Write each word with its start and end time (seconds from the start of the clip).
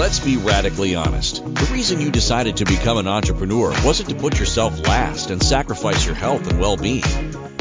Let's 0.00 0.18
be 0.18 0.38
radically 0.38 0.94
honest. 0.94 1.44
The 1.44 1.68
reason 1.70 2.00
you 2.00 2.10
decided 2.10 2.56
to 2.56 2.64
become 2.64 2.96
an 2.96 3.06
entrepreneur 3.06 3.68
wasn't 3.84 4.08
to 4.08 4.14
put 4.14 4.38
yourself 4.38 4.80
last 4.88 5.28
and 5.28 5.42
sacrifice 5.42 6.06
your 6.06 6.14
health 6.14 6.50
and 6.50 6.58
well 6.58 6.78
being. 6.78 7.04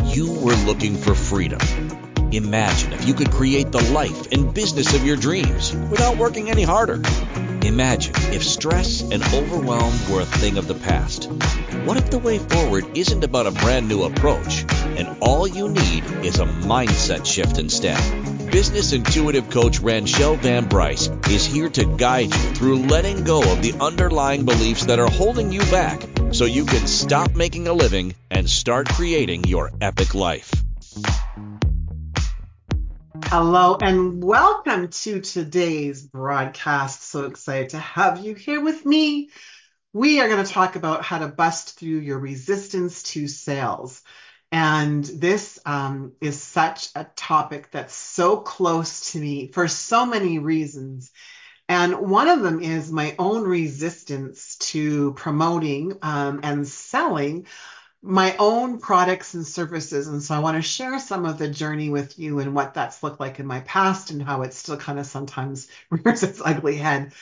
You 0.06 0.32
were 0.40 0.56
looking 0.56 0.96
for 0.96 1.14
freedom. 1.14 1.60
Imagine 2.32 2.94
if 2.94 3.06
you 3.06 3.14
could 3.14 3.30
create 3.32 3.74
the 3.74 3.84
life 3.92 4.32
and 4.32 4.54
business 4.54 4.96
of 4.96 5.06
your 5.06 5.18
dreams 5.18 5.76
without 5.92 6.16
working 6.16 6.50
any 6.50 6.64
harder. 6.64 7.02
Imagine 7.62 8.16
if 8.32 8.46
stress 8.46 9.02
and 9.02 9.22
overwhelm 9.34 9.94
were 10.10 10.22
a 10.22 10.26
thing 10.26 10.58
of 10.58 10.66
the 10.66 10.76
past. 10.76 11.26
What 11.84 11.98
if 11.98 12.10
the 12.10 12.20
way 12.20 12.40
forward 12.40 12.86
isn't 12.96 13.26
about 13.26 13.48
a 13.48 13.52
brand 13.52 13.90
new 13.90 14.04
approach 14.04 14.64
and 14.98 15.18
all 15.20 15.46
you 15.46 15.68
need 15.68 16.06
is 16.24 16.40
a 16.40 16.46
mindset 16.46 17.26
shift 17.26 17.58
instead? 17.58 18.00
Business 18.52 18.94
intuitive 18.94 19.52
coach 19.52 19.80
Ranchelle 19.80 20.36
Van 20.38 20.66
Bryce 20.66 21.08
is 21.30 21.46
here 21.46 21.70
to 21.70 21.86
guide 21.86 22.34
you 22.34 22.54
through 22.56 22.78
letting 22.80 23.24
go 23.24 23.44
of 23.44 23.62
the 23.62 23.74
underlying 23.80 24.44
beliefs 24.44 24.88
that 24.88 24.98
are 24.98 25.10
holding 25.10 25.52
you 25.52 25.60
back 25.70 26.02
so 26.32 26.46
you 26.46 26.66
can 26.66 26.88
stop 26.88 27.36
making 27.36 27.68
a 27.68 27.74
living 27.74 28.16
and 28.32 28.50
start 28.50 28.90
creating 28.90 29.44
your 29.44 29.70
epic 29.82 30.16
life. 30.16 30.52
Hello 33.26 33.78
and 33.80 34.24
welcome 34.24 34.88
to 34.88 35.22
today's 35.22 36.02
broadcast. 36.02 37.04
So 37.04 37.26
excited 37.26 37.70
to 37.70 37.80
have 37.80 38.26
you 38.26 38.34
here 38.34 38.64
with 38.64 38.84
me. 38.84 39.30
We 39.94 40.22
are 40.22 40.28
going 40.28 40.44
to 40.44 40.52
talk 40.52 40.76
about 40.76 41.04
how 41.04 41.20
to 41.20 41.28
bust 41.28 41.78
through 41.78 42.00
your 42.00 42.18
resistance 42.18 43.04
to 43.04 43.28
sales. 43.28 44.02
And 44.52 45.04
this 45.04 45.60
um, 45.66 46.14
is 46.22 46.42
such 46.42 46.90
a 46.96 47.06
topic 47.16 47.70
that's 47.72 47.94
so 47.94 48.38
close 48.38 49.12
to 49.12 49.20
me 49.20 49.52
for 49.52 49.68
so 49.68 50.06
many 50.06 50.40
reasons. 50.40 51.12
And 51.68 52.10
one 52.10 52.28
of 52.28 52.42
them 52.42 52.62
is 52.62 52.92
my 52.92 53.16
own 53.20 53.44
resistance 53.44 54.56
to 54.58 55.14
promoting 55.14 55.98
um, 56.02 56.40
and 56.42 56.68
selling 56.68 57.46
my 58.02 58.36
own 58.40 58.80
products 58.80 59.34
and 59.34 59.46
services. 59.46 60.08
And 60.08 60.24
so 60.24 60.34
I 60.34 60.40
want 60.40 60.56
to 60.58 60.62
share 60.62 61.00
some 61.00 61.26
of 61.26 61.38
the 61.38 61.50
journey 61.50 61.90
with 61.90 62.18
you 62.18 62.40
and 62.40 62.56
what 62.56 62.74
that's 62.74 63.04
looked 63.04 63.20
like 63.20 63.40
in 63.40 63.46
my 63.46 63.60
past 63.62 64.10
and 64.12 64.22
how 64.22 64.42
it 64.44 64.54
still 64.54 64.78
kind 64.78 65.00
of 65.00 65.06
sometimes 65.06 65.68
rears 65.92 66.24
its 66.24 66.42
ugly 66.44 66.78
head 66.78 67.14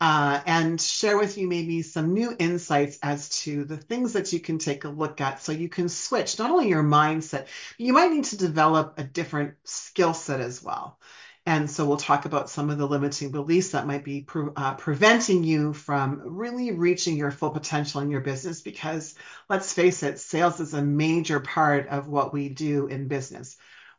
uh, 0.00 0.40
and 0.44 0.80
share 0.80 1.16
with 1.16 1.38
you 1.38 1.48
maybe 1.48 1.82
some 1.82 2.12
new 2.12 2.34
insights 2.38 2.98
as 3.02 3.28
to 3.30 3.64
the 3.64 3.78
things 3.78 4.12
that 4.12 4.32
you 4.32 4.40
can 4.40 4.58
take 4.58 4.84
a 4.84 4.88
look 4.88 5.20
at 5.20 5.40
so 5.40 5.52
you 5.52 5.68
can 5.68 5.88
switch 5.88 6.38
not 6.38 6.50
only 6.50 6.68
your 6.68 6.82
mindset, 6.82 7.46
you 7.78 7.92
might 7.94 8.12
need 8.12 8.24
to 8.24 8.36
develop 8.36 8.94
a 8.98 9.04
different 9.04 9.54
skill 9.64 10.12
set 10.12 10.40
as 10.40 10.62
well. 10.62 10.98
And 11.46 11.70
so 11.70 11.86
we'll 11.86 11.96
talk 11.96 12.24
about 12.24 12.50
some 12.50 12.70
of 12.70 12.78
the 12.78 12.88
limiting 12.88 13.30
beliefs 13.30 13.70
that 13.70 13.86
might 13.86 14.04
be 14.04 14.22
pre- 14.22 14.50
uh, 14.56 14.74
preventing 14.74 15.44
you 15.44 15.72
from 15.72 16.20
really 16.24 16.72
reaching 16.72 17.16
your 17.16 17.30
full 17.30 17.50
potential 17.50 18.00
in 18.00 18.10
your 18.10 18.20
business 18.20 18.60
because 18.60 19.14
let's 19.48 19.72
face 19.72 20.02
it, 20.02 20.18
sales 20.18 20.58
is 20.58 20.74
a 20.74 20.82
major 20.82 21.38
part 21.38 21.86
of 21.86 22.08
what 22.08 22.34
we 22.34 22.48
do 22.48 22.88
in 22.88 23.06
business 23.06 23.56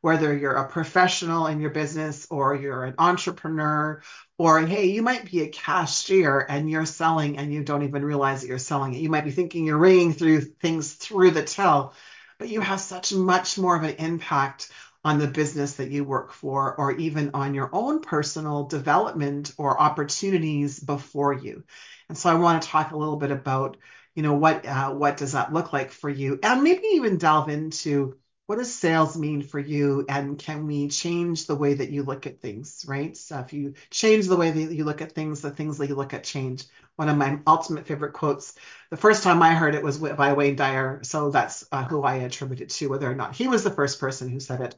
whether 0.08 0.34
you're 0.34 0.56
a 0.56 0.70
professional 0.70 1.48
in 1.48 1.60
your 1.60 1.70
business 1.70 2.28
or 2.32 2.56
you're 2.56 2.86
an 2.86 2.96
entrepreneur 2.98 4.02
or 4.38 4.62
hey 4.62 4.86
you 4.86 5.02
might 5.02 5.30
be 5.30 5.42
a 5.42 5.50
cashier 5.50 6.46
and 6.48 6.72
you're 6.72 6.86
selling 6.86 7.38
and 7.38 7.54
you 7.54 7.62
don't 7.62 7.84
even 7.84 8.06
realize 8.06 8.40
that 8.40 8.48
you're 8.48 8.58
selling 8.58 8.94
it. 8.94 9.02
You 9.02 9.10
might 9.10 9.26
be 9.26 9.32
thinking 9.32 9.66
you're 9.66 9.78
ringing 9.78 10.14
through 10.14 10.40
things 10.40 10.94
through 10.94 11.32
the 11.32 11.44
till 11.44 11.94
but 12.40 12.48
you 12.48 12.62
have 12.62 12.80
such 12.80 13.14
much 13.14 13.58
more 13.58 13.76
of 13.76 13.84
an 13.84 13.96
impact 13.96 14.72
on 15.04 15.20
the 15.20 15.28
business 15.28 15.74
that 15.74 15.92
you 15.92 16.06
work 16.06 16.32
for 16.32 16.74
or 16.76 16.94
even 16.94 17.32
on 17.34 17.54
your 17.54 17.70
own 17.74 18.00
personal 18.00 18.64
development 18.64 19.54
or 19.58 19.78
opportunities 19.78 20.80
before 20.80 21.34
you. 21.34 21.66
And 22.08 22.18
so 22.18 22.30
i 22.30 22.36
want 22.36 22.62
to 22.62 22.70
talk 22.70 22.92
a 22.92 22.98
little 22.98 23.18
bit 23.18 23.32
about 23.32 23.76
you 24.16 24.24
know 24.24 24.36
what 24.36 24.66
uh, 24.66 24.92
what 24.92 25.18
does 25.18 25.34
that 25.34 25.52
look 25.52 25.74
like 25.74 25.92
for 25.92 26.10
you? 26.10 26.40
And 26.42 26.64
maybe 26.64 26.88
even 26.94 27.18
delve 27.18 27.50
into 27.50 28.18
what 28.48 28.58
does 28.58 28.74
sales 28.74 29.18
mean 29.18 29.42
for 29.44 29.60
you? 29.60 30.06
And 30.10 30.40
can 30.40 30.68
we 30.68 30.88
change 30.90 31.48
the 31.48 31.56
way 31.56 31.76
that 31.76 31.92
you 31.92 32.04
look 32.04 32.28
at 32.28 32.42
things 32.42 32.86
right? 32.88 33.16
So 33.18 33.40
if 33.40 33.54
you 33.54 33.76
change 33.92 34.28
the 34.28 34.38
way 34.38 34.52
that 34.52 34.74
you 34.74 34.86
look 34.86 35.02
at 35.02 35.14
things 35.14 35.42
the 35.42 35.52
things 35.52 35.78
that 35.80 35.90
you 35.90 35.96
look 35.96 36.14
at 36.14 36.24
change. 36.26 36.66
One 36.96 37.10
of 37.10 37.18
my 37.18 37.40
ultimate 37.48 37.88
favorite 37.88 38.14
quotes 38.14 38.56
the 38.90 38.98
first 38.98 39.24
time 39.24 39.44
i 39.44 39.54
heard 39.54 39.76
it 39.76 39.84
was 39.84 40.00
by 40.00 40.34
wayne 40.34 40.56
dyer. 40.56 41.02
So 41.04 41.30
that's 41.32 41.66
uh, 41.72 41.84
who 41.86 42.04
i 42.04 42.16
attribute 42.16 42.62
it 42.62 42.70
to 42.72 42.88
whether 42.90 43.10
or 43.12 43.16
not 43.16 43.36
he 43.36 43.48
was 43.48 43.64
the 43.64 43.72
first 43.72 44.00
person 44.00 44.30
who 44.30 44.40
said 44.40 44.62
it. 44.62 44.76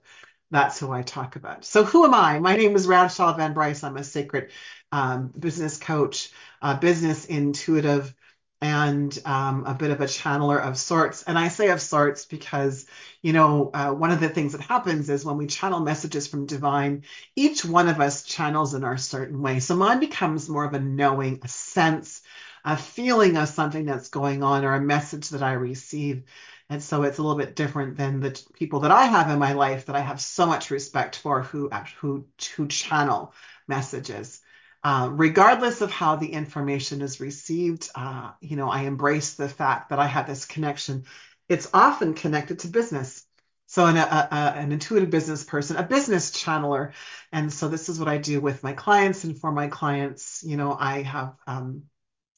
That's 0.51 0.79
who 0.79 0.91
i 0.91 1.03
talk 1.03 1.35
about. 1.35 1.63
So 1.65 1.83
who 1.83 2.05
am 2.05 2.13
i? 2.15 2.39
My 2.39 2.55
name 2.55 2.75
is 2.75 2.87
Ranchelle 2.87 3.35
van 3.35 3.53
bryce. 3.53 3.83
I'm 3.83 3.97
a 3.97 4.03
sacred 4.03 4.51
um, 4.91 5.27
business 5.37 5.77
coach 5.77 6.31
uh, 6.61 6.77
business 6.77 7.25
intuitive 7.25 8.13
and 8.61 9.17
um, 9.25 9.63
a 9.65 9.73
bit 9.73 9.91
of 9.91 10.01
a 10.01 10.05
channeler 10.05 10.61
of 10.61 10.77
sorts. 10.77 11.23
And 11.23 11.39
I 11.39 11.47
say 11.47 11.69
of 11.69 11.81
sorts 11.81 12.25
because, 12.25 12.85
you 13.21 13.31
know, 13.31 13.71
uh, 13.73 13.91
one 13.91 14.11
of 14.11 14.19
the 14.19 14.27
things 14.29 14.51
that 14.51 14.61
happens 14.61 15.09
is 15.09 15.23
when 15.23 15.37
we 15.37 15.47
channel 15.47 15.79
messages 15.79 16.27
from 16.27 16.45
divine, 16.45 17.03
each 17.35 17.63
one 17.63 17.87
of 17.87 18.01
us 18.01 18.23
channels 18.23 18.73
in 18.73 18.83
our 18.83 18.97
certain 18.97 19.41
way. 19.41 19.59
So 19.61 19.75
mine 19.75 19.99
becomes 20.01 20.49
more 20.49 20.65
of 20.65 20.73
a 20.73 20.79
knowing, 20.79 21.39
a 21.43 21.47
sense, 21.47 22.21
a 22.65 22.75
feeling 22.75 23.37
of 23.37 23.47
something 23.47 23.85
that's 23.85 24.09
going 24.09 24.43
on 24.43 24.65
or 24.65 24.73
a 24.73 24.81
message 24.81 25.29
that 25.29 25.43
I 25.43 25.53
receive. 25.53 26.23
And 26.69 26.83
so 26.83 27.03
it's 27.03 27.17
a 27.17 27.21
little 27.21 27.37
bit 27.37 27.55
different 27.55 27.97
than 27.97 28.19
the 28.19 28.39
people 28.53 28.81
that 28.81 28.91
I 28.91 29.05
have 29.05 29.29
in 29.29 29.39
my 29.39 29.53
life 29.53 29.85
that 29.85 29.95
I 29.95 30.01
have 30.01 30.21
so 30.21 30.45
much 30.45 30.69
respect 30.69 31.15
for 31.15 31.41
who 31.41 31.69
who 31.99 32.25
who 32.55 32.67
channel 32.67 33.33
messages. 33.67 34.41
Uh, 34.81 35.09
regardless 35.11 35.81
of 35.81 35.91
how 35.91 36.15
the 36.15 36.31
information 36.31 37.01
is 37.01 37.19
received, 37.19 37.89
uh, 37.95 38.31
you 38.39 38.55
know, 38.55 38.69
I 38.69 38.83
embrace 38.83 39.33
the 39.33 39.49
fact 39.49 39.89
that 39.89 39.99
I 39.99 40.07
have 40.07 40.25
this 40.25 40.45
connection. 40.45 41.05
It's 41.49 41.69
often 41.73 42.13
connected 42.13 42.59
to 42.59 42.67
business. 42.69 43.25
So, 43.67 43.85
an, 43.85 43.97
a, 43.97 44.01
a, 44.01 44.35
an 44.57 44.71
intuitive 44.71 45.09
business 45.09 45.43
person, 45.43 45.75
a 45.75 45.83
business 45.83 46.31
channeler, 46.31 46.93
and 47.31 47.53
so 47.53 47.67
this 47.67 47.89
is 47.89 47.99
what 47.99 48.07
I 48.07 48.17
do 48.17 48.41
with 48.41 48.63
my 48.63 48.73
clients 48.73 49.25
and 49.25 49.37
for 49.37 49.51
my 49.51 49.67
clients. 49.67 50.43
You 50.43 50.57
know, 50.57 50.75
I 50.79 51.03
have 51.03 51.35
um, 51.45 51.83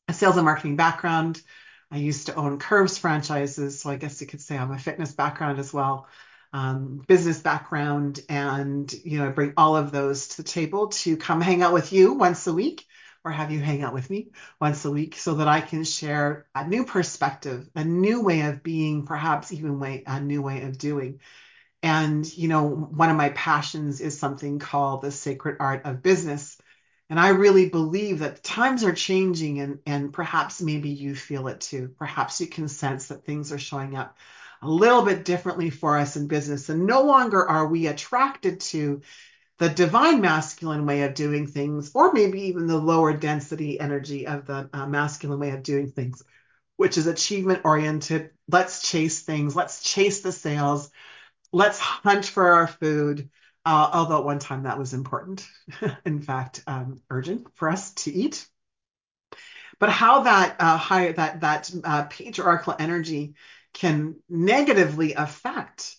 a 0.07 0.13
sales 0.13 0.35
and 0.35 0.45
marketing 0.45 0.75
background. 0.75 1.41
I 1.91 1.97
used 1.97 2.25
to 2.25 2.35
own 2.35 2.59
Curves 2.59 2.97
franchises, 2.97 3.79
so 3.79 3.89
I 3.89 3.97
guess 3.97 4.19
you 4.19 4.27
could 4.27 4.41
say 4.41 4.57
I'm 4.57 4.71
a 4.71 4.79
fitness 4.79 5.13
background 5.13 5.59
as 5.59 5.73
well 5.73 6.07
um, 6.53 7.01
business 7.07 7.39
background, 7.39 8.19
and 8.29 8.91
you 8.91 9.19
know, 9.19 9.27
I 9.27 9.29
bring 9.29 9.53
all 9.57 9.77
of 9.77 9.91
those 9.91 10.29
to 10.29 10.37
the 10.37 10.49
table 10.49 10.87
to 10.87 11.17
come 11.17 11.41
hang 11.41 11.61
out 11.61 11.73
with 11.73 11.93
you 11.93 12.13
once 12.13 12.45
a 12.47 12.53
week, 12.53 12.85
or 13.23 13.31
have 13.31 13.51
you 13.51 13.59
hang 13.59 13.83
out 13.83 13.93
with 13.93 14.09
me 14.09 14.31
once 14.59 14.83
a 14.85 14.91
week, 14.91 15.15
so 15.15 15.35
that 15.35 15.47
I 15.47 15.61
can 15.61 15.83
share 15.83 16.47
a 16.53 16.67
new 16.67 16.85
perspective, 16.85 17.69
a 17.75 17.83
new 17.83 18.21
way 18.21 18.41
of 18.41 18.63
being, 18.63 19.05
perhaps 19.05 19.51
even 19.51 19.79
way 19.79 20.03
a 20.05 20.19
new 20.19 20.41
way 20.41 20.63
of 20.63 20.77
doing. 20.77 21.19
And 21.83 22.25
you 22.37 22.47
know, 22.47 22.67
one 22.67 23.09
of 23.09 23.17
my 23.17 23.29
passions 23.29 24.01
is 24.01 24.19
something 24.19 24.59
called 24.59 25.01
the 25.01 25.11
sacred 25.11 25.57
art 25.59 25.85
of 25.85 26.03
business. 26.03 26.57
And 27.09 27.19
I 27.19 27.29
really 27.29 27.67
believe 27.67 28.19
that 28.19 28.43
times 28.43 28.83
are 28.85 28.93
changing 28.93 29.59
and, 29.59 29.79
and 29.85 30.13
perhaps 30.13 30.61
maybe 30.61 30.89
you 30.89 31.13
feel 31.13 31.49
it 31.49 31.59
too. 31.59 31.93
Perhaps 31.97 32.39
you 32.39 32.47
can 32.47 32.69
sense 32.69 33.07
that 33.07 33.25
things 33.25 33.51
are 33.51 33.59
showing 33.59 33.97
up 33.97 34.15
a 34.61 34.69
little 34.69 35.03
bit 35.03 35.25
differently 35.25 35.69
for 35.69 35.97
us 35.97 36.15
in 36.15 36.27
business. 36.27 36.69
And 36.69 36.85
no 36.85 37.03
longer 37.03 37.47
are 37.47 37.67
we 37.67 37.87
attracted 37.87 38.59
to 38.61 39.01
the 39.57 39.69
divine 39.69 40.21
masculine 40.21 40.85
way 40.85 41.03
of 41.03 41.13
doing 41.13 41.47
things, 41.47 41.91
or 41.93 42.13
maybe 42.13 42.43
even 42.43 42.67
the 42.67 42.77
lower 42.77 43.13
density 43.13 43.79
energy 43.79 44.27
of 44.27 44.45
the 44.45 44.69
uh, 44.73 44.87
masculine 44.87 45.39
way 45.39 45.51
of 45.51 45.63
doing 45.63 45.91
things, 45.91 46.23
which 46.77 46.97
is 46.97 47.07
achievement 47.07 47.61
oriented. 47.63 48.31
Let's 48.47 48.89
chase 48.89 49.21
things, 49.21 49.55
let's 49.55 49.83
chase 49.83 50.21
the 50.21 50.31
sales, 50.31 50.89
let's 51.51 51.79
hunt 51.79 52.25
for 52.25 52.53
our 52.53 52.67
food. 52.67 53.29
Uh, 53.63 53.91
although 53.93 54.17
at 54.17 54.25
one 54.25 54.39
time 54.39 54.63
that 54.63 54.79
was 54.79 54.95
important, 54.95 55.47
in 56.05 56.19
fact, 56.19 56.63
um, 56.65 56.99
urgent 57.11 57.45
for 57.53 57.69
us 57.69 57.93
to 57.93 58.11
eat. 58.11 58.47
But 59.77 59.89
how 59.89 60.23
that 60.23 60.55
uh, 60.59 60.77
high 60.77 61.11
that 61.11 61.41
that 61.41 61.71
uh, 61.83 62.03
patriarchal 62.05 62.75
energy 62.79 63.35
can 63.73 64.15
negatively 64.29 65.13
affect 65.13 65.95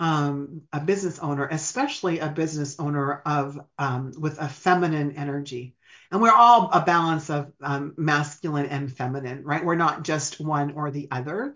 um, 0.00 0.62
a 0.72 0.80
business 0.80 1.18
owner, 1.20 1.46
especially 1.46 2.18
a 2.18 2.28
business 2.28 2.78
owner 2.80 3.22
of 3.24 3.60
um, 3.78 4.12
with 4.18 4.40
a 4.40 4.48
feminine 4.48 5.12
energy. 5.12 5.76
And 6.10 6.20
we're 6.20 6.32
all 6.32 6.70
a 6.72 6.80
balance 6.80 7.30
of 7.30 7.52
um, 7.62 7.94
masculine 7.96 8.66
and 8.66 8.94
feminine, 8.94 9.44
right? 9.44 9.64
We're 9.64 9.76
not 9.76 10.02
just 10.02 10.40
one 10.40 10.72
or 10.72 10.90
the 10.90 11.08
other. 11.10 11.54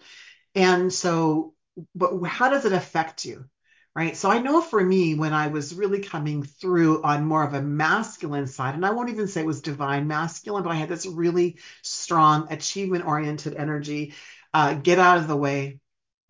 And 0.55 0.93
so, 0.93 1.55
but 1.95 2.23
how 2.25 2.49
does 2.49 2.65
it 2.65 2.73
affect 2.73 3.25
you? 3.25 3.45
Right. 3.95 4.15
So 4.15 4.31
I 4.31 4.41
know 4.41 4.61
for 4.61 4.83
me, 4.83 5.15
when 5.15 5.33
I 5.33 5.47
was 5.47 5.75
really 5.75 6.01
coming 6.01 6.43
through 6.43 7.03
on 7.03 7.25
more 7.25 7.43
of 7.43 7.55
a 7.55 7.63
masculine 7.63 8.47
side, 8.47 8.75
and 8.75 8.85
I 8.85 8.91
won't 8.91 9.09
even 9.09 9.27
say 9.27 9.41
it 9.41 9.47
was 9.47 9.63
divine 9.63 10.07
masculine, 10.07 10.63
but 10.63 10.71
I 10.71 10.75
had 10.75 10.91
this 10.91 11.07
really 11.07 11.59
strong 11.81 12.53
achievement 12.53 13.07
oriented 13.07 13.55
energy 13.55 14.13
uh, 14.57 14.73
get 14.73 14.99
out 14.99 15.19
of 15.19 15.29
the 15.29 15.37
way, 15.37 15.81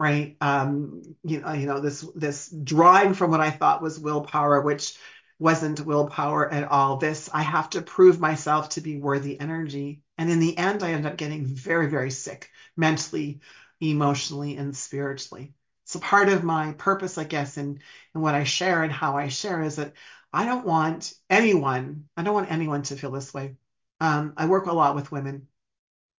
right? 0.01 0.37
Um, 0.41 1.03
you 1.23 1.41
know, 1.41 1.53
you 1.53 1.67
know 1.67 1.79
this 1.79 2.05
this 2.17 2.49
drawing 2.49 3.15
from 3.15 3.31
what 3.31 3.41
I 3.41 3.51
thought 3.51 3.81
was 3.81 4.01
willpower, 4.01 4.63
which 4.63 4.99
wasn't 5.39 5.87
willpower 5.87 6.53
at 6.53 6.69
all. 6.69 6.97
This, 6.97 7.31
I 7.33 7.43
have 7.43 7.71
to 7.71 7.83
prove 7.83 8.19
myself 8.19 8.71
to 8.71 8.81
be 8.81 8.99
worthy 8.99 9.39
energy. 9.39 10.01
And 10.19 10.29
in 10.29 10.41
the 10.41 10.59
end, 10.59 10.83
I 10.83 10.91
ended 10.91 11.13
up 11.13 11.17
getting 11.17 11.47
very, 11.47 11.89
very 11.89 12.11
sick 12.11 12.51
mentally, 12.77 13.43
emotionally, 13.81 14.57
and 14.57 14.77
spiritually. 14.77 15.55
So 15.85 16.01
part 16.01 16.29
of 16.29 16.43
my 16.43 16.73
purpose, 16.73 17.19
I 17.19 17.25
guess, 17.25 17.57
in, 17.57 17.79
in 18.13 18.21
what 18.21 18.35
I 18.35 18.43
share 18.43 18.83
and 18.83 18.93
how 18.93 19.17
I 19.17 19.29
share 19.29 19.63
is 19.63 19.77
that 19.77 19.93
I 20.33 20.47
don't 20.47 20.67
want 20.67 21.15
anyone, 21.31 22.09
I 22.17 22.25
don't 22.25 22.35
want 22.35 22.51
anyone 22.51 22.83
to 22.85 22.97
feel 22.97 23.13
this 23.13 23.33
way. 23.33 23.55
Um, 24.01 24.33
I 24.37 24.47
work 24.47 24.67
a 24.67 24.73
lot 24.73 24.97
with 24.97 25.13
women, 25.13 25.47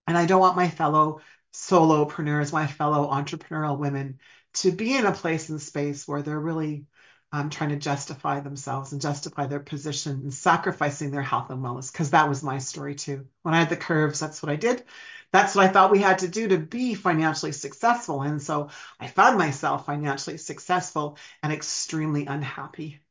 and 0.08 0.18
I 0.18 0.26
don't 0.26 0.40
want 0.40 0.56
my 0.56 0.70
fellow 0.70 1.20
solopreneurs, 1.58 2.54
my 2.54 2.68
fellow 2.68 3.10
entrepreneurial 3.10 3.80
women 3.80 4.20
to 4.54 4.72
be 4.72 4.96
in 4.96 5.06
a 5.06 5.12
place 5.12 5.50
and 5.50 5.62
space 5.62 6.08
where 6.08 6.22
they're 6.22 6.40
really 6.40 6.86
um, 7.32 7.50
trying 7.50 7.72
to 7.72 7.78
justify 7.78 8.40
themselves 8.40 8.92
and 8.92 9.02
justify 9.02 9.48
their 9.48 9.60
position 9.60 10.14
and 10.24 10.34
sacrificing 10.34 11.12
their 11.12 11.24
health 11.24 11.50
and 11.50 11.64
wellness. 11.64 11.92
Because 11.92 12.12
that 12.12 12.30
was 12.30 12.44
my 12.44 12.60
story 12.60 12.96
too. 12.96 13.26
When 13.42 13.56
I 13.56 13.60
had 13.60 13.70
the 13.70 13.76
curves, 13.76 14.20
that's 14.20 14.42
what 14.42 14.52
I 14.52 14.56
did. 14.56 14.84
That's 15.34 15.56
what 15.56 15.66
I 15.66 15.68
thought 15.70 15.92
we 15.92 16.00
had 16.00 16.20
to 16.20 16.28
do 16.28 16.48
to 16.48 16.58
be 16.58 16.94
financially 16.94 17.52
successful. 17.52 18.22
And 18.22 18.42
so 18.42 18.70
I 19.00 19.08
found 19.08 19.38
myself 19.38 19.88
financially 19.88 20.38
successful 20.38 21.18
and 21.44 21.52
extremely 21.52 22.28
unhappy. 22.28 23.02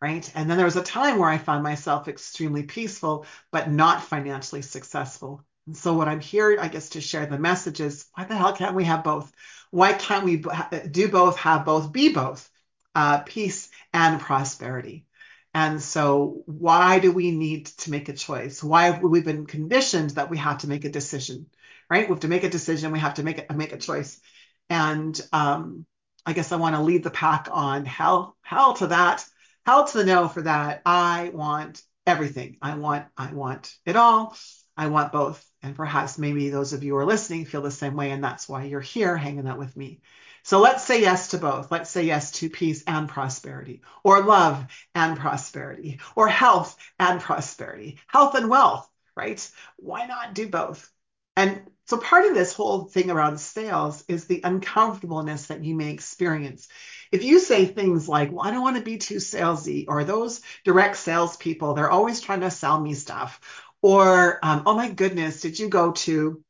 Right. 0.00 0.30
And 0.34 0.48
then 0.48 0.56
there 0.56 0.66
was 0.66 0.76
a 0.76 0.82
time 0.82 1.18
where 1.18 1.28
I 1.28 1.38
found 1.38 1.62
myself 1.62 2.06
extremely 2.06 2.62
peaceful, 2.62 3.26
but 3.50 3.70
not 3.70 4.04
financially 4.04 4.62
successful. 4.62 5.42
And 5.66 5.76
so 5.76 5.94
what 5.94 6.08
I'm 6.08 6.20
here, 6.20 6.56
I 6.60 6.68
guess, 6.68 6.90
to 6.90 7.00
share 7.00 7.26
the 7.26 7.38
message 7.38 7.80
is 7.80 8.06
why 8.14 8.24
the 8.24 8.36
hell 8.36 8.52
can't 8.52 8.76
we 8.76 8.84
have 8.84 9.02
both? 9.04 9.32
Why 9.70 9.92
can't 9.92 10.24
we 10.24 10.42
do 10.90 11.08
both, 11.08 11.36
have 11.38 11.64
both, 11.64 11.92
be 11.92 12.12
both? 12.12 12.48
Uh, 12.94 13.18
peace 13.20 13.68
and 13.92 14.20
prosperity. 14.20 15.04
And 15.52 15.82
so, 15.82 16.42
why 16.46 16.98
do 16.98 17.12
we 17.12 17.30
need 17.30 17.66
to 17.66 17.90
make 17.90 18.08
a 18.08 18.12
choice? 18.12 18.62
Why 18.62 18.84
have 18.86 19.02
we 19.02 19.20
been 19.22 19.46
conditioned 19.46 20.10
that 20.10 20.30
we 20.30 20.38
have 20.38 20.58
to 20.58 20.68
make 20.68 20.84
a 20.84 20.90
decision? 20.90 21.46
Right? 21.90 22.08
We 22.08 22.12
have 22.12 22.20
to 22.20 22.28
make 22.28 22.44
a 22.44 22.50
decision. 22.50 22.92
We 22.92 22.98
have 23.00 23.14
to 23.14 23.22
make 23.22 23.50
a 23.50 23.54
make 23.54 23.72
a 23.72 23.78
choice. 23.78 24.20
And 24.68 25.18
um, 25.32 25.86
I 26.24 26.32
guess 26.32 26.52
I 26.52 26.56
want 26.56 26.74
to 26.74 26.82
lead 26.82 27.04
the 27.04 27.10
pack 27.10 27.48
on 27.50 27.84
hell, 27.84 28.36
hell 28.42 28.74
to 28.74 28.88
that, 28.88 29.24
hell 29.64 29.86
to 29.86 29.98
the 29.98 30.04
no 30.04 30.28
for 30.28 30.42
that. 30.42 30.82
I 30.84 31.30
want 31.32 31.82
everything. 32.06 32.56
I 32.60 32.76
want, 32.76 33.06
I 33.16 33.32
want 33.32 33.74
it 33.84 33.96
all. 33.96 34.36
I 34.76 34.88
want 34.88 35.12
both. 35.12 35.44
And 35.66 35.74
perhaps 35.74 36.16
maybe 36.16 36.48
those 36.48 36.72
of 36.72 36.84
you 36.84 36.92
who 36.92 36.98
are 36.98 37.04
listening 37.04 37.44
feel 37.44 37.60
the 37.60 37.72
same 37.72 37.96
way, 37.96 38.12
and 38.12 38.22
that's 38.22 38.48
why 38.48 38.64
you're 38.64 38.80
here 38.80 39.16
hanging 39.16 39.48
out 39.48 39.58
with 39.58 39.76
me. 39.76 40.00
So 40.44 40.60
let's 40.60 40.84
say 40.84 41.00
yes 41.00 41.28
to 41.28 41.38
both. 41.38 41.72
Let's 41.72 41.90
say 41.90 42.04
yes 42.04 42.30
to 42.32 42.48
peace 42.48 42.84
and 42.86 43.08
prosperity, 43.08 43.82
or 44.04 44.22
love 44.22 44.64
and 44.94 45.18
prosperity, 45.18 45.98
or 46.14 46.28
health 46.28 46.76
and 47.00 47.20
prosperity, 47.20 47.98
health 48.06 48.36
and 48.36 48.48
wealth, 48.48 48.88
right? 49.16 49.50
Why 49.76 50.06
not 50.06 50.34
do 50.34 50.48
both? 50.48 50.88
And 51.36 51.62
so 51.86 51.98
part 51.98 52.26
of 52.26 52.34
this 52.34 52.52
whole 52.52 52.84
thing 52.84 53.10
around 53.10 53.38
sales 53.38 54.04
is 54.08 54.26
the 54.26 54.40
uncomfortableness 54.42 55.48
that 55.48 55.64
you 55.64 55.74
may 55.74 55.92
experience. 55.92 56.68
If 57.12 57.24
you 57.24 57.40
say 57.40 57.66
things 57.66 58.08
like, 58.08 58.32
well, 58.32 58.46
I 58.46 58.50
don't 58.52 58.62
want 58.62 58.76
to 58.76 58.82
be 58.82 58.98
too 58.98 59.16
salesy, 59.16 59.84
or 59.88 60.04
those 60.04 60.40
direct 60.64 60.96
salespeople, 60.96 61.74
they're 61.74 61.90
always 61.90 62.20
trying 62.20 62.40
to 62.40 62.50
sell 62.50 62.80
me 62.80 62.94
stuff, 62.94 63.40
or, 63.82 64.38
um, 64.42 64.62
oh 64.66 64.74
my 64.74 64.90
goodness, 64.90 65.40
did 65.40 65.58
you 65.58 65.68
go 65.68 65.92
to, 65.92 66.42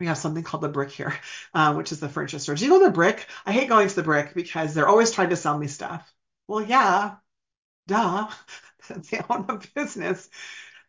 we 0.00 0.06
have 0.06 0.18
something 0.18 0.42
called 0.42 0.62
the 0.62 0.68
brick 0.68 0.90
here, 0.90 1.14
uh, 1.54 1.74
which 1.74 1.92
is 1.92 2.00
the 2.00 2.08
furniture 2.08 2.38
store. 2.38 2.54
Do 2.54 2.64
you 2.64 2.70
go 2.70 2.78
to 2.80 2.86
the 2.86 2.90
brick? 2.90 3.26
I 3.46 3.52
hate 3.52 3.68
going 3.68 3.88
to 3.88 3.94
the 3.94 4.02
brick 4.02 4.34
because 4.34 4.74
they're 4.74 4.88
always 4.88 5.10
trying 5.10 5.30
to 5.30 5.36
sell 5.36 5.58
me 5.58 5.66
stuff. 5.66 6.12
Well, 6.48 6.64
yeah, 6.64 7.16
duh. 7.86 8.28
they 9.10 9.20
own 9.30 9.46
a 9.48 9.60
business. 9.74 10.28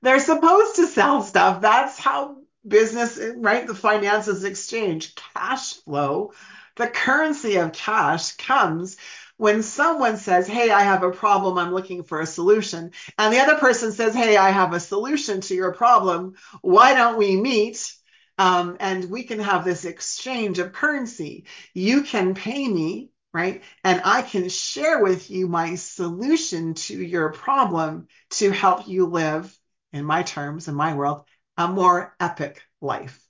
They're 0.02 0.20
supposed 0.20 0.76
to 0.78 0.88
sell 0.88 1.24
stuff. 1.24 1.62
That's 1.62 1.98
how 1.98 2.38
business, 2.68 3.20
right? 3.38 3.66
The 3.66 3.76
finances 3.76 4.44
exchange, 4.44 5.16
cash 5.16 5.74
flow, 5.76 6.34
the 6.76 6.88
currency 6.88 7.56
of 7.58 7.74
cash 7.74 8.34
comes 8.34 8.98
when 9.38 9.64
someone 9.64 10.18
says, 10.18 10.48
Hey, 10.48 10.70
I 10.70 10.82
have 10.82 11.04
a 11.04 11.12
problem, 11.12 11.58
I'm 11.58 11.74
looking 11.74 12.04
for 12.04 12.22
a 12.22 12.26
solution, 12.26 12.92
and 13.18 13.34
the 13.34 13.40
other 13.40 13.56
person 13.56 13.92
says, 13.92 14.14
Hey, 14.14 14.38
I 14.38 14.52
have 14.52 14.74
a 14.74 14.80
solution 14.80 15.42
to 15.42 15.56
your 15.56 15.74
problem, 15.74 16.36
why 16.62 16.94
don't 16.94 17.18
we 17.18 17.36
meet? 17.36 17.94
Um, 18.38 18.78
and 18.80 19.10
we 19.10 19.24
can 19.24 19.40
have 19.40 19.64
this 19.64 19.86
exchange 19.86 20.60
of 20.60 20.74
currency. 20.74 21.46
You 21.74 22.04
can 22.04 22.34
pay 22.34 22.68
me, 22.68 23.12
right? 23.34 23.64
And 23.84 24.02
I 24.04 24.24
can 24.24 24.50
share 24.50 25.02
with 25.02 25.30
you 25.30 25.48
my 25.48 25.76
solution 25.76 26.74
to 26.74 27.02
your 27.02 27.32
problem 27.32 28.08
to 28.32 28.52
help 28.52 28.88
you 28.88 29.06
live, 29.06 29.58
in 29.94 30.04
my 30.04 30.24
terms, 30.24 30.68
in 30.68 30.76
my 30.76 30.96
world, 30.96 31.24
a 31.58 31.70
more 31.70 32.14
epic 32.20 32.62
life, 32.82 33.22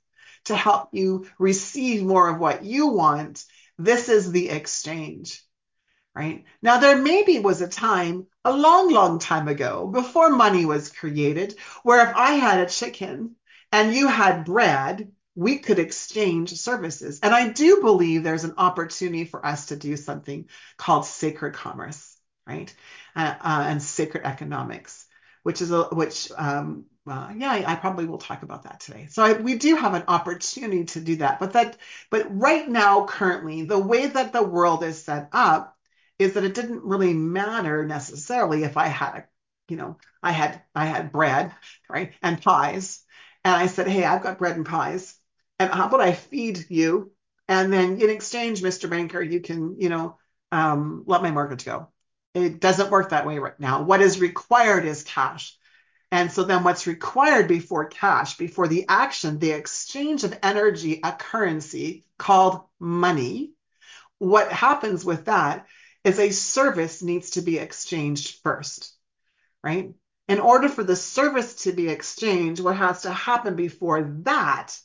to 0.45 0.55
help 0.55 0.89
you 0.93 1.27
receive 1.37 2.03
more 2.03 2.27
of 2.29 2.39
what 2.39 2.63
you 2.63 2.87
want. 2.87 3.45
This 3.77 4.09
is 4.09 4.31
the 4.31 4.49
exchange 4.49 5.44
right? 6.15 6.45
Now, 6.61 6.79
there 6.79 6.97
maybe 6.97 7.39
was 7.39 7.61
a 7.61 7.67
time, 7.67 8.27
a 8.45 8.55
long, 8.55 8.91
long 8.91 9.19
time 9.19 9.47
ago, 9.47 9.87
before 9.87 10.29
money 10.29 10.65
was 10.65 10.91
created, 10.91 11.55
where 11.83 12.07
if 12.09 12.15
I 12.15 12.31
had 12.33 12.59
a 12.59 12.69
chicken 12.69 13.35
and 13.71 13.93
you 13.93 14.07
had 14.07 14.45
bread, 14.45 15.11
we 15.35 15.59
could 15.59 15.79
exchange 15.79 16.57
services. 16.57 17.19
And 17.21 17.35
I 17.35 17.49
do 17.49 17.81
believe 17.81 18.23
there's 18.23 18.45
an 18.45 18.53
opportunity 18.57 19.25
for 19.25 19.45
us 19.45 19.67
to 19.67 19.75
do 19.75 19.97
something 19.97 20.47
called 20.77 21.05
sacred 21.05 21.53
commerce, 21.53 22.17
right? 22.47 22.73
Uh, 23.15 23.35
uh, 23.41 23.65
and 23.67 23.83
sacred 23.83 24.23
economics, 24.25 25.05
which 25.43 25.61
is 25.61 25.71
a, 25.71 25.83
which, 25.83 26.31
um, 26.37 26.85
uh, 27.05 27.33
yeah, 27.35 27.51
I, 27.51 27.73
I, 27.73 27.75
probably 27.75 28.05
will 28.05 28.17
talk 28.17 28.41
about 28.41 28.63
that 28.63 28.79
today. 28.79 29.07
So 29.11 29.21
I, 29.23 29.33
we 29.33 29.57
do 29.57 29.75
have 29.75 29.93
an 29.93 30.05
opportunity 30.07 30.85
to 30.85 31.01
do 31.01 31.17
that, 31.17 31.39
but 31.39 31.53
that, 31.53 31.77
but 32.09 32.25
right 32.29 32.67
now, 32.67 33.05
currently, 33.05 33.63
the 33.63 33.77
way 33.77 34.07
that 34.07 34.33
the 34.33 34.41
world 34.41 34.83
is 34.83 35.03
set 35.03 35.29
up, 35.33 35.74
is 36.19 36.33
that 36.33 36.43
it 36.43 36.53
didn't 36.53 36.83
really 36.83 37.13
matter 37.13 37.85
necessarily 37.85 38.63
if 38.63 38.77
I 38.77 38.87
had 38.87 39.15
a, 39.15 39.25
you 39.67 39.77
know, 39.77 39.97
I 40.21 40.31
had 40.31 40.61
I 40.73 40.85
had 40.85 41.11
bread, 41.11 41.53
right, 41.89 42.13
and 42.21 42.41
pies, 42.41 43.03
and 43.43 43.53
I 43.53 43.67
said, 43.67 43.87
hey, 43.87 44.03
I've 44.03 44.23
got 44.23 44.37
bread 44.37 44.55
and 44.55 44.65
pies, 44.65 45.15
and 45.59 45.69
how 45.69 45.87
about 45.87 46.01
I 46.01 46.13
feed 46.13 46.65
you, 46.69 47.11
and 47.47 47.71
then 47.71 48.01
in 48.01 48.09
exchange, 48.09 48.61
Mr. 48.61 48.89
Banker, 48.89 49.21
you 49.21 49.39
can, 49.39 49.79
you 49.79 49.89
know, 49.89 50.17
um, 50.51 51.03
let 51.05 51.21
my 51.21 51.31
mortgage 51.31 51.65
go. 51.65 51.89
It 52.33 52.59
doesn't 52.59 52.91
work 52.91 53.09
that 53.09 53.25
way 53.25 53.39
right 53.39 53.59
now. 53.59 53.83
What 53.83 54.01
is 54.01 54.19
required 54.19 54.85
is 54.85 55.03
cash. 55.03 55.57
And 56.11 56.31
so 56.31 56.43
then 56.43 56.63
what's 56.63 56.87
required 56.87 57.47
before 57.47 57.85
cash, 57.85 58.37
before 58.37 58.67
the 58.67 58.85
action, 58.87 59.39
the 59.39 59.51
exchange 59.51 60.23
of 60.23 60.37
energy, 60.43 60.99
a 61.03 61.11
currency 61.11 62.05
called 62.17 62.61
money, 62.79 63.51
what 64.17 64.51
happens 64.51 65.03
with 65.03 65.25
that 65.25 65.65
is 66.05 66.19
a 66.19 66.29
service 66.29 67.01
needs 67.01 67.31
to 67.31 67.41
be 67.41 67.57
exchanged 67.57 68.39
first, 68.43 68.95
right? 69.63 69.91
In 70.27 70.39
order 70.39 70.69
for 70.69 70.83
the 70.83 70.95
service 70.95 71.63
to 71.63 71.73
be 71.73 71.89
exchanged, 71.89 72.63
what 72.63 72.77
has 72.77 73.01
to 73.01 73.11
happen 73.11 73.55
before 73.55 74.03
that 74.23 74.79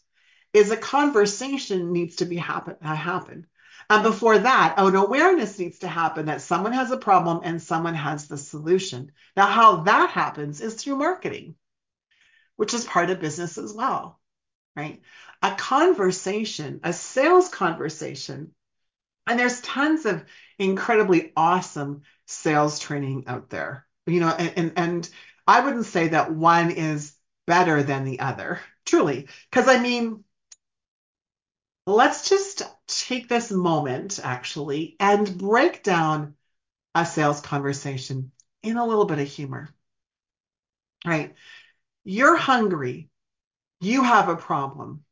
is 0.55 0.71
a 0.71 0.77
conversation 0.77 1.93
needs 1.93 2.17
to 2.17 2.25
be 2.25 2.37
happen, 2.37 2.77
uh, 2.83 2.95
happen. 2.95 3.47
And 3.91 4.03
before 4.03 4.39
that, 4.39 4.75
an 4.79 4.97
awareness 4.97 5.59
needs 5.59 5.81
to 5.81 5.89
happen 5.89 6.27
that 6.27 6.41
someone 6.41 6.73
has 6.73 6.91
a 6.91 6.97
problem 6.97 7.41
and 7.45 7.63
someone 7.63 7.95
has 7.95 8.27
the 8.27 8.39
solution. 8.39 9.13
Now, 9.37 9.47
how 9.47 9.83
that 9.83 10.11
happens 10.11 10.61
is 10.61 10.75
through 10.75 10.97
marketing, 10.97 11.55
which 12.57 12.73
is 12.73 12.85
part 12.85 13.11
of 13.11 13.21
business 13.21 13.59
as 13.59 13.75
well, 13.75 14.19
right? 14.75 15.03
A 15.43 15.55
conversation, 15.55 16.81
a 16.83 16.93
sales 16.93 17.49
conversation 17.49 18.55
and 19.27 19.39
there's 19.39 19.61
tons 19.61 20.07
of 20.07 20.25
incredibly 20.59 21.33
awesome 21.37 22.03
sales 22.27 22.79
training 22.79 23.25
out 23.27 23.51
there. 23.51 23.87
You 24.07 24.21
know, 24.21 24.29
and, 24.29 24.53
and, 24.57 24.73
and 24.77 25.11
I 25.47 25.61
wouldn't 25.61 25.87
say 25.87 26.09
that 26.09 26.33
one 26.33 26.71
is 26.71 27.15
better 27.47 27.83
than 27.83 28.05
the 28.05 28.21
other, 28.21 28.61
truly. 28.85 29.29
Because 29.51 29.69
I 29.69 29.79
mean, 29.81 30.25
let's 31.87 32.29
just 32.29 32.63
take 32.87 33.29
this 33.29 33.51
moment 33.51 34.21
actually 34.23 34.97
and 35.01 35.39
break 35.39 35.83
down 35.83 36.35
a 36.95 37.07
sales 37.07 37.41
conversation 37.41 38.33
in 38.63 38.77
a 38.77 38.87
little 38.87 39.05
bit 39.05 39.19
of 39.19 39.29
humor. 39.29 39.71
Right? 41.05 41.35
You're 42.05 42.37
hungry. 42.37 43.11
You 43.81 44.05
have 44.05 44.29
a 44.29 44.37
problem, 44.37 45.05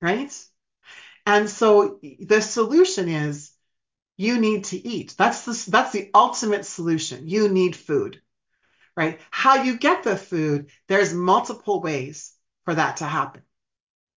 right? 0.00 0.32
And 1.24 1.48
so 1.48 2.00
the 2.20 2.42
solution 2.42 3.08
is 3.08 3.52
you 4.16 4.38
need 4.38 4.64
to 4.64 4.76
eat. 4.76 5.14
That's 5.16 5.44
the, 5.44 5.70
that's 5.70 5.92
the 5.92 6.10
ultimate 6.14 6.66
solution. 6.66 7.28
You 7.28 7.48
need 7.48 7.76
food, 7.76 8.20
right? 8.96 9.20
How 9.30 9.62
you 9.62 9.78
get 9.78 10.02
the 10.02 10.16
food, 10.16 10.70
there's 10.88 11.14
multiple 11.14 11.80
ways 11.80 12.32
for 12.64 12.74
that 12.74 12.98
to 12.98 13.04
happen. 13.04 13.42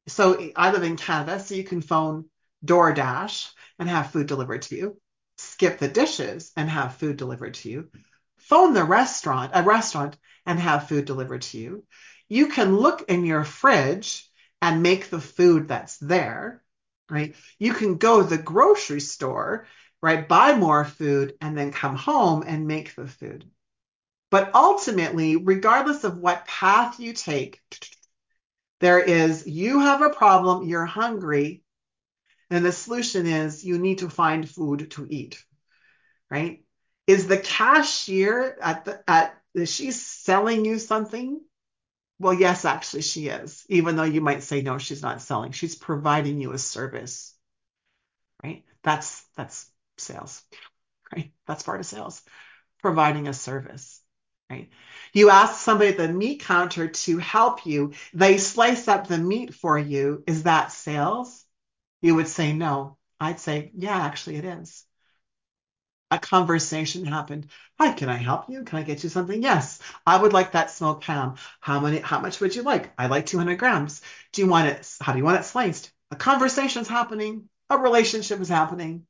So 0.08 0.52
I 0.56 0.72
live 0.72 0.84
in 0.84 0.98
Canada, 0.98 1.40
so 1.40 1.56
you 1.56 1.64
can 1.64 1.82
phone 1.82 2.26
DoorDash 2.64 3.52
and 3.80 3.90
have 3.90 4.12
food 4.12 4.28
delivered 4.28 4.64
to 4.64 4.76
you, 4.76 5.02
skip 5.38 5.80
the 5.80 5.88
dishes 5.88 6.52
and 6.56 6.70
have 6.70 6.98
food 6.98 7.18
delivered 7.18 7.56
to 7.56 7.70
you, 7.70 7.90
phone 8.38 8.74
the 8.74 8.84
restaurant, 8.84 9.52
a 9.56 9.64
restaurant, 9.64 10.18
and 10.46 10.60
have 10.60 10.88
food 10.88 11.06
delivered 11.06 11.42
to 11.44 11.58
you. 11.58 11.86
You 12.28 12.48
can 12.48 12.78
look 12.78 13.04
in 13.10 13.26
your 13.26 13.44
fridge 13.44 14.30
and 14.62 14.84
make 14.84 15.10
the 15.10 15.20
food 15.20 15.68
that's 15.68 15.98
there, 15.98 16.64
right? 17.10 17.36
You 17.60 17.74
can 17.74 17.98
go 17.98 18.22
to 18.22 18.28
the 18.28 18.42
grocery 18.42 19.02
store, 19.02 19.68
right? 20.02 20.28
Buy 20.28 20.56
more 20.56 20.86
food 20.86 21.36
and 21.42 21.58
then 21.58 21.72
come 21.72 21.96
home 21.96 22.44
and 22.46 22.68
make 22.68 22.96
the 22.96 23.08
food. 23.08 23.50
But 24.32 24.54
ultimately, 24.54 25.38
regardless 25.38 26.04
of 26.04 26.18
what 26.18 26.46
path 26.46 27.00
you 27.00 27.14
take, 27.14 27.62
there 28.80 29.00
is 29.00 29.48
you 29.48 29.80
have 29.80 30.02
a 30.02 30.10
problem, 30.10 30.68
you're 30.68 30.86
hungry, 30.86 31.64
and 32.50 32.66
the 32.66 32.72
solution 32.72 33.26
is 33.26 33.64
you 33.64 33.78
need 33.80 34.00
to 34.00 34.10
find 34.10 34.50
food 34.50 34.92
to 34.92 35.08
eat, 35.10 35.44
right? 36.30 36.64
Is 37.08 37.28
the 37.28 37.38
cashier 37.38 38.58
at 38.62 38.86
the 38.86 39.04
at 39.10 39.38
is 39.54 39.74
she 39.74 39.92
selling 39.92 40.66
you 40.66 40.80
something? 40.80 41.40
Well, 42.20 42.34
yes, 42.34 42.66
actually 42.66 43.02
she 43.04 43.28
is. 43.28 43.66
Even 43.70 43.96
though 43.96 44.04
you 44.04 44.22
might 44.22 44.44
say 44.44 44.62
no, 44.62 44.78
she's 44.78 45.02
not 45.02 45.22
selling. 45.22 45.52
She's 45.52 45.76
providing 45.76 46.40
you 46.42 46.52
a 46.54 46.58
service. 46.58 47.34
Right? 48.44 48.64
That's 48.84 49.24
that's 49.36 49.70
sales. 49.98 50.44
Right? 51.16 51.34
That's 51.48 51.64
part 51.64 51.80
of 51.80 51.86
sales. 51.86 52.22
Providing 52.82 53.28
a 53.28 53.34
service. 53.34 54.02
Right? 54.50 54.70
You 55.14 55.30
ask 55.30 55.56
somebody 55.62 55.92
at 55.92 55.98
the 55.98 56.10
meat 56.10 56.42
counter 56.42 56.88
to 56.90 57.18
help 57.18 57.66
you, 57.66 57.94
they 58.14 58.38
slice 58.38 58.88
up 58.88 59.08
the 59.08 59.18
meat 59.18 59.54
for 59.54 59.78
you. 59.78 60.24
Is 60.28 60.44
that 60.44 60.72
sales? 60.72 61.46
You 62.02 62.16
would 62.16 62.28
say 62.28 62.54
no. 62.54 62.98
I'd 63.20 63.40
say, 63.40 63.72
yeah, 63.76 63.98
actually 63.98 64.38
it 64.38 64.46
is 64.46 64.85
a 66.16 66.20
conversation 66.20 67.06
happened. 67.06 67.48
Hi, 67.78 67.92
can 67.94 68.10
I 68.10 68.16
help 68.16 68.50
you? 68.50 68.64
Can 68.64 68.80
I 68.80 68.84
get 68.84 69.04
you 69.04 69.10
something? 69.10 69.42
Yes, 69.42 69.80
I 70.08 70.20
would 70.22 70.34
like 70.34 70.54
that 70.54 70.72
smoked 70.72 71.04
ham. 71.04 71.36
How 71.60 71.80
many? 71.80 72.00
How 72.00 72.20
much 72.20 72.40
would 72.40 72.56
you 72.56 72.64
like? 72.64 72.94
I 72.98 73.08
like 73.08 73.26
200 73.26 73.60
grams. 73.60 74.02
Do 74.32 74.42
you 74.42 74.48
want 74.48 74.68
it? 74.70 74.96
How 75.02 75.12
do 75.12 75.18
you 75.20 75.26
want 75.26 75.40
it 75.40 75.44
sliced? 75.44 75.92
A 76.12 76.16
conversation 76.16 76.82
is 76.82 76.88
happening. 76.88 77.50
A 77.70 77.78
relationship 77.78 78.40
is 78.40 78.50
happening, 78.50 79.06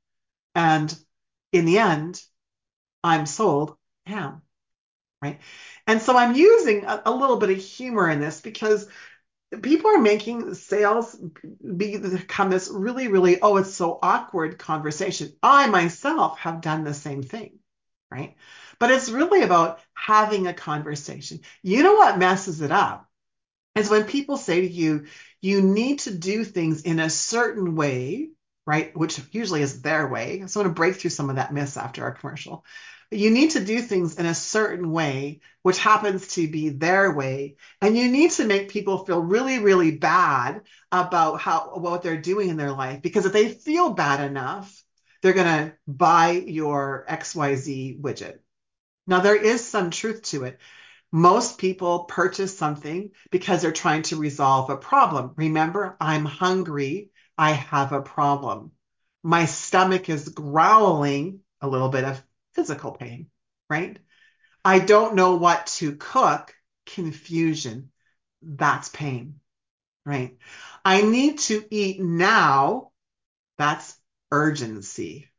and 0.56 0.98
in 1.54 1.66
the 1.66 1.80
end, 1.80 2.22
I'm 3.04 3.26
sold 3.26 3.78
ham, 4.06 4.42
right? 5.22 5.40
And 5.88 6.02
so 6.02 6.18
I'm 6.18 6.36
using 6.36 6.86
a, 6.86 7.04
a 7.06 7.12
little 7.12 7.38
bit 7.38 7.52
of 7.52 7.58
humor 7.58 8.10
in 8.10 8.20
this 8.20 8.42
because 8.42 8.88
people 9.62 9.92
are 9.92 10.02
making 10.02 10.54
sales 10.54 11.16
become 11.78 12.50
this 12.50 12.70
really, 12.72 13.08
really, 13.08 13.42
oh, 13.42 13.58
it's 13.58 13.74
so 13.74 14.00
awkward 14.02 14.58
conversation. 14.58 15.34
I 15.42 15.68
myself 15.68 16.40
have 16.40 16.62
done 16.62 16.84
the 16.84 16.94
same 16.94 17.24
thing, 17.24 17.60
right? 18.12 18.36
But 18.80 18.92
it's 18.92 19.10
really 19.10 19.44
about 19.44 19.80
having 19.94 20.48
a 20.48 20.54
conversation. 20.54 21.40
You 21.64 21.84
know 21.84 21.94
what 21.96 22.20
messes 22.20 22.62
it 22.62 22.72
up 22.72 23.08
is 23.76 23.90
when 23.90 24.06
people 24.06 24.38
say 24.38 24.62
to 24.62 24.68
you, 24.68 25.06
you 25.42 25.62
need 25.62 26.00
to 26.00 26.16
do 26.16 26.44
things 26.44 26.84
in 26.84 27.00
a 27.00 27.10
certain 27.10 27.76
way, 27.76 28.30
right? 28.66 28.96
Which 28.96 29.20
usually 29.32 29.62
is 29.62 29.82
their 29.82 30.08
way. 30.08 30.44
So 30.48 30.60
I'm 30.60 30.66
going 30.66 30.74
to 30.74 30.78
break 30.78 30.96
through 30.96 31.12
some 31.12 31.30
of 31.30 31.36
that 31.36 31.54
myth 31.54 31.78
after 31.78 32.04
our 32.04 32.14
commercial 32.14 32.66
you 33.12 33.32
need 33.32 33.52
to 33.52 33.64
do 33.64 33.82
things 33.82 34.18
in 34.18 34.26
a 34.26 34.34
certain 34.34 34.92
way, 34.92 35.42
which 35.62 35.80
happens 35.80 36.28
to 36.30 36.48
be 36.48 36.70
their 36.70 37.12
way. 37.12 37.56
And 37.82 37.98
you 37.98 38.10
need 38.10 38.32
to 38.32 38.46
make 38.46 38.70
people 38.70 39.06
feel 39.06 39.20
really, 39.20 39.60
really 39.60 39.92
bad 39.92 40.62
about 40.92 41.40
how 41.40 41.76
what 41.76 42.02
they're 42.02 42.22
doing 42.22 42.50
in 42.50 42.58
their 42.58 42.72
life. 42.72 43.02
Because 43.02 43.26
if 43.26 43.34
they 43.34 43.50
feel 43.50 43.94
bad 43.94 44.22
enough, 44.22 44.84
they're 45.22 45.34
going 45.34 45.46
to 45.48 45.74
buy 45.88 46.32
your 46.32 47.06
XYZ 47.10 48.00
widget. 48.02 48.40
Now, 49.08 49.20
there 49.20 49.36
is 49.36 49.66
some 49.66 49.92
truth 49.92 50.24
to 50.24 50.46
it. 50.46 50.60
Most 51.12 51.58
people 51.58 52.06
purchase 52.06 52.58
something 52.58 53.12
because 53.32 53.62
they're 53.62 53.72
trying 53.72 54.02
to 54.04 54.18
resolve 54.18 54.70
a 54.70 54.78
problem. 54.78 55.34
Remember, 55.36 55.96
I'm 56.00 56.26
hungry. 56.26 57.12
I 57.38 57.52
have 57.52 57.92
a 57.92 58.02
problem. 58.02 58.72
My 59.24 59.46
stomach 59.46 60.10
is 60.10 60.30
growling 60.30 61.40
a 61.62 61.68
little 61.68 61.90
bit 61.90 62.04
of 62.04 62.22
physical 62.56 62.92
pain, 62.92 63.28
right? 63.70 64.00
I 64.64 64.80
don't 64.80 65.16
know 65.16 65.36
what 65.36 65.68
to 65.78 65.96
cook, 65.96 66.56
confusion. 66.86 67.92
That's 68.42 68.90
pain, 68.90 69.40
right? 70.06 70.38
I 70.84 71.02
need 71.02 71.40
to 71.40 71.64
eat 71.72 72.02
now. 72.02 72.92
That's 73.58 73.98
urgency, 74.32 75.30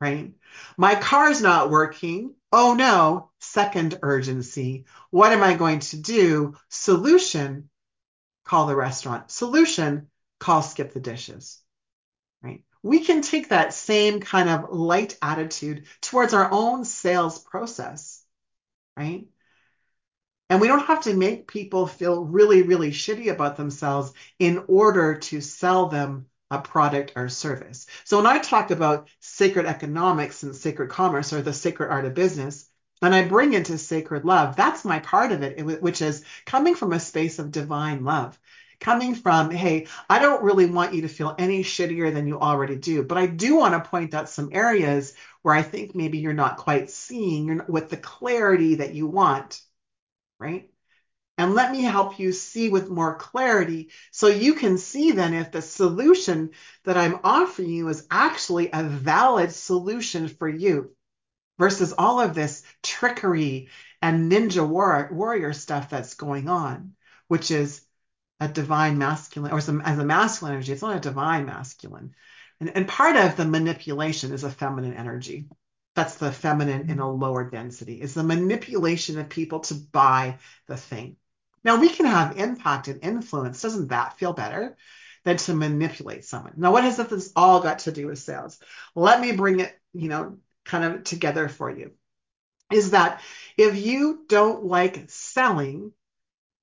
right? 0.00 0.32
My 0.76 0.94
car's 0.94 1.42
not 1.42 1.70
working. 1.70 2.34
Oh 2.52 2.74
no, 2.74 3.30
second 3.40 3.98
urgency. 4.02 4.86
What 5.10 5.32
am 5.32 5.42
I 5.42 5.54
going 5.54 5.80
to 5.80 5.96
do? 5.96 6.56
Solution, 6.68 7.70
call 8.44 8.66
the 8.66 8.76
restaurant. 8.76 9.30
Solution, 9.30 10.08
call 10.38 10.62
skip 10.62 10.92
the 10.92 11.00
dishes, 11.00 11.60
right? 12.42 12.64
We 12.82 13.00
can 13.00 13.22
take 13.22 13.48
that 13.48 13.74
same 13.74 14.20
kind 14.20 14.48
of 14.48 14.70
light 14.70 15.18
attitude 15.20 15.86
towards 16.00 16.32
our 16.32 16.50
own 16.50 16.84
sales 16.84 17.38
process, 17.38 18.24
right? 18.96 19.26
And 20.48 20.60
we 20.60 20.66
don't 20.66 20.86
have 20.86 21.02
to 21.02 21.14
make 21.14 21.46
people 21.46 21.86
feel 21.86 22.24
really, 22.24 22.62
really 22.62 22.90
shitty 22.90 23.30
about 23.30 23.56
themselves 23.56 24.12
in 24.38 24.64
order 24.66 25.16
to 25.16 25.40
sell 25.40 25.86
them 25.86 26.26
a 26.50 26.58
product 26.60 27.12
or 27.14 27.28
service. 27.28 27.86
So 28.04 28.16
when 28.16 28.26
I 28.26 28.38
talk 28.38 28.72
about 28.72 29.08
sacred 29.20 29.66
economics 29.66 30.42
and 30.42 30.56
sacred 30.56 30.90
commerce 30.90 31.32
or 31.32 31.42
the 31.42 31.52
sacred 31.52 31.90
art 31.90 32.04
of 32.04 32.14
business, 32.14 32.68
and 33.02 33.14
I 33.14 33.28
bring 33.28 33.52
into 33.52 33.78
sacred 33.78 34.24
love, 34.24 34.56
that's 34.56 34.84
my 34.84 34.98
part 34.98 35.30
of 35.32 35.42
it, 35.42 35.80
which 35.80 36.02
is 36.02 36.24
coming 36.46 36.74
from 36.74 36.92
a 36.92 37.00
space 37.00 37.38
of 37.38 37.52
divine 37.52 38.04
love 38.04 38.38
coming 38.80 39.14
from, 39.14 39.50
hey, 39.50 39.86
I 40.08 40.18
don't 40.18 40.42
really 40.42 40.66
want 40.66 40.94
you 40.94 41.02
to 41.02 41.08
feel 41.08 41.34
any 41.38 41.62
shittier 41.62 42.12
than 42.12 42.26
you 42.26 42.40
already 42.40 42.76
do, 42.76 43.02
but 43.02 43.18
I 43.18 43.26
do 43.26 43.56
want 43.56 43.74
to 43.74 43.88
point 43.88 44.14
out 44.14 44.28
some 44.28 44.50
areas 44.52 45.14
where 45.42 45.54
I 45.54 45.62
think 45.62 45.94
maybe 45.94 46.18
you're 46.18 46.32
not 46.32 46.56
quite 46.56 46.90
seeing 46.90 47.60
with 47.68 47.90
the 47.90 47.96
clarity 47.96 48.76
that 48.76 48.94
you 48.94 49.06
want, 49.06 49.60
right? 50.38 50.70
And 51.38 51.54
let 51.54 51.72
me 51.72 51.82
help 51.82 52.18
you 52.18 52.32
see 52.32 52.68
with 52.68 52.90
more 52.90 53.16
clarity 53.16 53.90
so 54.10 54.26
you 54.26 54.54
can 54.54 54.76
see 54.76 55.12
then 55.12 55.32
if 55.32 55.50
the 55.50 55.62
solution 55.62 56.50
that 56.84 56.98
I'm 56.98 57.20
offering 57.24 57.70
you 57.70 57.88
is 57.88 58.06
actually 58.10 58.70
a 58.72 58.82
valid 58.82 59.52
solution 59.52 60.28
for 60.28 60.48
you 60.48 60.90
versus 61.58 61.94
all 61.96 62.20
of 62.20 62.34
this 62.34 62.62
trickery 62.82 63.68
and 64.02 64.30
ninja 64.30 64.66
war- 64.66 65.08
warrior 65.12 65.52
stuff 65.52 65.88
that's 65.88 66.14
going 66.14 66.48
on, 66.48 66.92
which 67.28 67.50
is 67.50 67.82
a 68.40 68.48
divine 68.48 68.98
masculine 68.98 69.52
or 69.52 69.60
some 69.60 69.80
as 69.82 69.98
a 69.98 70.04
masculine 70.04 70.54
energy. 70.54 70.72
It's 70.72 70.82
not 70.82 70.96
a 70.96 71.00
divine 71.00 71.46
masculine. 71.46 72.14
And, 72.58 72.74
and 72.74 72.88
part 72.88 73.16
of 73.16 73.36
the 73.36 73.44
manipulation 73.44 74.32
is 74.32 74.44
a 74.44 74.50
feminine 74.50 74.94
energy. 74.94 75.46
That's 75.94 76.14
the 76.16 76.32
feminine 76.32 76.90
in 76.90 76.98
a 76.98 77.02
mm-hmm. 77.02 77.20
lower 77.20 77.50
density, 77.50 78.00
is 78.00 78.14
the 78.14 78.22
manipulation 78.22 79.18
of 79.18 79.28
people 79.28 79.60
to 79.60 79.74
buy 79.74 80.38
the 80.66 80.76
thing. 80.76 81.16
Now 81.64 81.80
we 81.80 81.88
can 81.88 82.06
have 82.06 82.38
impact 82.38 82.88
and 82.88 83.04
influence. 83.04 83.60
Doesn't 83.60 83.88
that 83.88 84.18
feel 84.18 84.32
better 84.32 84.76
than 85.24 85.36
to 85.36 85.54
manipulate 85.54 86.24
someone? 86.24 86.54
Now, 86.56 86.72
what 86.72 86.84
has 86.84 86.96
this 86.96 87.32
all 87.36 87.60
got 87.60 87.80
to 87.80 87.92
do 87.92 88.06
with 88.06 88.18
sales? 88.18 88.58
Let 88.94 89.20
me 89.20 89.32
bring 89.32 89.60
it, 89.60 89.78
you 89.92 90.08
know, 90.08 90.38
kind 90.64 90.84
of 90.84 91.04
together 91.04 91.48
for 91.48 91.70
you. 91.70 91.92
Is 92.72 92.92
that 92.92 93.20
if 93.56 93.76
you 93.76 94.24
don't 94.28 94.64
like 94.64 95.10
selling, 95.10 95.92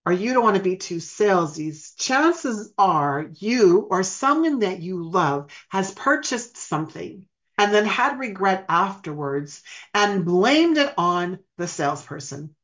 or 0.08 0.14
you 0.14 0.34
don't 0.34 0.44
want 0.46 0.56
to 0.56 0.64
be 0.64 0.78
too 0.78 1.02
salesy, 1.02 1.74
chances 1.98 2.72
are 2.78 3.30
you 3.40 3.90
or 3.92 4.04
someone 4.04 4.60
that 4.60 4.82
you 4.82 5.04
love 5.04 5.52
has 5.68 5.92
purchased 5.92 6.56
something 6.56 7.26
and 7.58 7.74
then 7.74 7.86
had 7.86 8.18
regret 8.18 8.64
afterwards 8.70 9.62
and 9.94 10.24
blamed 10.24 10.78
it 10.78 10.94
on 10.98 11.40
the 11.58 11.68
salesperson, 11.68 12.56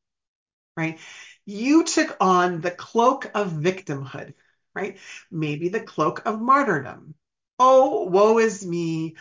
right? 0.77 1.01
You 1.45 1.83
took 1.83 2.15
on 2.21 2.61
the 2.61 2.71
cloak 2.71 3.29
of 3.35 3.51
victimhood, 3.51 4.35
right? 4.73 4.97
Maybe 5.29 5.67
the 5.67 5.81
cloak 5.81 6.25
of 6.25 6.39
martyrdom. 6.39 7.13
Oh, 7.59 8.05
woe 8.05 8.37
is 8.37 8.65
me. 8.65 9.17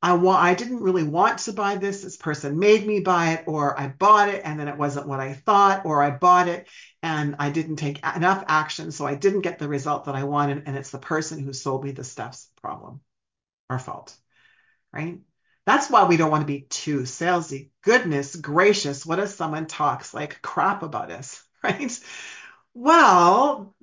I 0.00 0.12
want 0.14 0.42
I 0.42 0.54
didn't 0.54 0.80
really 0.80 1.02
want 1.02 1.40
to 1.40 1.52
buy 1.52 1.76
this. 1.76 2.02
This 2.02 2.16
person 2.16 2.58
made 2.58 2.86
me 2.86 3.00
buy 3.00 3.32
it, 3.32 3.44
or 3.48 3.78
I 3.78 3.88
bought 3.88 4.28
it 4.28 4.42
and 4.44 4.58
then 4.58 4.68
it 4.68 4.78
wasn't 4.78 5.08
what 5.08 5.20
I 5.20 5.34
thought, 5.34 5.84
or 5.84 6.02
I 6.02 6.10
bought 6.10 6.48
it 6.48 6.68
and 7.02 7.36
I 7.38 7.50
didn't 7.50 7.76
take 7.76 7.98
enough 8.16 8.44
action, 8.46 8.92
so 8.92 9.06
I 9.06 9.14
didn't 9.16 9.40
get 9.42 9.58
the 9.58 9.68
result 9.68 10.04
that 10.04 10.14
I 10.14 10.24
wanted, 10.24 10.64
and 10.66 10.76
it's 10.76 10.90
the 10.90 10.98
person 10.98 11.38
who 11.40 11.52
sold 11.52 11.84
me 11.84 11.92
the 11.92 12.04
stuff's 12.04 12.50
problem 12.62 13.00
or 13.70 13.78
fault. 13.78 14.16
Right? 14.92 15.20
That's 15.66 15.90
why 15.90 16.04
we 16.04 16.16
don't 16.16 16.30
want 16.30 16.42
to 16.42 16.46
be 16.46 16.62
too 16.62 17.00
salesy. 17.00 17.70
Goodness 17.82 18.36
gracious, 18.36 19.04
what 19.04 19.18
if 19.18 19.30
someone 19.30 19.66
talks 19.66 20.14
like 20.14 20.40
crap 20.42 20.82
about 20.82 21.10
us, 21.10 21.42
right? 21.62 22.00
Well, 22.74 23.74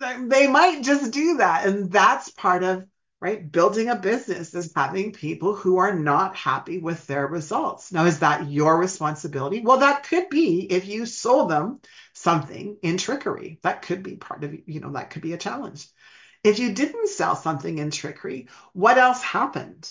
they 0.00 0.46
might 0.46 0.82
just 0.82 1.12
do 1.12 1.38
that, 1.38 1.66
and 1.66 1.90
that's 1.90 2.30
part 2.30 2.62
of 2.62 2.86
right? 3.20 3.50
Building 3.50 3.88
a 3.88 3.96
business 3.96 4.54
is 4.54 4.72
having 4.76 5.12
people 5.12 5.54
who 5.54 5.78
are 5.78 5.94
not 5.94 6.36
happy 6.36 6.78
with 6.78 7.06
their 7.06 7.26
results. 7.26 7.90
Now, 7.90 8.04
is 8.04 8.20
that 8.20 8.48
your 8.48 8.78
responsibility? 8.78 9.60
Well, 9.60 9.78
that 9.78 10.02
could 10.04 10.28
be 10.28 10.60
if 10.60 10.86
you 10.86 11.06
sold 11.06 11.50
them 11.50 11.80
something 12.12 12.76
in 12.82 12.98
trickery. 12.98 13.58
That 13.62 13.82
could 13.82 14.02
be 14.02 14.16
part 14.16 14.44
of, 14.44 14.54
you 14.66 14.80
know, 14.80 14.92
that 14.92 15.10
could 15.10 15.22
be 15.22 15.32
a 15.32 15.38
challenge. 15.38 15.86
If 16.44 16.58
you 16.58 16.72
didn't 16.72 17.08
sell 17.08 17.34
something 17.34 17.78
in 17.78 17.90
trickery, 17.90 18.48
what 18.72 18.98
else 18.98 19.22
happened? 19.22 19.90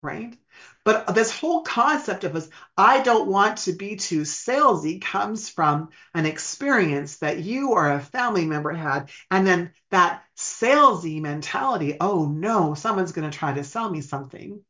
Right? 0.00 0.36
But 0.84 1.14
this 1.14 1.36
whole 1.36 1.62
concept 1.62 2.24
of 2.24 2.36
us, 2.36 2.48
I 2.76 3.02
don't 3.02 3.28
want 3.28 3.58
to 3.58 3.72
be 3.72 3.96
too 3.96 4.22
salesy 4.22 5.00
comes 5.02 5.48
from 5.48 5.90
an 6.14 6.24
experience 6.24 7.16
that 7.16 7.40
you 7.40 7.70
or 7.72 7.90
a 7.90 8.00
family 8.00 8.46
member 8.46 8.72
had. 8.72 9.10
And 9.30 9.46
then 9.46 9.72
that 9.90 10.22
salesy 10.36 11.20
mentality, 11.20 11.96
oh 12.00 12.26
no, 12.26 12.74
someone's 12.74 13.12
going 13.12 13.28
to 13.28 13.36
try 13.36 13.52
to 13.52 13.64
sell 13.64 13.90
me 13.90 14.00
something. 14.00 14.62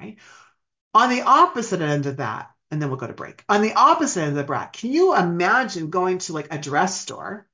Right? 0.00 0.18
On 0.94 1.10
the 1.10 1.22
opposite 1.22 1.80
end 1.82 2.06
of 2.06 2.18
that, 2.18 2.50
and 2.70 2.80
then 2.80 2.88
we'll 2.88 2.98
go 2.98 3.06
to 3.06 3.12
break. 3.12 3.44
On 3.48 3.62
the 3.62 3.74
opposite 3.74 4.20
end 4.20 4.30
of 4.30 4.36
the 4.36 4.44
bracket, 4.44 4.80
can 4.80 4.92
you 4.92 5.14
imagine 5.14 5.90
going 5.90 6.18
to 6.18 6.32
like 6.32 6.52
a 6.52 6.58
dress 6.58 7.00
store 7.00 7.46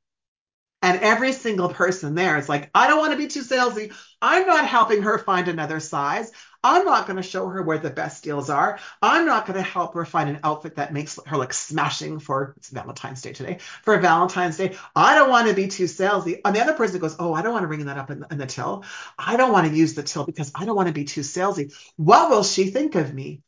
and 0.82 1.00
every 1.00 1.32
single 1.32 1.68
person 1.68 2.14
there 2.14 2.36
is 2.36 2.48
like, 2.48 2.70
I 2.74 2.88
don't 2.88 2.98
want 2.98 3.12
to 3.12 3.18
be 3.18 3.28
too 3.28 3.42
salesy. 3.42 3.94
I'm 4.20 4.46
not 4.46 4.66
helping 4.66 5.02
her 5.02 5.18
find 5.18 5.48
another 5.48 5.80
size. 5.80 6.32
I'm 6.64 6.84
not 6.84 7.06
going 7.06 7.16
to 7.16 7.22
show 7.22 7.48
her 7.48 7.62
where 7.62 7.78
the 7.78 7.90
best 7.90 8.22
deals 8.22 8.48
are. 8.50 8.78
I'm 9.00 9.26
not 9.26 9.46
going 9.46 9.56
to 9.56 9.68
help 9.68 9.94
her 9.94 10.04
find 10.04 10.28
an 10.30 10.40
outfit 10.44 10.76
that 10.76 10.92
makes 10.92 11.18
her 11.26 11.36
look 11.36 11.52
smashing 11.52 12.20
for 12.20 12.54
it's 12.56 12.70
Valentine's 12.70 13.22
Day 13.22 13.32
today. 13.32 13.58
For 13.82 13.98
Valentine's 13.98 14.56
Day, 14.56 14.76
I 14.94 15.14
don't 15.14 15.30
want 15.30 15.48
to 15.48 15.54
be 15.54 15.66
too 15.68 15.84
salesy. 15.84 16.40
And 16.44 16.54
the 16.54 16.60
other 16.60 16.74
person 16.74 17.00
goes, 17.00 17.16
Oh, 17.18 17.34
I 17.34 17.42
don't 17.42 17.52
want 17.52 17.64
to 17.64 17.68
bring 17.68 17.86
that 17.86 17.98
up 17.98 18.10
in 18.10 18.20
the, 18.20 18.26
in 18.30 18.38
the 18.38 18.46
till. 18.46 18.84
I 19.18 19.36
don't 19.36 19.52
want 19.52 19.68
to 19.68 19.74
use 19.74 19.94
the 19.94 20.02
till 20.04 20.24
because 20.24 20.52
I 20.54 20.64
don't 20.64 20.76
want 20.76 20.88
to 20.88 20.94
be 20.94 21.04
too 21.04 21.22
salesy. 21.22 21.74
What 21.96 22.30
will 22.30 22.44
she 22.44 22.66
think 22.70 22.94
of 22.94 23.12
me? 23.12 23.42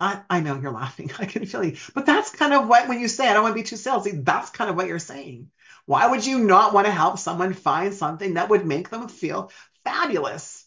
I, 0.00 0.22
I 0.30 0.40
know 0.40 0.58
you're 0.58 0.72
laughing. 0.72 1.10
I 1.18 1.26
can 1.26 1.44
feel 1.46 1.64
you. 1.64 1.76
But 1.94 2.06
that's 2.06 2.30
kind 2.30 2.54
of 2.54 2.68
what, 2.68 2.88
when 2.88 3.00
you 3.00 3.08
say, 3.08 3.28
I 3.28 3.34
don't 3.34 3.42
want 3.42 3.54
to 3.54 3.62
be 3.62 3.66
too 3.68 3.76
salesy, 3.76 4.24
that's 4.24 4.50
kind 4.50 4.70
of 4.70 4.76
what 4.76 4.86
you're 4.86 4.98
saying. 4.98 5.50
Why 5.90 6.06
would 6.06 6.24
you 6.24 6.38
not 6.38 6.72
want 6.72 6.86
to 6.86 6.92
help 6.92 7.18
someone 7.18 7.52
find 7.52 7.92
something 7.92 8.34
that 8.34 8.48
would 8.48 8.64
make 8.64 8.90
them 8.90 9.08
feel 9.08 9.50
fabulous 9.82 10.64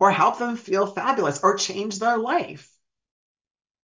or 0.00 0.10
help 0.10 0.38
them 0.38 0.56
feel 0.56 0.86
fabulous 0.86 1.40
or 1.42 1.58
change 1.58 1.98
their 1.98 2.16
life? 2.16 2.74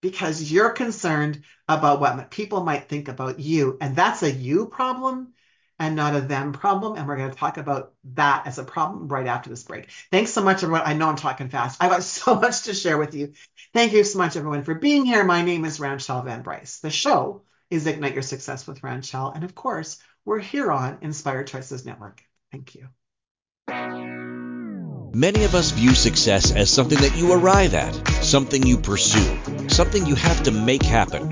Because 0.02 0.50
you're 0.50 0.70
concerned 0.70 1.44
about 1.68 2.00
what 2.00 2.32
people 2.32 2.64
might 2.64 2.88
think 2.88 3.10
about 3.10 3.38
you. 3.38 3.78
And 3.82 3.98
that's 3.98 4.24
a 4.24 4.32
you 4.32 4.68
problem 4.68 5.34
and 5.78 5.98
not 5.98 6.16
a 6.16 6.22
them 6.22 6.54
problem. 6.54 6.96
And 6.96 7.06
we're 7.06 7.18
going 7.18 7.32
to 7.32 7.38
talk 7.38 7.58
about 7.58 7.92
that 8.14 8.48
as 8.48 8.58
a 8.58 8.64
problem 8.64 9.10
right 9.10 9.28
after 9.28 9.50
this 9.50 9.64
break. 9.64 9.90
Thanks 10.10 10.32
so 10.32 10.42
much, 10.42 10.64
everyone. 10.64 10.84
I 10.86 10.94
know 10.94 11.10
I'm 11.10 11.18
talking 11.18 11.50
fast. 11.50 11.84
I've 11.84 11.92
got 11.92 12.04
so 12.04 12.36
much 12.36 12.62
to 12.62 12.74
share 12.74 12.98
with 12.98 13.14
you. 13.14 13.34
Thank 13.74 13.92
you 13.92 14.06
so 14.06 14.20
much, 14.20 14.38
everyone, 14.38 14.64
for 14.64 14.74
being 14.74 15.04
here. 15.04 15.26
My 15.26 15.42
name 15.42 15.66
is 15.66 15.82
Ranchelle 15.82 16.24
Van 16.24 16.44
Bryce. 16.44 16.80
The 16.80 16.92
show 16.92 17.42
is 17.70 17.86
Ignite 17.88 18.14
Your 18.14 18.24
Success 18.24 18.66
with 18.66 18.84
Ranchelle. 18.84 19.34
And 19.36 19.44
of 19.44 19.54
course, 19.54 20.00
we're 20.28 20.40
here 20.40 20.70
on 20.74 20.98
Inspired 21.02 21.48
Choices 21.48 21.86
Network. 21.86 22.22
Thank 22.52 22.76
you. 22.76 22.90
Many 25.14 25.46
of 25.46 25.56
us 25.56 25.72
view 25.72 25.96
success 25.96 26.52
as 26.52 26.70
something 26.70 26.98
that 27.00 27.16
you 27.16 27.32
arrive 27.32 27.74
at, 27.74 27.96
something 28.22 28.62
you 28.62 28.78
pursue, 28.78 29.70
something 29.70 30.06
you 30.06 30.16
have 30.16 30.44
to 30.44 30.52
make 30.52 30.84
happen. 30.84 31.30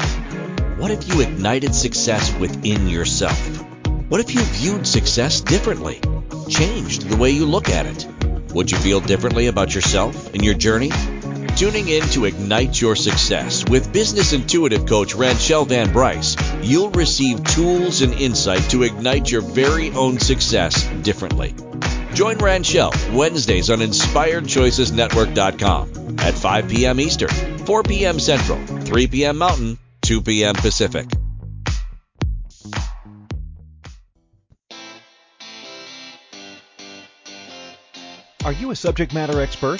What 0.77 0.91
if 0.91 1.09
you 1.09 1.19
ignited 1.19 1.75
success 1.75 2.33
within 2.39 2.87
yourself? 2.87 3.37
What 4.07 4.21
if 4.21 4.33
you 4.33 4.41
viewed 4.41 4.87
success 4.87 5.41
differently? 5.41 5.99
Changed 6.47 7.09
the 7.09 7.17
way 7.17 7.31
you 7.31 7.45
look 7.45 7.67
at 7.67 7.85
it? 7.85 8.07
Would 8.53 8.71
you 8.71 8.77
feel 8.77 9.01
differently 9.01 9.47
about 9.47 9.75
yourself 9.75 10.33
and 10.33 10.41
your 10.41 10.53
journey? 10.53 10.91
Tuning 11.55 11.87
in 11.87 12.03
to 12.09 12.25
Ignite 12.25 12.81
Your 12.81 12.97
Success 12.97 13.63
with 13.69 13.93
business 13.93 14.33
intuitive 14.33 14.85
coach 14.85 15.15
Ranchelle 15.15 15.63
Van 15.63 15.89
Bryce, 15.89 16.35
you'll 16.61 16.89
receive 16.89 17.41
tools 17.45 18.01
and 18.01 18.13
insight 18.13 18.69
to 18.71 18.83
ignite 18.83 19.31
your 19.31 19.39
very 19.39 19.89
own 19.91 20.19
success 20.19 20.85
differently. 21.01 21.55
Join 22.13 22.39
Ranchelle 22.39 22.91
Wednesdays 23.13 23.69
on 23.69 23.79
InspiredChoicesNetwork.com 23.79 26.19
at 26.19 26.33
5 26.33 26.67
p.m. 26.67 26.99
Eastern, 26.99 27.29
4 27.59 27.83
p.m. 27.83 28.19
Central, 28.19 28.59
3 28.65 29.07
p.m. 29.07 29.37
Mountain, 29.37 29.77
2 30.01 30.23
p.m. 30.23 30.55
Pacific. 30.55 31.07
Are 38.43 38.51
you 38.51 38.71
a 38.71 38.75
subject 38.75 39.13
matter 39.13 39.39
expert? 39.39 39.79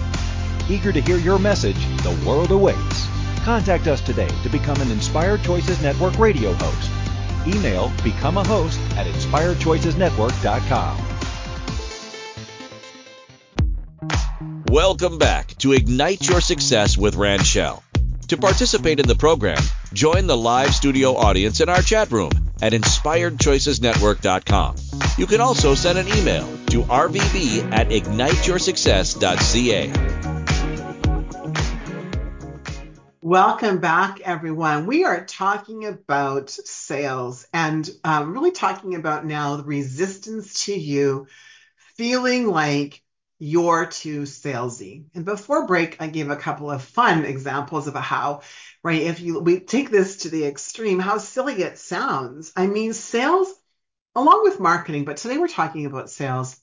Eager 0.69 0.91
to 0.91 1.01
hear 1.01 1.17
your 1.17 1.39
message, 1.39 1.83
the 2.03 2.15
world 2.25 2.51
awaits. 2.51 3.07
Contact 3.43 3.87
us 3.87 4.01
today 4.01 4.29
to 4.43 4.49
become 4.49 4.79
an 4.81 4.91
Inspired 4.91 5.41
Choices 5.43 5.81
Network 5.81 6.19
radio 6.19 6.53
host. 6.53 6.91
Email 7.47 7.91
become 8.03 8.37
a 8.37 8.43
host 8.43 8.79
at 8.97 9.07
inspiredchoicesnetwork.com. 9.07 11.07
Welcome 14.67 15.17
back 15.17 15.57
to 15.57 15.73
Ignite 15.73 16.29
Your 16.29 16.39
Success 16.39 16.95
with 16.97 17.15
Ranchelle. 17.15 17.83
To 18.29 18.37
participate 18.37 19.01
in 19.01 19.07
the 19.07 19.15
program, 19.15 19.61
join 19.91 20.27
the 20.27 20.37
live 20.37 20.73
studio 20.73 21.17
audience 21.17 21.59
in 21.59 21.67
our 21.67 21.81
chat 21.81 22.09
room 22.11 22.31
at 22.61 22.71
inspiredchoicesnetwork.com. 22.71 24.75
You 25.17 25.27
can 25.27 25.41
also 25.41 25.75
send 25.75 25.97
an 25.97 26.07
email 26.07 26.47
to 26.67 26.83
rvb 26.83 27.73
at 27.73 27.89
igniteyoursuccess.ca. 27.89 30.50
Welcome 33.23 33.77
back, 33.77 34.19
everyone. 34.21 34.87
We 34.87 35.03
are 35.03 35.23
talking 35.23 35.85
about 35.85 36.49
sales 36.49 37.45
and 37.53 37.87
um, 38.03 38.33
really 38.33 38.49
talking 38.49 38.95
about 38.95 39.27
now 39.27 39.57
the 39.57 39.63
resistance 39.63 40.65
to 40.65 40.73
you 40.73 41.27
feeling 41.97 42.47
like 42.47 43.03
you're 43.37 43.85
too 43.85 44.23
salesy. 44.23 45.05
And 45.13 45.23
before 45.23 45.67
break, 45.67 45.97
I 46.01 46.07
gave 46.07 46.31
a 46.31 46.35
couple 46.35 46.71
of 46.71 46.81
fun 46.81 47.25
examples 47.25 47.87
of 47.87 47.93
how, 47.93 48.41
right, 48.81 49.03
if 49.03 49.19
you 49.19 49.39
we 49.39 49.59
take 49.59 49.91
this 49.91 50.17
to 50.17 50.29
the 50.29 50.45
extreme, 50.45 50.97
how 50.97 51.19
silly 51.19 51.61
it 51.61 51.77
sounds. 51.77 52.51
I 52.55 52.65
mean, 52.65 52.91
sales, 52.91 53.53
along 54.15 54.41
with 54.43 54.59
marketing, 54.59 55.05
but 55.05 55.17
today 55.17 55.37
we're 55.37 55.47
talking 55.47 55.85
about 55.85 56.09
sales. 56.09 56.59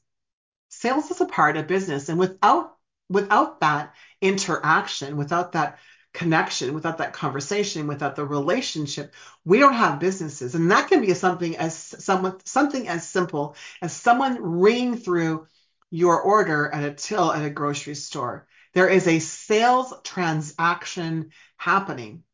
Sales 0.71 1.11
is 1.11 1.21
a 1.21 1.27
part 1.27 1.57
of 1.57 1.66
business, 1.68 2.09
and 2.09 2.18
without 2.18 2.77
without 3.09 3.61
that 3.61 3.94
interaction, 4.21 5.16
without 5.16 5.53
that 5.53 5.79
connection, 6.18 6.74
without 6.74 6.98
that 6.98 7.12
conversation, 7.12 7.87
without 7.87 8.16
the 8.16 8.26
relationship, 8.26 9.14
we 9.44 9.61
don't 9.61 9.74
have 9.74 10.00
businesses. 10.00 10.57
And 10.57 10.72
that 10.72 10.88
can 10.88 11.00
be 11.00 11.14
something 11.14 11.57
as 11.57 11.76
someone 11.76 12.44
something 12.44 12.88
as 12.88 13.09
simple 13.09 13.54
as 13.81 13.92
someone 13.92 14.42
ringing 14.42 14.96
through 14.96 15.46
your 15.90 16.20
order 16.20 16.68
at 16.74 16.83
a 16.83 16.92
till 16.92 17.33
at 17.33 17.44
a 17.44 17.50
grocery 17.50 17.94
store. 17.94 18.48
There 18.74 18.88
is 18.88 19.07
a 19.07 19.20
sales 19.20 19.94
transaction 20.02 21.31
happening. 21.57 22.24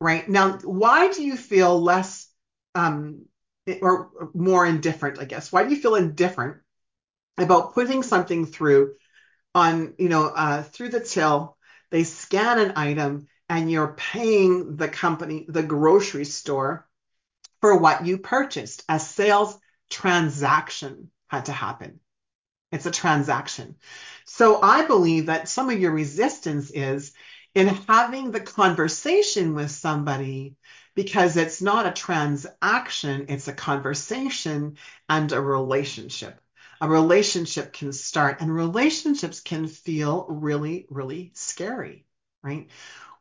Right 0.00 0.28
now, 0.28 0.58
why 0.64 1.12
do 1.12 1.22
you 1.22 1.36
feel 1.36 1.80
less 1.80 2.28
um, 2.74 3.26
or 3.80 4.10
more 4.34 4.66
indifferent? 4.66 5.20
I 5.20 5.26
guess 5.26 5.52
why 5.52 5.62
do 5.62 5.70
you 5.70 5.80
feel 5.80 5.94
indifferent 5.94 6.56
about 7.38 7.74
putting 7.74 8.02
something 8.02 8.46
through 8.46 8.96
on 9.54 9.94
you 9.98 10.08
know 10.08 10.24
uh, 10.24 10.64
through 10.64 10.88
the 10.88 10.98
till 10.98 11.56
they 11.92 12.04
scan 12.04 12.58
an 12.58 12.72
item 12.74 13.28
and 13.48 13.70
you're 13.70 13.94
paying 13.96 14.76
the 14.76 14.88
company, 14.88 15.44
the 15.48 15.62
grocery 15.62 16.24
store 16.24 16.88
for 17.60 17.76
what 17.76 18.06
you 18.06 18.18
purchased. 18.18 18.82
A 18.88 18.98
sales 18.98 19.56
transaction 19.90 21.10
had 21.28 21.44
to 21.44 21.52
happen. 21.52 22.00
It's 22.72 22.86
a 22.86 22.90
transaction. 22.90 23.76
So 24.24 24.60
I 24.62 24.86
believe 24.86 25.26
that 25.26 25.48
some 25.48 25.68
of 25.68 25.78
your 25.78 25.92
resistance 25.92 26.70
is 26.70 27.12
in 27.54 27.68
having 27.68 28.30
the 28.30 28.40
conversation 28.40 29.54
with 29.54 29.70
somebody 29.70 30.56
because 30.94 31.36
it's 31.36 31.60
not 31.60 31.86
a 31.86 31.92
transaction, 31.92 33.26
it's 33.28 33.48
a 33.48 33.52
conversation 33.52 34.78
and 35.08 35.30
a 35.30 35.40
relationship. 35.40 36.41
A 36.82 36.88
relationship 36.88 37.72
can 37.72 37.92
start 37.92 38.40
and 38.40 38.52
relationships 38.52 39.38
can 39.38 39.68
feel 39.68 40.26
really, 40.28 40.84
really 40.90 41.30
scary, 41.32 42.04
right? 42.42 42.66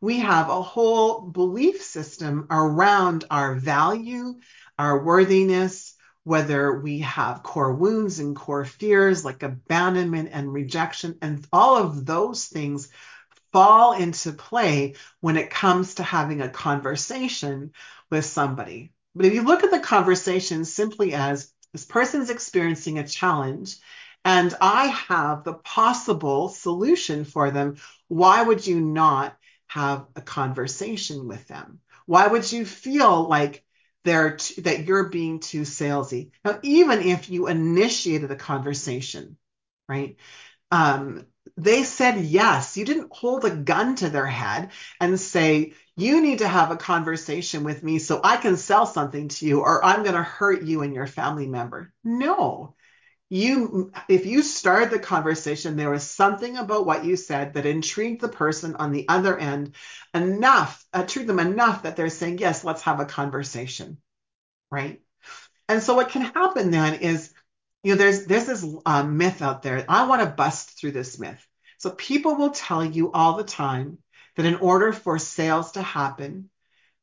We 0.02 0.22
have 0.22 0.50
a 0.50 0.64
whole 0.64 1.22
belief 1.22 1.84
system 1.84 2.48
around 2.50 3.26
our 3.30 3.54
value, 3.54 4.40
our 4.80 5.04
worthiness, 5.04 5.96
whether 6.24 6.80
we 6.80 7.00
have 7.02 7.44
core 7.44 7.76
wounds 7.76 8.18
and 8.18 8.36
core 8.36 8.66
fears 8.66 9.24
like 9.24 9.44
abandonment 9.44 10.30
and 10.32 10.52
rejection, 10.52 11.20
and 11.22 11.46
all 11.54 11.78
of 11.78 12.04
those 12.04 12.48
things 12.48 12.90
fall 13.54 13.94
into 13.94 14.32
play 14.32 14.96
when 15.20 15.38
it 15.38 15.52
comes 15.52 15.96
to 15.96 16.04
having 16.04 16.42
a 16.42 16.50
conversation 16.50 17.74
with 18.10 18.26
somebody. 18.26 18.92
But 19.14 19.28
if 19.28 19.36
you 19.36 19.44
look 19.44 19.64
at 19.64 19.70
the 19.70 19.80
conversation 19.80 20.66
simply 20.66 21.14
as 21.14 21.54
this 21.74 21.86
person 21.86 22.22
is 22.22 22.30
experiencing 22.30 23.00
a 23.00 23.08
challenge 23.08 23.78
and 24.24 24.54
I 24.62 24.88
have 24.88 25.44
the 25.44 25.54
possible 25.54 26.50
solution 26.50 27.26
for 27.26 27.50
them, 27.50 27.78
why 28.08 28.44
would 28.44 28.66
you 28.66 28.80
not 28.80 29.36
have 29.68 30.06
a 30.16 30.22
conversation 30.22 31.28
with 31.28 31.48
them? 31.48 31.80
Why 32.06 32.28
would 32.28 32.52
you 32.52 32.66
feel 32.66 33.28
like 33.28 33.64
they're 34.04 34.38
t- 34.38 34.62
that 34.62 34.86
you're 34.86 35.10
being 35.10 35.40
too 35.40 35.62
salesy? 35.62 36.32
Now, 36.46 36.60
even 36.62 37.00
if 37.00 37.30
you 37.30 37.48
initiated 37.48 38.30
a 38.32 38.36
conversation, 38.36 39.38
right? 39.88 40.18
Um, 40.72 41.26
they 41.58 41.84
said 41.84 42.20
yes. 42.20 42.78
You 42.78 42.86
didn't 42.86 43.12
hold 43.12 43.46
a 43.46 43.56
gun 43.56 43.96
to 43.98 44.10
their 44.10 44.28
head 44.28 44.72
and 45.00 45.20
say, 45.20 45.74
you 45.96 46.22
need 46.22 46.40
to 46.40 46.48
have 46.48 46.72
a 46.72 46.78
conversation 46.78 47.64
with 47.64 47.84
me 47.84 48.00
so 48.00 48.22
I 48.24 48.38
can 48.38 48.58
sell 48.58 48.86
something 48.86 49.28
to 49.30 49.46
you 49.46 49.62
or 49.62 49.84
I'm 49.84 50.04
going 50.04 50.16
to 50.16 50.24
hurt 50.24 50.64
you 50.64 50.82
and 50.82 50.94
your 50.94 51.08
family 51.08 51.48
member. 51.48 51.94
No. 52.04 52.76
You, 53.30 53.92
if 54.10 54.26
you 54.26 54.42
started 54.44 54.90
the 54.90 55.00
conversation, 55.00 55.78
there 55.78 55.90
was 55.90 56.04
something 56.04 56.58
about 56.58 56.86
what 56.86 57.06
you 57.06 57.16
said 57.16 57.54
that 57.54 57.66
intrigued 57.66 58.22
the 58.22 58.28
person 58.28 58.76
on 58.76 58.92
the 58.92 59.08
other 59.08 59.38
end 59.38 59.76
enough, 60.14 60.84
intrigued 60.94 61.30
them 61.30 61.40
enough 61.40 61.84
that 61.84 61.96
they're 61.96 62.10
saying, 62.10 62.40
yes, 62.40 62.64
let's 62.64 62.82
have 62.82 63.00
a 63.00 63.06
conversation. 63.06 63.98
Right. 64.70 65.02
And 65.70 65.82
so 65.82 65.96
what 65.96 66.10
can 66.10 66.24
happen 66.24 66.72
then 66.72 66.96
is 66.96 67.34
you 67.84 67.94
know, 67.94 67.98
there's 67.98 68.26
there's 68.26 68.46
this 68.46 68.66
um, 68.86 69.18
myth 69.18 69.42
out 69.42 69.64
there. 69.64 69.86
I 69.90 70.08
want 70.08 70.22
to 70.22 70.28
bust 70.28 70.80
through 70.80 70.92
this 70.92 71.20
myth. 71.20 71.46
So 71.78 71.90
people 71.90 72.36
will 72.36 72.52
tell 72.52 72.86
you 72.86 73.12
all 73.12 73.38
the 73.38 73.44
time 73.44 73.98
that 74.36 74.46
in 74.46 74.56
order 74.56 74.94
for 74.94 75.18
sales 75.18 75.72
to 75.74 75.82
happen, 75.82 76.50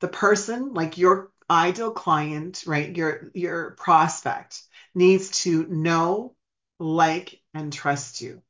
the 0.00 0.08
person, 0.08 0.72
like 0.72 0.98
your 0.98 1.30
ideal 1.50 1.90
client, 1.90 2.62
right, 2.66 2.96
your 2.96 3.30
your 3.34 3.72
prospect, 3.72 4.62
needs 4.94 5.42
to 5.42 5.66
know, 5.66 6.34
like, 6.78 7.40
and 7.54 7.72
trust 7.72 8.20
you. 8.20 8.42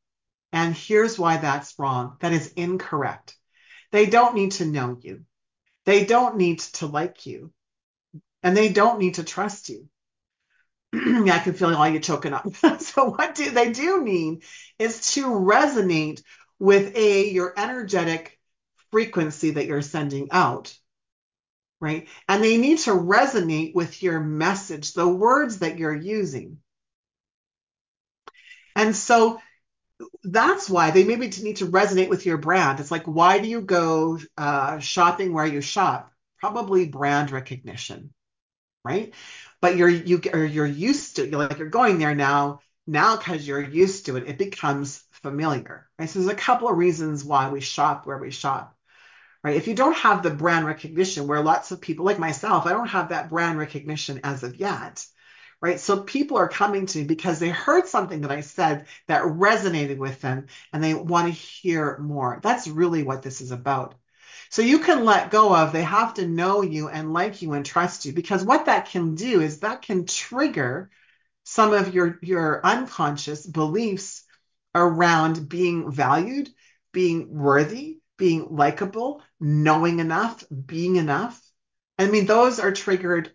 And 0.52 0.74
here's 0.74 1.18
why 1.18 1.38
that's 1.38 1.78
wrong. 1.78 2.16
That 2.20 2.32
is 2.32 2.52
incorrect. 2.54 3.36
They 3.90 4.06
don't 4.06 4.34
need 4.34 4.52
to 4.52 4.66
know 4.66 4.98
you. 5.00 5.24
They 5.84 6.04
don't 6.04 6.36
need 6.36 6.60
to 6.60 6.86
like 6.86 7.24
you. 7.26 7.52
And 8.42 8.56
they 8.56 8.70
don't 8.70 8.98
need 8.98 9.14
to 9.14 9.24
trust 9.24 9.68
you. 9.68 9.88
I 10.94 11.40
can 11.42 11.54
feel 11.54 11.74
all 11.74 11.88
you 11.88 12.00
choking 12.00 12.32
up. 12.32 12.46
so 12.80 13.10
what 13.10 13.34
do 13.34 13.50
they 13.50 13.72
do 13.72 14.02
mean 14.02 14.40
is 14.78 15.12
to 15.14 15.26
resonate 15.26 16.22
with 16.58 16.96
a 16.96 17.28
your 17.30 17.52
energetic 17.56 18.38
frequency 18.90 19.52
that 19.52 19.66
you're 19.66 19.82
sending 19.82 20.28
out. 20.30 20.74
Right. 21.80 22.08
And 22.28 22.42
they 22.42 22.56
need 22.56 22.78
to 22.78 22.90
resonate 22.90 23.74
with 23.74 24.02
your 24.02 24.18
message, 24.18 24.94
the 24.94 25.06
words 25.06 25.60
that 25.60 25.78
you're 25.78 25.94
using. 25.94 26.58
And 28.74 28.96
so 28.96 29.40
that's 30.24 30.68
why 30.68 30.90
they 30.90 31.04
maybe 31.04 31.28
need 31.28 31.56
to 31.56 31.66
resonate 31.66 32.08
with 32.08 32.26
your 32.26 32.38
brand. 32.38 32.80
It's 32.80 32.90
like, 32.90 33.04
why 33.04 33.38
do 33.38 33.48
you 33.48 33.60
go 33.60 34.18
uh, 34.36 34.78
shopping 34.78 35.32
where 35.32 35.46
you 35.46 35.60
shop? 35.60 36.12
Probably 36.38 36.88
brand 36.88 37.30
recognition, 37.30 38.12
right? 38.84 39.12
but 39.60 39.76
you're 39.76 39.88
you 39.88 40.20
or 40.32 40.44
you're 40.44 40.66
used 40.66 41.16
to 41.16 41.28
you're 41.28 41.38
like 41.38 41.58
you're 41.58 41.68
going 41.68 41.98
there 41.98 42.14
now 42.14 42.60
now 42.86 43.16
because 43.16 43.46
you're 43.46 43.62
used 43.62 44.06
to 44.06 44.16
it 44.16 44.28
it 44.28 44.38
becomes 44.38 45.04
familiar 45.10 45.88
right? 45.98 46.08
So 46.08 46.20
there's 46.20 46.32
a 46.32 46.36
couple 46.36 46.68
of 46.68 46.76
reasons 46.76 47.24
why 47.24 47.50
we 47.50 47.60
shop 47.60 48.06
where 48.06 48.18
we 48.18 48.30
shop 48.30 48.76
right? 49.44 49.56
If 49.56 49.68
you 49.68 49.74
don't 49.74 49.96
have 49.96 50.22
the 50.22 50.30
brand 50.30 50.66
recognition 50.66 51.26
where 51.26 51.42
lots 51.42 51.70
of 51.70 51.80
people 51.80 52.04
like 52.04 52.18
myself 52.18 52.66
i 52.66 52.72
don't 52.72 52.88
have 52.88 53.10
that 53.10 53.30
brand 53.30 53.58
recognition 53.58 54.20
as 54.24 54.42
of 54.42 54.56
yet 54.56 55.04
right? 55.60 55.80
So 55.80 56.02
people 56.02 56.36
are 56.38 56.48
coming 56.48 56.86
to 56.86 56.98
me 56.98 57.04
because 57.04 57.40
they 57.40 57.48
heard 57.48 57.86
something 57.88 58.20
that 58.22 58.30
i 58.30 58.42
said 58.42 58.86
that 59.08 59.22
resonated 59.24 59.98
with 59.98 60.20
them 60.20 60.46
and 60.72 60.82
they 60.82 60.94
want 60.94 61.26
to 61.26 61.32
hear 61.32 61.98
more. 61.98 62.38
That's 62.42 62.68
really 62.68 63.02
what 63.02 63.22
this 63.22 63.40
is 63.40 63.50
about 63.50 63.96
so 64.50 64.62
you 64.62 64.78
can 64.78 65.04
let 65.04 65.30
go 65.30 65.54
of, 65.54 65.72
they 65.72 65.82
have 65.82 66.14
to 66.14 66.26
know 66.26 66.62
you 66.62 66.88
and 66.88 67.12
like 67.12 67.42
you 67.42 67.52
and 67.52 67.64
trust 67.64 68.04
you 68.04 68.12
because 68.12 68.44
what 68.44 68.66
that 68.66 68.86
can 68.88 69.14
do 69.14 69.40
is 69.40 69.60
that 69.60 69.82
can 69.82 70.06
trigger 70.06 70.90
some 71.44 71.72
of 71.72 71.94
your, 71.94 72.18
your 72.22 72.60
unconscious 72.64 73.46
beliefs 73.46 74.24
around 74.74 75.48
being 75.48 75.90
valued, 75.90 76.48
being 76.92 77.32
worthy, 77.32 77.98
being 78.16 78.46
likable, 78.50 79.22
knowing 79.40 80.00
enough, 80.00 80.44
being 80.66 80.96
enough. 80.96 81.40
I 81.98 82.06
mean, 82.06 82.26
those 82.26 82.58
are 82.60 82.72
triggered 82.72 83.32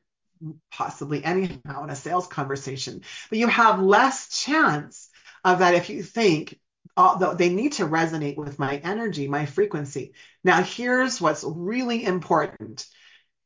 possibly 0.71 1.23
anyhow 1.23 1.83
in 1.83 1.89
a 1.89 1.95
sales 1.95 2.27
conversation, 2.27 3.01
but 3.29 3.39
you 3.39 3.47
have 3.47 3.81
less 3.81 4.43
chance 4.43 5.09
of 5.43 5.59
that 5.59 5.75
if 5.75 5.89
you 5.89 6.03
think 6.03 6.59
although 6.95 7.33
they 7.33 7.49
need 7.49 7.73
to 7.73 7.85
resonate 7.85 8.37
with 8.37 8.59
my 8.59 8.77
energy, 8.77 9.27
my 9.27 9.45
frequency. 9.45 10.13
Now, 10.43 10.61
here's 10.61 11.19
what's 11.19 11.43
really 11.43 12.03
important 12.03 12.85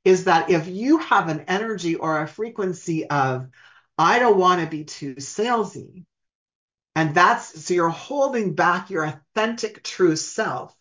is 0.04 0.26
that 0.26 0.50
if 0.50 0.68
you 0.68 1.00
have 1.00 1.30
an 1.30 1.42
energy 1.48 1.96
or 1.96 2.22
a 2.22 2.28
frequency 2.28 3.08
of, 3.08 3.48
I 3.98 4.20
don't 4.20 4.38
want 4.38 4.62
to 4.62 4.68
be 4.68 4.84
too 4.84 5.16
salesy, 5.16 6.06
and 6.96 7.14
that's 7.14 7.66
so 7.66 7.74
you're 7.74 7.90
holding 7.90 8.56
back 8.56 8.90
your 8.90 9.06
authentic 9.06 9.84
true 9.84 10.16
self, 10.16 10.76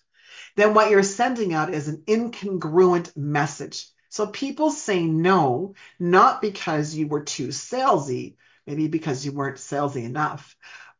then 0.57 0.75
what 0.75 0.91
you're 0.91 1.03
sending 1.03 1.53
out 1.53 1.75
is 1.75 1.89
an 1.89 2.03
incongruent 2.07 3.17
message. 3.17 3.87
So 4.09 4.27
people 4.27 4.71
say 4.71 5.05
no, 5.05 5.75
not 5.99 6.41
because 6.41 6.95
you 6.95 7.07
were 7.07 7.23
too 7.23 7.49
salesy, 7.49 8.37
maybe 8.67 8.89
because 8.89 9.27
you 9.27 9.33
weren't 9.33 9.59
salesy 9.59 10.05
enough, 10.05 10.57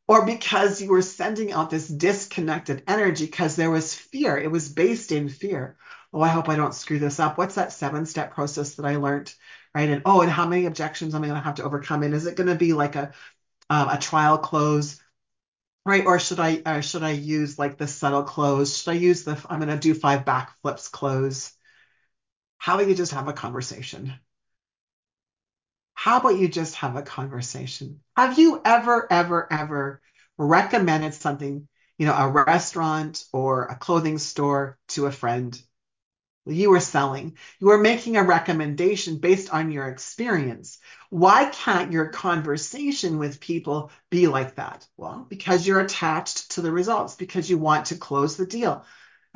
or 0.09 0.25
because 0.25 0.81
you 0.81 0.91
were 0.91 1.03
sending 1.03 1.53
out 1.53 1.71
this 1.71 1.89
disconnected 1.89 2.83
energy 2.87 3.27
because 3.27 3.57
there 3.57 3.71
was 3.71 3.95
fear. 3.95 4.39
It 4.39 4.51
was 4.51 4.69
based 4.69 5.13
in 5.13 5.29
fear. 5.29 5.77
Oh, 6.13 6.21
I 6.21 6.29
hope 6.29 6.49
I 6.49 6.57
don't 6.57 6.75
screw 6.75 6.99
this 6.99 7.19
up. 7.19 7.37
What's 7.39 7.57
that 7.57 7.73
seven 7.73 8.07
step 8.07 8.33
process 8.35 8.75
that 8.77 8.87
I 8.87 8.97
learned? 8.97 9.35
Right. 9.75 9.89
And 9.91 10.03
oh, 10.05 10.21
and 10.23 10.31
how 10.31 10.47
many 10.47 10.67
objections 10.67 11.15
am 11.15 11.23
I 11.23 11.27
going 11.27 11.39
to 11.39 11.45
have 11.45 11.57
to 11.57 11.65
overcome? 11.65 12.03
And 12.03 12.15
is 12.15 12.27
it 12.27 12.37
going 12.37 12.47
to 12.49 12.55
be 12.55 12.73
like 12.73 12.95
a, 12.97 13.13
um, 13.71 13.89
a 13.89 13.99
trial 13.99 14.39
close? 14.39 15.01
Right. 15.85 16.05
Or 16.07 16.19
should 16.19 16.41
I, 16.41 16.63
or 16.67 16.83
should 16.83 17.03
I 17.03 17.13
use 17.13 17.59
like 17.59 17.79
the 17.79 17.87
subtle 17.89 18.25
close? 18.25 18.79
Should 18.79 18.91
I 18.93 18.95
use 18.95 19.25
the, 19.25 19.41
I'm 19.49 19.61
going 19.61 19.71
to 19.71 19.79
do 19.79 19.95
five 19.95 20.25
backflips 20.25 20.91
close? 20.91 21.53
How 22.59 22.75
about 22.75 22.89
you 22.89 22.95
just 22.95 23.13
have 23.13 23.29
a 23.29 23.33
conversation? 23.33 24.15
How 25.97 26.19
about 26.19 26.39
you 26.39 26.47
just 26.47 26.77
have 26.77 26.95
a 26.95 27.03
conversation? 27.03 28.01
Have 28.17 28.39
you 28.39 28.61
ever, 28.65 29.11
ever, 29.11 29.53
ever 29.53 30.01
recommended 30.39 31.15
something, 31.15 31.67
you 31.99 32.07
know, 32.07 32.15
a 32.15 32.29
restaurant 32.29 33.25
or 33.33 33.65
a 33.65 33.75
clothing 33.77 34.19
store 34.19 34.79
to 34.91 35.07
a 35.07 35.11
friend? 35.11 35.61
You 36.45 36.71
were 36.71 36.81
selling. 36.81 37.37
You 37.59 37.69
were 37.69 37.79
making 37.79 38.17
a 38.17 38.23
recommendation 38.23 39.19
based 39.19 39.53
on 39.53 39.73
your 39.73 39.89
experience. 39.89 40.79
Why 41.11 41.47
can't 41.47 41.91
your 41.91 42.11
conversation 42.11 43.19
with 43.19 43.41
people 43.41 43.91
be 44.11 44.29
like 44.29 44.55
that? 44.57 44.87
Well, 44.97 45.27
because 45.29 45.67
you're 45.67 45.81
attached 45.81 46.53
to 46.53 46.61
the 46.61 46.71
results, 46.71 47.17
because 47.17 47.51
you 47.51 47.59
want 47.59 47.87
to 47.87 47.97
close 47.97 48.37
the 48.37 48.47
deal. 48.47 48.85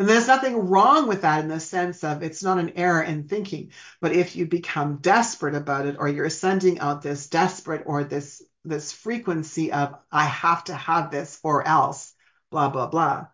And 0.01 0.09
there's 0.09 0.29
nothing 0.29 0.71
wrong 0.71 1.09
with 1.09 1.21
that 1.21 1.45
in 1.45 1.49
the 1.49 1.61
sense 1.61 2.05
of 2.05 2.23
it's 2.23 2.43
not 2.43 2.59
an 2.59 2.73
error 2.75 3.03
in 3.03 3.29
thinking. 3.29 3.73
But 4.01 4.13
if 4.13 4.35
you 4.35 4.47
become 4.47 4.97
desperate 4.97 5.55
about 5.55 5.85
it, 5.85 5.97
or 5.99 6.09
you're 6.09 6.31
sending 6.31 6.79
out 6.81 7.03
this 7.03 7.29
desperate 7.29 7.83
or 7.85 8.03
this 8.03 8.43
this 8.65 8.93
frequency 8.93 9.73
of 9.73 9.99
I 10.11 10.25
have 10.25 10.65
to 10.65 10.75
have 10.75 11.11
this 11.11 11.39
or 11.43 11.69
else, 11.69 12.15
blah 12.51 12.71
blah 12.71 12.87
blah. 12.87 13.27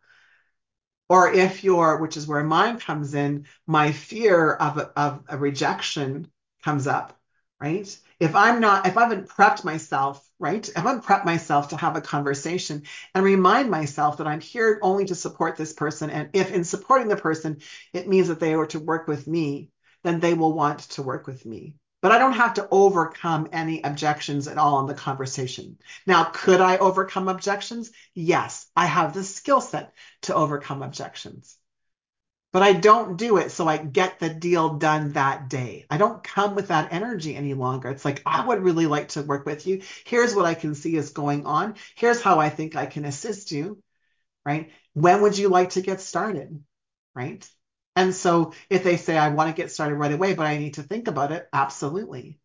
Or 1.08 1.32
if 1.32 1.62
you're, 1.62 1.98
which 1.98 2.16
is 2.16 2.26
where 2.26 2.42
mine 2.42 2.80
comes 2.80 3.14
in, 3.14 3.46
my 3.68 3.92
fear 3.92 4.52
of 4.52 4.90
of 4.96 5.22
a 5.28 5.38
rejection 5.38 6.32
comes 6.64 6.88
up, 6.88 7.16
right? 7.60 7.96
If 8.18 8.34
I'm 8.34 8.60
not, 8.60 8.88
if 8.88 8.96
I 8.96 9.02
haven't 9.02 9.28
prepped 9.28 9.62
myself 9.62 10.25
right? 10.38 10.68
I 10.76 10.82
want 10.84 11.02
to 11.02 11.06
prep 11.06 11.24
myself 11.24 11.68
to 11.68 11.76
have 11.76 11.96
a 11.96 12.00
conversation 12.00 12.82
and 13.14 13.24
remind 13.24 13.70
myself 13.70 14.18
that 14.18 14.26
I'm 14.26 14.40
here 14.40 14.78
only 14.82 15.06
to 15.06 15.14
support 15.14 15.56
this 15.56 15.72
person. 15.72 16.10
And 16.10 16.30
if 16.34 16.50
in 16.52 16.64
supporting 16.64 17.08
the 17.08 17.16
person, 17.16 17.58
it 17.92 18.08
means 18.08 18.28
that 18.28 18.40
they 18.40 18.54
were 18.56 18.66
to 18.68 18.78
work 18.80 19.08
with 19.08 19.26
me, 19.26 19.70
then 20.04 20.20
they 20.20 20.34
will 20.34 20.52
want 20.52 20.80
to 20.90 21.02
work 21.02 21.26
with 21.26 21.44
me. 21.46 21.74
but 22.02 22.12
I 22.12 22.18
don't 22.18 22.34
have 22.34 22.54
to 22.54 22.68
overcome 22.70 23.48
any 23.52 23.82
objections 23.82 24.46
at 24.48 24.58
all 24.58 24.80
in 24.80 24.86
the 24.86 24.94
conversation. 24.94 25.78
Now, 26.06 26.24
could 26.24 26.60
I 26.60 26.76
overcome 26.78 27.28
objections? 27.28 27.90
Yes, 28.14 28.66
I 28.76 28.86
have 28.86 29.12
the 29.14 29.24
skill 29.24 29.60
set 29.60 29.92
to 30.22 30.34
overcome 30.34 30.82
objections. 30.82 31.56
But 32.52 32.62
I 32.62 32.72
don't 32.72 33.18
do 33.18 33.36
it 33.36 33.50
so 33.50 33.68
I 33.68 33.76
get 33.76 34.18
the 34.18 34.30
deal 34.30 34.74
done 34.74 35.12
that 35.12 35.50
day. 35.50 35.84
I 35.90 35.98
don't 35.98 36.24
come 36.24 36.54
with 36.54 36.68
that 36.68 36.92
energy 36.92 37.36
any 37.36 37.52
longer. 37.52 37.90
It's 37.90 38.04
like, 38.04 38.22
I 38.24 38.46
would 38.46 38.62
really 38.62 38.86
like 38.86 39.08
to 39.08 39.22
work 39.22 39.44
with 39.44 39.66
you. 39.66 39.82
Here's 40.04 40.34
what 40.34 40.46
I 40.46 40.54
can 40.54 40.74
see 40.74 40.96
is 40.96 41.10
going 41.10 41.44
on. 41.44 41.74
Here's 41.96 42.22
how 42.22 42.40
I 42.40 42.48
think 42.48 42.74
I 42.74 42.86
can 42.86 43.04
assist 43.04 43.52
you, 43.52 43.82
right? 44.44 44.70
When 44.94 45.22
would 45.22 45.36
you 45.36 45.48
like 45.50 45.70
to 45.70 45.82
get 45.82 46.00
started, 46.00 46.58
right? 47.14 47.46
And 47.94 48.14
so 48.14 48.52
if 48.70 48.84
they 48.84 48.96
say, 48.96 49.18
I 49.18 49.28
want 49.28 49.54
to 49.54 49.60
get 49.60 49.70
started 49.70 49.96
right 49.96 50.12
away, 50.12 50.34
but 50.34 50.46
I 50.46 50.58
need 50.58 50.74
to 50.74 50.82
think 50.82 51.08
about 51.08 51.32
it, 51.32 51.46
absolutely. 51.52 52.38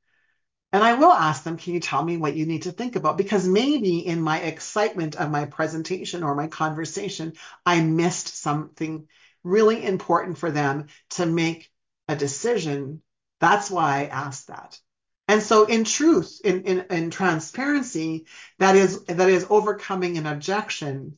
And 0.73 0.83
I 0.83 0.93
will 0.93 1.11
ask 1.11 1.43
them, 1.43 1.57
can 1.57 1.73
you 1.73 1.81
tell 1.81 2.03
me 2.03 2.15
what 2.17 2.35
you 2.35 2.45
need 2.45 2.63
to 2.63 2.71
think 2.71 2.95
about? 2.95 3.17
Because 3.17 3.45
maybe 3.45 3.99
in 3.99 4.21
my 4.21 4.39
excitement 4.39 5.15
of 5.15 5.29
my 5.29 5.45
presentation 5.45 6.23
or 6.23 6.33
my 6.33 6.47
conversation, 6.47 7.33
I 7.65 7.81
missed 7.81 8.29
something 8.29 9.07
really 9.43 9.83
important 9.83 10.37
for 10.37 10.51
them 10.51 10.87
to 11.11 11.25
make 11.25 11.69
a 12.07 12.15
decision. 12.15 13.01
That's 13.39 13.71
why 13.71 14.01
I 14.01 14.05
asked 14.05 14.47
that. 14.47 14.79
And 15.27 15.41
so 15.41 15.65
in 15.65 15.85
truth, 15.85 16.41
in, 16.43 16.63
in, 16.63 16.85
in 16.89 17.09
transparency, 17.09 18.25
that 18.59 18.75
is 18.75 19.05
that 19.05 19.29
is 19.29 19.47
overcoming 19.49 20.17
an 20.17 20.25
objection. 20.25 21.17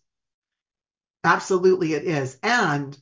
Absolutely 1.23 1.93
it 1.93 2.03
is. 2.03 2.37
And 2.43 2.97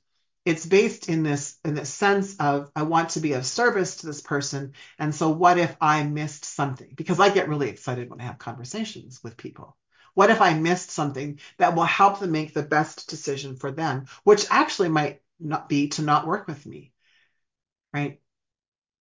it's 0.45 0.65
based 0.65 1.09
in 1.09 1.23
this 1.23 1.57
in 1.65 1.75
this 1.75 1.93
sense 1.93 2.37
of 2.37 2.71
I 2.75 2.83
want 2.83 3.09
to 3.09 3.19
be 3.19 3.33
of 3.33 3.45
service 3.45 3.97
to 3.97 4.07
this 4.07 4.21
person. 4.21 4.73
And 4.97 5.13
so 5.13 5.29
what 5.29 5.57
if 5.57 5.75
I 5.81 6.03
missed 6.03 6.45
something? 6.45 6.93
Because 6.95 7.19
I 7.19 7.29
get 7.29 7.49
really 7.49 7.69
excited 7.69 8.09
when 8.09 8.21
I 8.21 8.25
have 8.25 8.37
conversations 8.37 9.19
with 9.23 9.37
people. 9.37 9.75
What 10.13 10.29
if 10.29 10.41
I 10.41 10.53
missed 10.53 10.91
something 10.91 11.39
that 11.57 11.75
will 11.75 11.83
help 11.83 12.19
them 12.19 12.31
make 12.31 12.53
the 12.53 12.63
best 12.63 13.09
decision 13.09 13.55
for 13.55 13.71
them, 13.71 14.05
which 14.23 14.45
actually 14.49 14.89
might 14.89 15.21
not 15.39 15.69
be 15.69 15.89
to 15.89 16.01
not 16.01 16.27
work 16.27 16.47
with 16.47 16.65
me? 16.65 16.91
Right? 17.93 18.21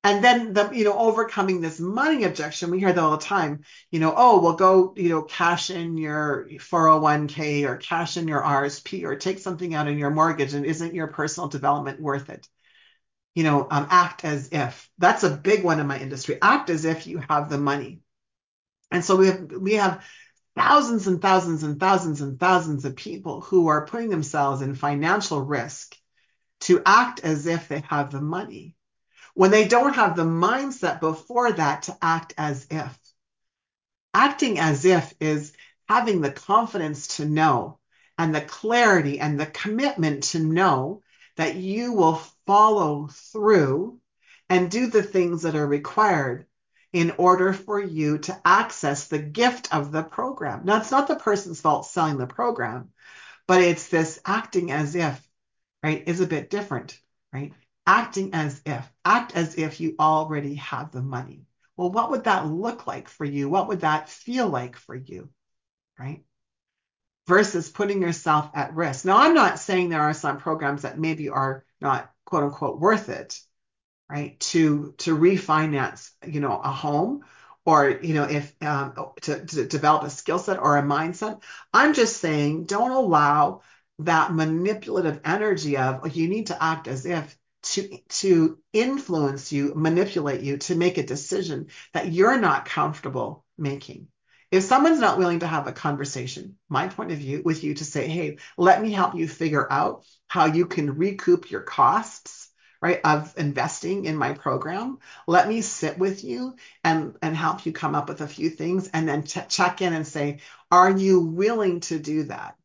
And 0.03 0.23
then 0.23 0.53
the 0.53 0.69
you 0.73 0.85
know 0.85 0.97
overcoming 0.97 1.59
this 1.59 1.79
money 1.79 2.23
objection 2.23 2.71
we 2.71 2.79
hear 2.79 2.93
that 2.93 3.03
all 3.03 3.11
the 3.11 3.17
time 3.17 3.63
you 3.91 3.99
know 3.99 4.13
oh 4.15 4.39
well 4.39 4.53
go 4.53 4.93
you 4.95 5.09
know 5.09 5.23
cash 5.23 5.69
in 5.69 5.97
your 5.97 6.47
401k 6.49 7.65
or 7.65 7.75
cash 7.75 8.15
in 8.15 8.27
your 8.27 8.41
rsp 8.41 9.03
or 9.03 9.17
take 9.17 9.39
something 9.39 9.73
out 9.73 9.89
in 9.89 9.97
your 9.97 10.09
mortgage 10.09 10.53
and 10.53 10.65
isn't 10.65 10.95
your 10.95 11.07
personal 11.07 11.49
development 11.49 11.99
worth 11.99 12.29
it? 12.29 12.47
You 13.35 13.43
know 13.43 13.67
um, 13.69 13.87
act 13.89 14.23
as 14.23 14.49
if. 14.53 14.89
That's 14.97 15.23
a 15.23 15.29
big 15.29 15.63
one 15.65 15.81
in 15.81 15.87
my 15.87 15.99
industry. 15.99 16.37
Act 16.41 16.69
as 16.69 16.85
if 16.85 17.05
you 17.05 17.21
have 17.29 17.49
the 17.49 17.57
money. 17.57 17.99
And 18.91 19.03
so 19.03 19.17
we 19.17 19.27
have 19.27 19.51
we 19.51 19.73
have 19.73 20.03
thousands 20.59 21.07
and 21.07 21.21
thousands 21.21 21.63
and 21.63 21.79
thousands 21.79 22.19
and 22.19 22.37
thousands 22.37 22.83
of 22.83 22.93
people 22.93 23.39
who 23.39 23.67
are 23.67 23.85
putting 23.85 24.09
themselves 24.09 24.61
in 24.61 24.75
financial 24.75 25.39
risk 25.39 25.95
to 26.59 26.81
act 26.85 27.21
as 27.21 27.47
if 27.47 27.69
they 27.69 27.81
have 27.87 28.11
the 28.11 28.19
money 28.19 28.75
when 29.33 29.51
they 29.51 29.69
don't 29.69 29.95
have 29.95 30.17
the 30.17 30.25
mindset 30.25 30.99
before 30.99 31.49
that 31.49 31.83
to 31.83 31.97
act 32.01 32.33
as 32.37 32.67
if. 32.69 32.99
Acting 34.13 34.59
as 34.59 34.83
if 34.83 35.13
is 35.21 35.53
having 35.87 36.19
the 36.19 36.31
confidence 36.31 37.15
to 37.15 37.25
know 37.25 37.79
and 38.17 38.35
the 38.35 38.41
clarity 38.41 39.21
and 39.21 39.39
the 39.39 39.45
commitment 39.45 40.23
to 40.23 40.39
know 40.39 41.03
that 41.37 41.55
you 41.55 41.93
will 41.93 42.21
follow 42.45 43.07
through 43.31 43.97
and 44.49 44.69
do 44.69 44.87
the 44.87 45.03
things 45.03 45.43
that 45.43 45.55
are 45.55 45.65
required 45.65 46.45
in 46.91 47.11
order 47.17 47.53
for 47.53 47.79
you 47.79 48.17
to 48.17 48.41
access 48.43 49.07
the 49.07 49.19
gift 49.19 49.73
of 49.73 49.91
the 49.91 50.03
program. 50.03 50.61
Now, 50.65 50.77
it's 50.77 50.91
not 50.91 51.07
the 51.07 51.15
person's 51.15 51.61
fault 51.61 51.85
selling 51.85 52.17
the 52.17 52.27
program, 52.27 52.89
but 53.47 53.61
it's 53.61 53.89
this 53.89 54.19
acting 54.25 54.71
as 54.71 54.95
if, 54.95 55.27
right, 55.83 56.03
is 56.07 56.19
a 56.19 56.27
bit 56.27 56.49
different, 56.49 56.99
right? 57.31 57.53
acting 57.89 58.29
as 58.33 58.61
if, 58.67 58.87
act 59.03 59.35
as 59.35 59.55
if 59.55 59.79
you 59.79 59.95
already 59.99 60.53
have 60.55 60.91
the 60.91 61.01
money. 61.01 61.47
Well, 61.75 61.91
what 61.91 62.11
would 62.11 62.25
that 62.25 62.45
look 62.45 62.85
like 62.85 63.09
for 63.09 63.25
you? 63.25 63.49
What 63.49 63.67
would 63.67 63.81
that 63.81 64.09
feel 64.09 64.47
like 64.47 64.75
for 64.75 64.93
you? 64.93 65.29
Right? 65.97 66.23
Versus 67.27 67.67
putting 67.67 68.03
yourself 68.03 68.51
at 68.53 68.75
risk. 68.75 69.05
Now, 69.05 69.17
I'm 69.17 69.33
not 69.33 69.57
saying 69.57 69.89
there 69.89 70.03
are 70.03 70.13
some 70.13 70.37
programs 70.37 70.83
that 70.83 70.99
maybe 70.99 71.29
are 71.29 71.65
not 71.81 72.11
quote 72.25 72.43
unquote 72.43 72.79
worth 72.79 73.09
it, 73.09 73.39
right? 74.09 74.39
To 74.39 74.93
to 74.99 75.17
refinance, 75.17 76.11
you 76.25 76.39
know, 76.39 76.59
a 76.59 76.71
home 76.71 77.23
or 77.65 77.89
you 77.89 78.13
know 78.13 78.23
if 78.23 78.53
um, 78.63 78.93
to, 79.21 79.45
to 79.45 79.65
develop 79.65 80.03
a 80.03 80.09
skill 80.09 80.39
set 80.39 80.57
or 80.57 80.77
a 80.77 80.81
mindset 80.81 81.43
i'm 81.73 81.93
just 81.93 82.15
saying 82.17 82.63
don't 82.63 82.91
allow 82.91 83.61
that 83.99 84.33
manipulative 84.33 85.19
energy 85.25 85.75
of 85.77 86.15
you 86.15 86.29
need 86.29 86.47
to 86.47 86.63
act 86.63 86.87
as 86.87 87.05
if 87.05 87.37
to, 87.61 87.97
to 88.09 88.57
influence 88.73 89.51
you, 89.51 89.73
manipulate 89.75 90.41
you 90.41 90.57
to 90.57 90.75
make 90.75 90.97
a 90.97 91.05
decision 91.05 91.67
that 91.93 92.11
you're 92.11 92.39
not 92.39 92.65
comfortable 92.65 93.45
making. 93.57 94.07
If 94.51 94.63
someone's 94.63 94.99
not 94.99 95.19
willing 95.19 95.41
to 95.41 95.47
have 95.47 95.67
a 95.67 95.73
conversation, 95.73 96.57
my 96.69 96.87
point 96.87 97.11
of 97.11 97.19
view 97.19 97.41
with 97.43 97.63
you 97.63 97.75
to 97.75 97.85
say, 97.85 98.07
hey, 98.07 98.37
let 98.57 98.81
me 98.81 98.91
help 98.91 99.13
you 99.13 99.27
figure 99.27 99.71
out 99.71 100.05
how 100.27 100.45
you 100.45 100.65
can 100.65 100.97
recoup 100.97 101.51
your 101.51 101.61
costs, 101.61 102.38
right, 102.81 103.01
of 103.03 103.33
investing 103.37 104.05
in 104.05 104.15
my 104.15 104.33
program. 104.33 104.99
Let 105.27 105.47
me 105.47 105.61
sit 105.61 105.97
with 105.97 106.23
you 106.23 106.55
and, 106.83 107.17
and 107.21 107.35
help 107.35 107.65
you 107.65 107.73
come 107.73 107.93
up 107.93 108.07
with 108.07 108.21
a 108.21 108.27
few 108.27 108.49
things 108.49 108.89
and 108.93 109.07
then 109.07 109.23
ch- 109.23 109.47
check 109.49 109.81
in 109.81 109.93
and 109.93 110.07
say, 110.07 110.39
are 110.71 110.89
you 110.89 111.19
willing 111.19 111.81
to 111.81 111.99
do 111.99 112.23
that? 112.23 112.55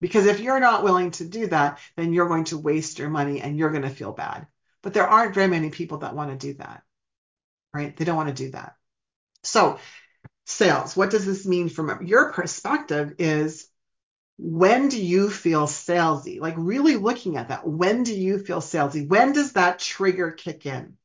Because 0.00 0.26
if 0.26 0.40
you're 0.40 0.60
not 0.60 0.82
willing 0.82 1.12
to 1.12 1.24
do 1.24 1.46
that, 1.46 1.78
then 1.96 2.12
you're 2.12 2.28
going 2.28 2.44
to 2.44 2.58
waste 2.58 2.98
your 2.98 3.08
money 3.08 3.40
and 3.40 3.56
you're 3.56 3.70
going 3.70 3.82
to 3.82 3.90
feel 3.90 4.12
bad. 4.12 4.46
But 4.82 4.94
there 4.94 5.06
aren't 5.06 5.34
very 5.34 5.46
many 5.46 5.70
people 5.70 5.98
that 5.98 6.14
want 6.14 6.30
to 6.30 6.46
do 6.46 6.54
that, 6.58 6.82
right? 7.72 7.96
They 7.96 8.04
don't 8.04 8.16
want 8.16 8.28
to 8.28 8.44
do 8.44 8.50
that. 8.50 8.74
So, 9.44 9.78
sales, 10.44 10.96
what 10.96 11.10
does 11.10 11.24
this 11.24 11.46
mean 11.46 11.68
from 11.68 12.04
your 12.04 12.32
perspective 12.32 13.14
is 13.18 13.68
when 14.42 14.88
do 14.88 15.00
you 15.00 15.30
feel 15.30 15.68
salesy? 15.68 16.40
Like 16.40 16.54
really 16.56 16.96
looking 16.96 17.36
at 17.36 17.48
that. 17.48 17.64
When 17.64 18.02
do 18.02 18.12
you 18.12 18.40
feel 18.40 18.60
salesy? 18.60 19.06
When 19.08 19.32
does 19.32 19.52
that 19.52 19.78
trigger 19.78 20.32
kick 20.32 20.66
in? 20.66 20.96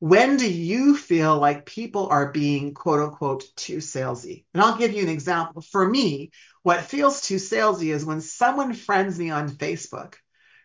When 0.00 0.38
do 0.38 0.52
you 0.52 0.96
feel 0.96 1.38
like 1.38 1.66
people 1.66 2.08
are 2.08 2.32
being 2.32 2.74
quote 2.74 2.98
unquote 2.98 3.44
too 3.54 3.76
salesy? 3.76 4.44
And 4.52 4.60
I'll 4.60 4.76
give 4.76 4.92
you 4.92 5.04
an 5.04 5.08
example. 5.08 5.62
For 5.62 5.88
me, 5.88 6.32
what 6.64 6.80
feels 6.80 7.20
too 7.20 7.36
salesy 7.36 7.94
is 7.94 8.04
when 8.04 8.20
someone 8.20 8.72
friends 8.72 9.16
me 9.16 9.30
on 9.30 9.50
Facebook, 9.50 10.14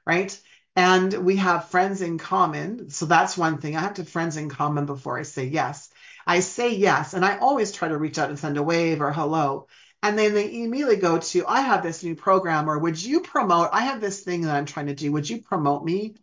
right? 0.03 0.35
And 0.75 1.13
we 1.13 1.35
have 1.35 1.69
friends 1.69 2.01
in 2.01 2.17
common. 2.17 2.89
So 2.89 3.05
that's 3.05 3.37
one 3.37 3.59
thing. 3.59 3.75
I 3.75 3.81
have 3.81 3.93
to 3.95 4.03
friends 4.03 4.35
in 4.35 4.49
common 4.49 4.87
before 4.87 5.19
I 5.19 5.23
say 5.23 5.45
yes. 5.45 5.89
I 6.25 6.39
say 6.39 6.73
yes, 6.75 7.13
and 7.13 7.23
I 7.23 7.37
always 7.37 7.71
try 7.71 7.87
to 7.87 7.97
reach 7.97 8.17
out 8.17 8.29
and 8.29 8.39
send 8.39 8.57
a 8.57 8.63
wave 8.63 8.99
or 8.99 9.11
hello. 9.11 9.67
And 10.05 10.19
then 10.19 10.35
they 10.35 10.61
immediately 10.61 10.97
go 10.97 11.17
to, 11.17 11.47
I 11.47 11.61
have 11.61 11.81
this 11.81 12.03
new 12.03 12.13
program, 12.13 12.69
or 12.69 12.77
would 12.77 13.03
you 13.03 13.21
promote? 13.21 13.69
I 13.73 13.85
have 13.85 13.99
this 13.99 14.21
thing 14.21 14.41
that 14.41 14.55
I'm 14.55 14.67
trying 14.67 14.85
to 14.85 14.93
do. 14.93 15.11
Would 15.13 15.27
you 15.27 15.41
promote 15.41 15.83
me? 15.83 16.13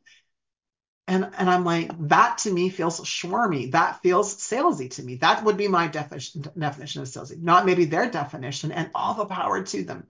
And, 1.09 1.29
and 1.37 1.51
I'm 1.51 1.65
like, 1.65 1.91
that 2.07 2.39
to 2.39 2.53
me 2.53 2.69
feels 2.69 3.01
swarmy. 3.01 3.73
That 3.73 4.01
feels 4.01 4.37
salesy 4.37 4.89
to 4.93 5.03
me. 5.03 5.17
That 5.17 5.43
would 5.43 5.57
be 5.57 5.67
my 5.67 5.89
definition, 5.89 6.45
definition 6.57 7.03
of 7.03 7.09
salesy, 7.09 7.43
not 7.43 7.67
maybe 7.67 7.87
their 7.87 8.09
definition, 8.09 8.71
and 8.71 8.89
all 8.95 9.15
the 9.15 9.27
power 9.27 9.65
to 9.65 9.83
them. 9.83 10.07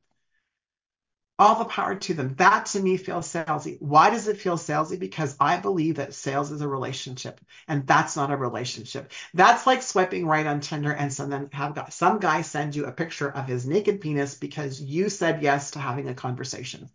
All 1.42 1.56
the 1.56 1.64
power 1.64 1.96
to 1.96 2.14
them. 2.14 2.36
That 2.36 2.66
to 2.66 2.80
me 2.80 2.96
feels 2.96 3.26
salesy. 3.26 3.76
Why 3.82 4.10
does 4.10 4.28
it 4.28 4.38
feel 4.40 4.56
salesy? 4.56 4.96
Because 4.96 5.36
I 5.40 5.56
believe 5.56 5.96
that 5.96 6.14
sales 6.14 6.52
is 6.52 6.60
a 6.60 6.68
relationship, 6.68 7.40
and 7.66 7.84
that's 7.84 8.14
not 8.14 8.30
a 8.30 8.36
relationship. 8.36 9.10
That's 9.34 9.66
like 9.66 9.82
swiping 9.82 10.24
right 10.24 10.46
on 10.46 10.60
Tinder 10.60 10.92
and 10.92 11.12
so 11.12 11.26
then 11.26 11.48
have 11.52 11.74
got 11.74 11.92
some 11.92 12.20
guy 12.20 12.42
send 12.42 12.76
you 12.76 12.86
a 12.86 12.92
picture 12.92 13.28
of 13.28 13.48
his 13.48 13.66
naked 13.66 14.00
penis 14.00 14.36
because 14.36 14.80
you 14.80 15.08
said 15.08 15.42
yes 15.42 15.72
to 15.72 15.80
having 15.80 16.08
a 16.08 16.14
conversation. 16.14 16.88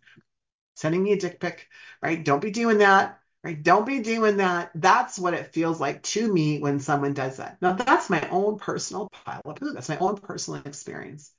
Sending 0.76 1.02
me 1.02 1.12
a 1.12 1.18
dick 1.18 1.40
pic, 1.40 1.68
right? 2.00 2.24
Don't 2.24 2.40
be 2.40 2.50
doing 2.50 2.78
that 2.78 3.20
right? 3.44 3.62
Don't 3.62 3.86
be 3.86 4.00
doing 4.00 4.38
that. 4.38 4.70
That's 4.74 5.18
what 5.18 5.34
it 5.34 5.52
feels 5.52 5.78
like 5.78 6.02
to 6.04 6.32
me 6.32 6.58
when 6.58 6.80
someone 6.80 7.12
does 7.12 7.36
that. 7.36 7.58
Now, 7.60 7.74
that's 7.74 8.10
my 8.10 8.26
own 8.30 8.58
personal 8.58 9.08
pile 9.10 9.42
of 9.44 9.56
poo. 9.56 9.72
That's 9.72 9.88
my 9.88 9.98
own 9.98 10.16
personal 10.16 10.62
experience, 10.64 11.32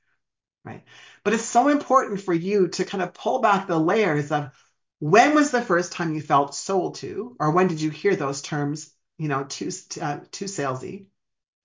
right? 0.64 0.84
But 1.24 1.34
it's 1.34 1.44
so 1.44 1.70
important 1.70 2.22
for 2.22 2.34
you 2.34 2.68
to 2.70 2.86
kind 2.86 3.04
of 3.04 3.14
pull 3.14 3.40
back 3.40 3.68
the 3.68 3.80
layers 3.80 4.32
of 4.32 4.52
when 5.00 5.34
was 5.36 5.52
the 5.52 5.62
first 5.62 5.92
time 5.94 6.14
you 6.14 6.22
felt 6.22 6.54
sold 6.56 6.96
to, 6.96 7.36
or 7.40 7.52
when 7.52 7.68
did 7.68 7.82
you 7.82 7.90
hear 7.90 8.16
those 8.16 8.42
terms, 8.42 8.94
you 9.18 9.28
know, 9.28 9.46
too, 9.46 9.70
uh, 10.02 10.20
too 10.32 10.46
salesy, 10.46 11.06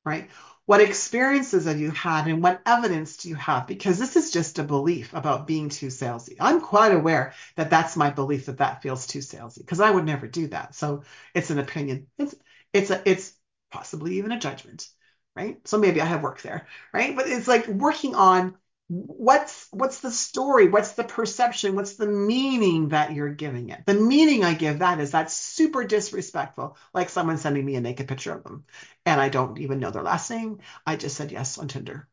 right? 0.05 0.31
What 0.67 0.81
experiences 0.81 1.67
have 1.67 1.79
you 1.79 1.91
had 1.91 2.27
and 2.27 2.43
what 2.43 2.63
evidence 2.65 3.19
do 3.19 3.29
you 3.29 3.35
have? 3.35 3.67
Because 3.67 3.99
this 3.99 4.17
is 4.17 4.31
just 4.31 4.59
a 4.59 4.63
belief 4.65 5.13
about 5.13 5.47
being 5.47 5.69
too 5.69 5.89
salesy. 5.89 6.37
I'm 6.41 6.61
quite 6.61 6.93
aware 6.93 7.35
that 7.57 7.71
that's 7.71 7.97
my 7.97 8.11
belief 8.11 8.47
that 8.47 8.59
that 8.59 8.83
feels 8.83 9.07
too 9.07 9.19
salesy 9.19 9.59
because 9.59 9.81
I 9.81 9.91
would 9.91 10.07
never 10.07 10.27
do 10.27 10.49
that. 10.49 10.75
So 10.75 11.03
it's 11.35 11.51
an 11.51 11.59
opinion. 11.59 12.07
It's 12.19 12.35
it's 12.73 12.91
a, 12.91 13.03
it's 13.09 13.35
possibly 13.71 14.15
even 14.15 14.33
a 14.33 14.39
judgment, 14.41 14.89
right? 15.37 15.59
So 15.69 15.79
maybe 15.79 16.01
I 16.01 16.07
have 16.07 16.23
work 16.23 16.41
there, 16.41 16.67
right? 16.93 17.15
But 17.15 17.29
it's 17.29 17.49
like 17.49 17.67
working 17.69 18.15
on 18.15 18.57
what's 18.89 19.69
what's 19.71 20.01
the 20.01 20.11
story? 20.11 20.69
What's 20.69 20.93
the 20.93 21.05
perception? 21.05 21.75
What's 21.75 21.97
the 21.97 22.07
meaning 22.07 22.89
that 22.89 23.13
you're 23.13 23.33
giving 23.35 23.71
it? 23.71 23.85
The 23.87 23.95
meaning 23.95 24.45
i 24.45 24.55
give 24.55 24.81
that 24.81 25.01
is 25.01 25.11
that's 25.11 25.35
super 25.35 25.85
disrespectful 25.85 26.77
like 26.93 27.09
someone 27.09 27.39
sending 27.39 27.65
me 27.65 27.77
a 27.77 27.81
naked 27.81 28.09
picture 28.09 28.33
of 28.35 28.45
them 28.45 28.65
and 29.07 29.21
i 29.21 29.29
don't 29.31 29.59
even 29.59 29.81
know 29.81 29.91
their 29.91 30.03
last 30.03 30.31
name. 30.31 30.59
I 30.87 30.97
just 30.97 31.17
said 31.17 31.33
yes 31.33 31.59
on 31.59 31.69
tinder 31.69 32.09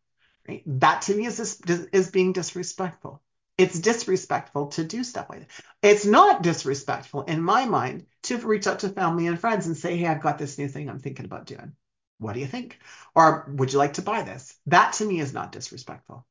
right? 0.47 0.63
That 0.79 1.03
to 1.03 1.15
me 1.15 1.25
is 1.25 1.61
is 1.93 2.11
being 2.11 2.33
disrespectful. 2.33 3.21
It's 3.57 3.79
disrespectful 3.79 4.67
to 4.69 4.83
do 4.83 5.03
stuff 5.03 5.29
like 5.29 5.41
that. 5.41 5.49
It's 5.83 6.05
not 6.05 6.41
disrespectful 6.41 7.23
in 7.23 7.41
my 7.41 7.65
mind 7.65 8.07
to 8.23 8.37
reach 8.37 8.65
out 8.67 8.79
to 8.79 8.89
family 8.89 9.27
and 9.27 9.39
friends 9.39 9.67
and 9.67 9.77
say 9.77 9.97
hey 9.97 10.07
i've 10.07 10.21
got 10.21 10.37
this 10.37 10.57
new 10.57 10.67
thing 10.67 10.89
i'm 10.89 10.99
thinking 10.99 11.25
about 11.25 11.45
doing. 11.45 11.73
What 12.17 12.33
do 12.33 12.39
you 12.39 12.47
think? 12.47 12.79
Or 13.15 13.45
would 13.49 13.73
you 13.73 13.79
like 13.79 13.93
to 13.93 14.01
buy 14.03 14.21
this? 14.21 14.55
That 14.67 14.93
to 14.93 15.05
me 15.05 15.19
is 15.19 15.33
not 15.33 15.51
disrespectful 15.51 16.25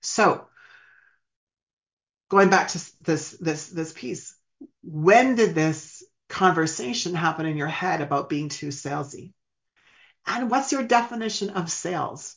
so 0.00 0.48
going 2.28 2.48
back 2.48 2.68
to 2.68 3.02
this 3.02 3.32
this 3.32 3.68
this 3.68 3.92
piece, 3.92 4.34
when 4.82 5.34
did 5.34 5.54
this 5.54 6.02
conversation 6.28 7.14
happen 7.14 7.46
in 7.46 7.56
your 7.56 7.66
head 7.66 8.00
about 8.00 8.28
being 8.28 8.48
too 8.48 8.68
salesy? 8.68 9.32
And 10.26 10.50
what's 10.50 10.72
your 10.72 10.84
definition 10.84 11.50
of 11.50 11.70
sales? 11.70 12.36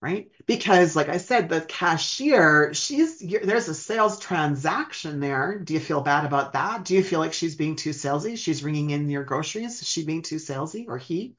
Right? 0.00 0.30
Because 0.46 0.94
like 0.94 1.08
I 1.08 1.16
said, 1.18 1.48
the 1.48 1.60
cashier, 1.60 2.72
she's 2.72 3.18
there's 3.18 3.68
a 3.68 3.74
sales 3.74 4.20
transaction 4.20 5.18
there. 5.18 5.58
Do 5.58 5.74
you 5.74 5.80
feel 5.80 6.00
bad 6.00 6.24
about 6.24 6.52
that? 6.52 6.84
Do 6.84 6.94
you 6.94 7.02
feel 7.02 7.18
like 7.18 7.32
she's 7.32 7.56
being 7.56 7.74
too 7.74 7.90
salesy? 7.90 8.38
She's 8.38 8.62
ringing 8.62 8.90
in 8.90 9.10
your 9.10 9.24
groceries. 9.24 9.82
Is 9.82 9.88
she 9.88 10.04
being 10.04 10.22
too 10.22 10.36
salesy 10.36 10.86
or 10.88 10.98
he? 10.98 11.34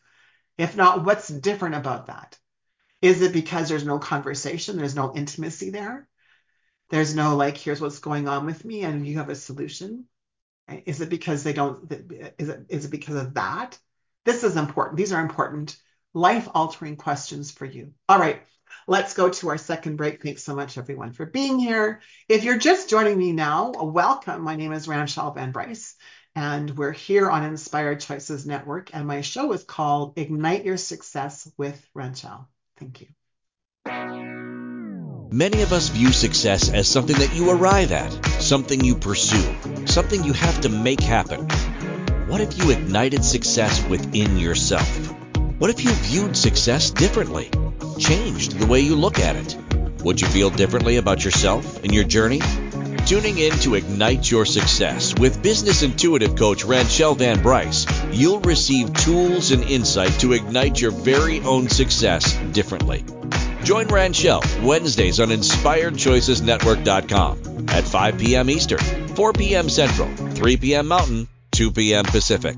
If 0.57 0.75
not, 0.75 1.05
what's 1.05 1.29
different 1.29 1.75
about 1.75 2.07
that? 2.07 2.37
Is 3.01 3.21
it 3.21 3.33
because 3.33 3.69
there's 3.69 3.85
no 3.85 3.99
conversation? 3.99 4.77
There's 4.77 4.95
no 4.95 5.13
intimacy 5.15 5.69
there? 5.69 6.07
There's 6.89 7.15
no 7.15 7.35
like, 7.35 7.57
here's 7.57 7.79
what's 7.79 7.99
going 7.99 8.27
on 8.27 8.45
with 8.45 8.65
me, 8.65 8.83
and 8.83 9.07
you 9.07 9.17
have 9.17 9.29
a 9.29 9.35
solution. 9.35 10.05
Is 10.85 11.01
it 11.01 11.09
because 11.09 11.43
they 11.43 11.53
don't? 11.53 11.91
Is 12.37 12.49
it 12.49 12.65
is 12.69 12.85
it 12.85 12.91
because 12.91 13.15
of 13.15 13.35
that? 13.35 13.77
This 14.25 14.43
is 14.43 14.55
important. 14.55 14.97
These 14.97 15.13
are 15.13 15.21
important, 15.21 15.75
life 16.13 16.47
altering 16.53 16.95
questions 16.95 17.51
for 17.51 17.65
you. 17.65 17.93
All 18.07 18.19
right, 18.19 18.41
let's 18.87 19.13
go 19.13 19.29
to 19.29 19.49
our 19.49 19.57
second 19.57 19.95
break. 19.95 20.21
Thanks 20.21 20.43
so 20.43 20.55
much, 20.55 20.77
everyone, 20.77 21.13
for 21.13 21.25
being 21.25 21.57
here. 21.57 22.01
If 22.27 22.43
you're 22.43 22.57
just 22.57 22.89
joining 22.89 23.17
me 23.17 23.31
now, 23.31 23.71
welcome. 23.71 24.41
My 24.41 24.55
name 24.55 24.71
is 24.71 24.87
Ranchelle 24.87 25.33
Van 25.33 25.51
Bryce, 25.51 25.95
and 26.35 26.69
we're 26.77 26.91
here 26.91 27.29
on 27.29 27.43
Inspired 27.43 28.01
Choices 28.01 28.45
Network, 28.45 28.93
and 28.93 29.07
my 29.07 29.21
show 29.21 29.51
is 29.53 29.63
called 29.63 30.17
Ignite 30.17 30.65
Your 30.65 30.77
Success 30.77 31.51
with 31.57 31.83
Ranchelle. 31.95 32.47
Thank 32.79 33.01
you. 33.01 33.07
Many 35.31 35.61
of 35.61 35.73
us 35.73 35.89
view 35.89 36.11
success 36.11 36.69
as 36.69 36.87
something 36.87 37.17
that 37.17 37.35
you 37.35 37.51
arrive 37.51 37.91
at, 37.91 38.11
something 38.41 38.83
you 38.83 38.95
pursue, 38.95 39.53
something 39.85 40.23
you 40.23 40.33
have 40.33 40.61
to 40.61 40.69
make 40.69 41.01
happen. 41.01 41.47
What 42.27 42.41
if 42.41 42.57
you 42.57 42.71
ignited 42.71 43.25
success 43.25 43.85
within 43.85 44.37
yourself? 44.37 44.87
What 45.59 45.69
if 45.69 45.83
you 45.83 45.91
viewed 45.91 46.37
success 46.37 46.89
differently, 46.89 47.51
changed 47.99 48.57
the 48.57 48.65
way 48.65 48.79
you 48.79 48.95
look 48.95 49.19
at 49.19 49.35
it? 49.35 49.57
Would 50.03 50.21
you 50.21 50.27
feel 50.27 50.49
differently 50.49 50.95
about 50.97 51.25
yourself 51.25 51.83
and 51.83 51.93
your 51.93 52.05
journey? 52.05 52.39
Tuning 53.09 53.39
in 53.39 53.57
to 53.61 53.73
Ignite 53.73 54.29
Your 54.29 54.45
Success 54.45 55.17
with 55.17 55.41
business 55.41 55.81
intuitive 55.81 56.35
coach 56.35 56.63
Ranchelle 56.63 57.15
Van 57.15 57.41
Bryce, 57.41 57.87
you'll 58.11 58.39
receive 58.41 58.93
tools 58.93 59.49
and 59.49 59.63
insight 59.63 60.11
to 60.19 60.33
ignite 60.33 60.79
your 60.79 60.91
very 60.91 61.39
own 61.39 61.69
success 61.69 62.37
differently. 62.51 63.03
Join 63.63 63.87
Ranchelle 63.87 64.43
Wednesdays 64.61 65.19
on 65.19 65.29
InspiredChoicesNetwork.com 65.29 67.69
at 67.69 67.83
5 67.83 68.17
p.m. 68.19 68.47
Eastern, 68.47 69.07
4 69.15 69.33
p.m. 69.33 69.69
Central, 69.69 70.15
3 70.15 70.57
p.m. 70.57 70.87
Mountain, 70.87 71.27
2 71.49 71.71
p.m. 71.71 72.05
Pacific. 72.05 72.57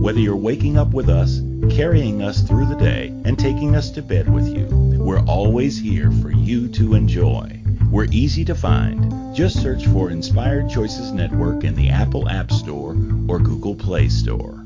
Whether 0.00 0.20
you're 0.20 0.34
waking 0.34 0.78
up 0.78 0.94
with 0.94 1.10
us, 1.10 1.42
carrying 1.76 2.22
us 2.22 2.40
through 2.40 2.64
the 2.64 2.74
day, 2.74 3.08
and 3.26 3.38
taking 3.38 3.76
us 3.76 3.90
to 3.90 4.00
bed 4.00 4.32
with 4.32 4.48
you, 4.48 4.64
we're 4.98 5.22
always 5.26 5.78
here 5.78 6.10
for 6.10 6.30
you 6.30 6.68
to 6.68 6.94
enjoy. 6.94 7.60
We're 7.90 8.08
easy 8.10 8.46
to 8.46 8.54
find. 8.54 9.36
Just 9.36 9.60
search 9.60 9.86
for 9.88 10.10
Inspired 10.10 10.70
Choices 10.70 11.12
Network 11.12 11.64
in 11.64 11.74
the 11.74 11.90
Apple 11.90 12.30
App 12.30 12.50
Store 12.50 12.96
or 13.28 13.40
Google 13.40 13.74
Play 13.74 14.08
Store. 14.08 14.64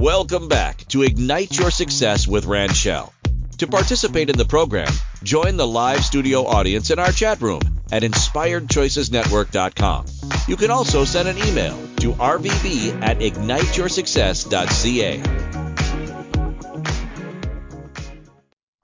Welcome 0.00 0.48
back 0.48 0.78
to 0.88 1.04
Ignite 1.04 1.56
Your 1.56 1.70
Success 1.70 2.26
with 2.26 2.46
Ranchelle. 2.46 3.12
To 3.58 3.68
participate 3.68 4.28
in 4.28 4.36
the 4.36 4.44
program, 4.44 4.92
join 5.22 5.56
the 5.56 5.68
live 5.68 6.04
studio 6.04 6.44
audience 6.44 6.90
in 6.90 6.98
our 6.98 7.12
chat 7.12 7.40
room 7.42 7.62
at 7.92 8.02
inspiredchoicesnetwork.com. 8.02 10.06
You 10.48 10.56
can 10.56 10.72
also 10.72 11.04
send 11.04 11.28
an 11.28 11.38
email 11.38 11.87
to 12.00 12.12
rvb 12.12 13.02
at 13.02 13.18
igniteyoursuccess.ca. 13.18 15.48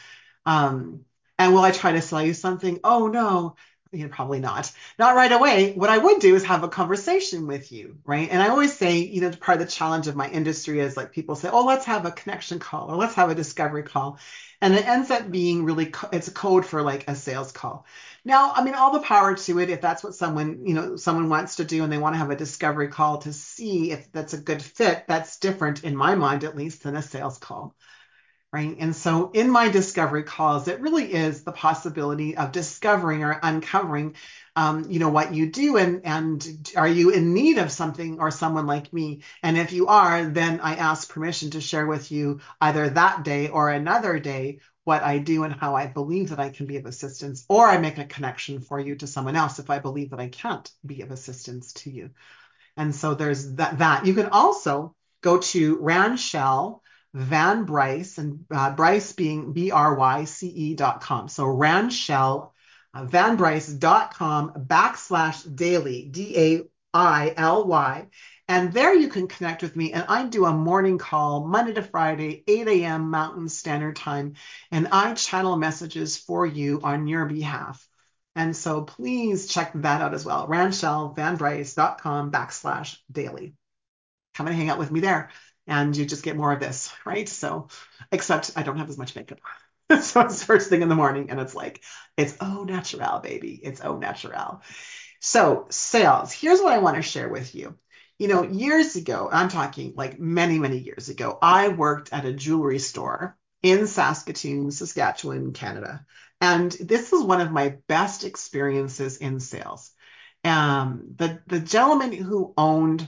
Um, 0.46 1.06
and 1.40 1.54
will 1.54 1.62
I 1.62 1.72
try 1.72 1.94
to 1.94 2.02
sell 2.02 2.22
you 2.22 2.34
something? 2.34 2.82
Oh, 2.84 3.08
no. 3.08 3.56
You 3.94 4.04
know, 4.04 4.10
probably 4.10 4.40
not. 4.40 4.70
Not 5.00 5.16
right 5.16 5.32
away. 5.32 5.74
What 5.74 5.90
I 5.90 5.98
would 5.98 6.20
do 6.20 6.36
is 6.36 6.44
have 6.44 6.64
a 6.64 6.70
conversation 6.70 7.48
with 7.48 7.72
you, 7.72 8.00
right? 8.06 8.28
And 8.30 8.42
I 8.42 8.50
always 8.50 8.78
say, 8.78 9.00
you 9.00 9.22
know, 9.22 9.32
part 9.32 9.62
of 9.62 9.66
the 9.66 9.72
challenge 9.72 10.08
of 10.08 10.16
my 10.16 10.30
industry 10.30 10.82
is 10.82 10.98
like 10.98 11.14
people 11.14 11.36
say, 11.36 11.50
oh, 11.50 11.66
let's 11.66 11.86
have 11.86 12.06
a 12.06 12.12
connection 12.12 12.60
call 12.60 12.92
or 12.92 12.98
let's 12.98 13.16
have 13.16 13.30
a 13.30 13.36
discovery 13.36 13.84
call. 13.84 14.20
And 14.62 14.76
it 14.76 14.88
ends 14.88 15.10
up 15.10 15.32
being 15.32 15.66
really, 15.66 15.92
it's 16.14 16.28
a 16.28 16.32
code 16.32 16.66
for 16.66 16.84
like 16.84 17.10
a 17.10 17.16
sales 17.16 17.52
call. 17.52 17.86
Now, 18.24 18.52
I 18.54 18.64
mean, 18.64 18.76
all 18.76 18.92
the 18.92 19.00
power 19.00 19.36
to 19.36 19.60
it. 19.60 19.72
If 19.72 19.82
that's 19.82 20.04
what 20.04 20.14
someone, 20.14 20.68
you 20.68 20.76
know, 20.76 20.96
someone 20.96 21.30
wants 21.30 21.56
to 21.56 21.64
do 21.66 21.84
and 21.84 21.92
they 21.92 21.98
want 21.98 22.14
to 22.14 22.20
have 22.20 22.30
a 22.30 22.36
discovery 22.36 22.88
call 22.90 23.18
to 23.20 23.34
see 23.34 23.92
if 23.92 24.12
that's 24.12 24.34
a 24.34 24.42
good 24.42 24.62
fit, 24.62 25.06
that's 25.08 25.40
different 25.40 25.84
in 25.84 25.96
my 25.96 26.14
mind, 26.14 26.44
at 26.44 26.56
least, 26.56 26.84
than 26.84 26.96
a 26.96 27.02
sales 27.02 27.40
call. 27.40 27.76
Right. 28.54 28.76
And 28.80 28.94
so 28.94 29.32
in 29.32 29.50
my 29.50 29.70
discovery 29.70 30.24
calls, 30.24 30.68
it 30.68 30.82
really 30.82 31.14
is 31.14 31.44
the 31.44 31.54
possibility 31.54 32.36
of 32.36 32.52
discovering 32.52 33.24
or 33.24 33.40
uncovering, 33.42 34.16
um, 34.56 34.90
you 34.90 35.00
know, 35.00 35.10
what 35.10 35.34
you 35.34 35.50
do 35.50 35.78
and, 35.78 36.02
and 36.06 36.72
are 36.76 36.88
you 36.88 37.12
in 37.12 37.34
need 37.34 37.58
of 37.58 37.72
something 37.72 38.20
or 38.20 38.32
someone 38.32 38.68
like 38.68 38.92
me? 38.92 39.22
And 39.42 39.58
if 39.58 39.72
you 39.72 39.88
are, 39.88 40.26
then 40.26 40.60
I 40.60 40.76
ask 40.76 41.10
permission 41.10 41.52
to 41.52 41.62
share 41.62 41.88
with 41.88 42.12
you 42.12 42.42
either 42.60 42.90
that 42.90 43.24
day 43.24 43.48
or 43.48 43.70
another 43.70 44.20
day 44.20 44.60
what 44.84 45.04
I 45.04 45.20
do 45.20 45.44
and 45.44 45.54
how 45.54 45.76
I 45.76 45.86
believe 45.88 46.30
that 46.30 46.40
I 46.40 46.50
can 46.50 46.66
be 46.66 46.78
of 46.78 46.86
assistance, 46.86 47.46
or 47.48 47.68
I 47.68 47.78
make 47.78 48.00
a 48.00 48.06
connection 48.06 48.62
for 48.62 48.80
you 48.80 48.96
to 48.96 49.08
someone 49.08 49.36
else 49.36 49.60
if 49.60 49.70
I 49.70 49.80
believe 49.80 50.10
that 50.10 50.20
I 50.20 50.28
can't 50.28 50.70
be 50.86 51.02
of 51.02 51.12
assistance 51.12 51.74
to 51.74 51.92
you. 51.92 52.10
And 52.76 52.96
so 52.96 53.14
there's 53.14 53.56
that. 53.56 53.78
that. 53.78 54.06
You 54.06 54.14
can 54.14 54.28
also 54.28 54.96
go 55.22 55.38
to 55.38 55.78
Ranchelle 55.78 56.82
Van 57.14 57.66
Bryce 57.66 58.18
and 58.18 58.46
uh, 58.50 58.72
Bryce 58.72 59.14
being 59.14 59.54
B 59.54 59.72
R 59.72 59.96
Y 59.96 60.24
C 60.24 60.48
E 60.48 60.76
dot 60.76 61.02
com. 61.02 61.28
So 61.28 61.46
Ranchelle 61.46 62.54
uh, 62.94 63.06
Van 63.06 63.36
Bryce 63.38 63.68
dot 63.68 64.14
com 64.14 64.52
backslash 64.54 65.56
daily 65.56 66.06
D 66.06 66.38
A 66.38 66.62
I 66.94 67.34
L 67.38 67.66
Y 67.68 68.08
And 68.48 68.74
there 68.74 68.94
you 68.94 69.08
can 69.10 69.28
connect 69.28 69.62
with 69.62 69.76
me. 69.76 69.94
And 69.94 70.06
I 70.10 70.26
do 70.26 70.46
a 70.46 70.54
morning 70.54 70.98
call 70.98 71.48
Monday 71.48 71.74
to 71.74 71.82
Friday, 71.84 72.44
8 72.48 72.68
a.m. 72.68 73.10
Mountain 73.10 73.50
Standard 73.50 73.96
Time. 73.96 74.36
And 74.72 74.90
I 74.92 75.14
channel 75.14 75.56
messages 75.58 76.18
for 76.18 76.46
you 76.46 76.82
on 76.84 77.08
your 77.08 77.26
behalf. 77.26 77.88
And 78.36 78.56
so 78.56 78.84
please 78.84 79.48
check 79.48 79.72
that 79.76 80.02
out 80.02 80.14
as 80.14 80.26
well. 80.26 80.48
RanchelleVanBryce.com 80.48 82.32
backslash 82.32 82.98
daily. 83.12 83.54
Come 84.36 84.48
and 84.48 84.56
hang 84.56 84.70
out 84.70 84.80
with 84.80 84.92
me 84.92 85.00
there. 85.02 85.30
And 85.68 85.96
you 85.96 86.06
just 86.06 86.24
get 86.24 86.36
more 86.38 86.52
of 86.52 86.60
this, 86.60 86.92
right? 87.06 87.28
So, 87.30 87.70
except 88.12 88.52
I 88.56 88.64
don't 88.64 88.78
have 88.78 88.90
as 88.90 88.98
much 88.98 89.16
makeup. 89.16 89.40
so 90.02 90.22
it's 90.22 90.44
first 90.44 90.70
thing 90.70 90.82
in 90.82 90.90
the 90.90 90.96
morning 90.96 91.30
and 91.30 91.40
it's 91.40 91.56
like, 91.56 91.82
it's 92.18 92.36
oh 92.40 92.64
natural, 92.64 93.20
baby. 93.20 93.60
It's 93.62 93.82
oh 93.82 93.98
natural. 93.98 94.62
So, 95.20 95.68
sales. 95.70 96.32
Here's 96.32 96.62
what 96.62 96.74
I 96.74 96.80
want 96.80 96.96
to 96.96 97.02
share 97.02 97.30
with 97.30 97.54
you. 97.54 97.78
You 98.18 98.28
know, 98.28 98.44
years 98.44 98.96
ago, 98.96 99.30
I'm 99.32 99.50
talking 99.50 99.94
like 99.96 100.20
many, 100.20 100.60
many 100.60 100.78
years 100.78 101.10
ago, 101.10 101.38
I 101.42 101.70
worked 101.70 102.14
at 102.14 102.26
a 102.26 102.34
jewelry 102.34 102.80
store 102.80 103.38
in 103.62 103.88
Saskatoon, 103.88 104.72
Saskatchewan, 104.72 105.54
Canada. 105.54 106.06
And 106.40 106.72
this 106.72 107.12
was 107.12 107.24
one 107.24 107.42
of 107.42 107.52
my 107.52 107.76
best 107.88 108.24
experiences 108.24 109.18
in 109.18 109.40
sales. 109.40 109.92
Um, 110.44 111.14
the, 111.16 111.40
the 111.48 111.60
gentleman 111.60 112.12
who 112.14 112.54
owned 112.58 113.08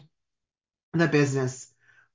the 0.93 1.07
business, 1.07 1.67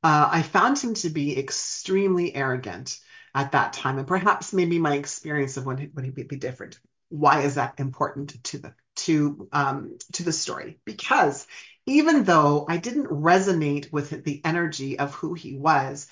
uh, 0.05 0.29
I 0.31 0.43
found 0.43 0.79
him 0.79 0.95
to 0.95 1.11
be 1.11 1.39
extremely 1.39 2.35
arrogant 2.35 2.99
at 3.35 3.53
that 3.53 3.73
time. 3.73 3.99
And 3.99 4.07
perhaps 4.07 4.53
maybe 4.53 4.79
my 4.79 4.95
experience 4.95 5.57
of 5.57 5.67
when, 5.67 5.91
when 5.93 6.05
he'd 6.05 6.29
be 6.29 6.37
different. 6.37 6.79
Why 7.11 7.43
is 7.43 7.55
that 7.55 7.75
important 7.79 8.43
to 8.45 8.59
the 8.59 8.75
to 8.97 9.49
um, 9.53 9.99
to 10.13 10.23
the 10.23 10.33
story? 10.33 10.79
Because 10.85 11.47
even 11.87 12.25
though 12.25 12.67
I 12.69 12.77
didn't 12.77 13.07
resonate 13.07 13.91
with 13.91 14.25
the 14.25 14.43
energy 14.45 14.99
of 14.99 15.15
who 15.15 15.33
he 15.33 15.57
was, 15.57 16.07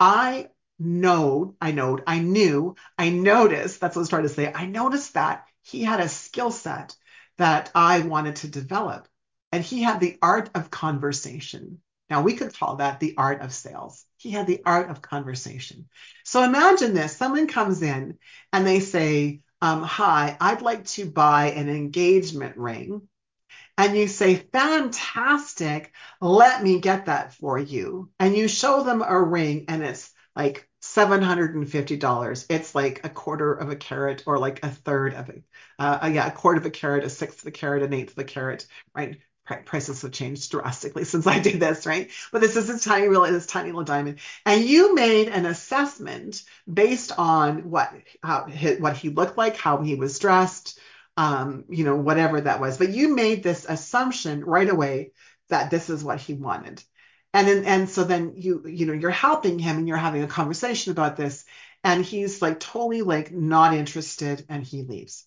I 0.00 0.48
know, 0.78 1.54
I 1.60 1.72
know, 1.72 1.98
I 2.06 2.20
knew, 2.20 2.76
I 2.96 3.10
noticed, 3.10 3.80
that's 3.80 3.94
what 3.94 4.00
I 4.00 4.02
was 4.02 4.08
trying 4.08 4.22
to 4.22 4.28
say. 4.30 4.50
I 4.54 4.66
noticed 4.66 5.14
that 5.14 5.44
he 5.62 5.82
had 5.82 6.00
a 6.00 6.08
skill 6.08 6.50
set 6.50 6.96
that 7.36 7.70
I 7.74 8.00
wanted 8.00 8.36
to 8.36 8.48
develop. 8.48 9.08
And 9.52 9.64
he 9.64 9.82
had 9.82 10.00
the 10.00 10.18
art 10.22 10.50
of 10.54 10.70
conversation. 10.70 11.80
Now 12.10 12.22
we 12.22 12.34
could 12.34 12.54
call 12.54 12.76
that 12.76 13.00
the 13.00 13.14
art 13.16 13.40
of 13.40 13.52
sales. 13.52 14.04
He 14.18 14.30
had 14.30 14.46
the 14.46 14.62
art 14.66 14.90
of 14.90 15.00
conversation. 15.00 15.88
So 16.24 16.42
imagine 16.42 16.92
this 16.92 17.16
someone 17.16 17.46
comes 17.46 17.82
in 17.82 18.18
and 18.52 18.66
they 18.66 18.80
say, 18.80 19.40
um, 19.62 19.82
Hi, 19.82 20.36
I'd 20.40 20.60
like 20.62 20.84
to 20.86 21.10
buy 21.10 21.52
an 21.52 21.68
engagement 21.68 22.56
ring. 22.56 23.08
And 23.78 23.96
you 23.96 24.08
say, 24.08 24.36
Fantastic, 24.36 25.92
let 26.20 26.62
me 26.62 26.80
get 26.80 27.06
that 27.06 27.34
for 27.34 27.58
you. 27.58 28.10
And 28.18 28.36
you 28.36 28.48
show 28.48 28.82
them 28.82 29.02
a 29.02 29.20
ring 29.22 29.66
and 29.68 29.82
it's 29.84 30.10
like 30.34 30.68
$750. 30.82 32.46
It's 32.50 32.74
like 32.74 33.04
a 33.04 33.08
quarter 33.08 33.54
of 33.54 33.70
a 33.70 33.76
carat 33.76 34.24
or 34.26 34.38
like 34.38 34.64
a 34.64 34.70
third 34.70 35.14
of 35.14 35.30
a, 35.30 35.42
uh, 35.78 36.10
yeah, 36.12 36.26
a 36.26 36.32
quarter 36.32 36.58
of 36.58 36.66
a 36.66 36.70
carat, 36.70 37.04
a 37.04 37.10
sixth 37.10 37.40
of 37.42 37.46
a 37.46 37.50
carat, 37.52 37.82
an 37.84 37.92
eighth 37.94 38.12
of 38.12 38.18
a 38.18 38.24
carat, 38.24 38.66
right? 38.94 39.18
Prices 39.64 40.02
have 40.02 40.12
changed 40.12 40.50
drastically 40.50 41.04
since 41.12 41.26
I 41.26 41.38
did 41.38 41.60
this, 41.60 41.86
right? 41.86 42.10
But 42.32 42.40
this 42.40 42.56
is 42.56 42.68
this 42.68 42.84
tiny, 42.84 43.08
really, 43.08 43.30
this 43.30 43.46
tiny 43.46 43.68
little 43.68 43.84
diamond, 43.84 44.18
and 44.44 44.64
you 44.64 44.94
made 44.94 45.28
an 45.28 45.46
assessment 45.46 46.42
based 46.72 47.12
on 47.18 47.70
what 47.70 47.92
how 48.22 48.46
what 48.78 48.96
he 48.96 49.10
looked 49.10 49.38
like, 49.38 49.56
how 49.56 49.78
he 49.78 49.94
was 49.94 50.18
dressed, 50.18 50.78
um, 51.16 51.64
you 51.68 51.84
know, 51.84 51.96
whatever 51.96 52.40
that 52.40 52.60
was. 52.60 52.78
But 52.78 52.90
you 52.90 53.14
made 53.14 53.42
this 53.42 53.66
assumption 53.68 54.44
right 54.44 54.68
away 54.68 55.12
that 55.48 55.70
this 55.70 55.90
is 55.90 56.04
what 56.04 56.20
he 56.20 56.34
wanted 56.34 56.82
and 57.34 57.46
then, 57.46 57.64
and 57.64 57.88
so 57.88 58.04
then 58.04 58.32
you 58.36 58.66
you 58.66 58.86
know 58.86 58.92
you're 58.92 59.10
helping 59.10 59.58
him 59.58 59.76
and 59.78 59.88
you're 59.88 59.96
having 59.96 60.22
a 60.22 60.28
conversation 60.28 60.92
about 60.92 61.16
this 61.16 61.44
and 61.84 62.04
he's 62.04 62.42
like 62.42 62.60
totally 62.60 63.02
like 63.02 63.32
not 63.32 63.74
interested 63.74 64.44
and 64.48 64.64
he 64.64 64.82
leaves 64.82 65.26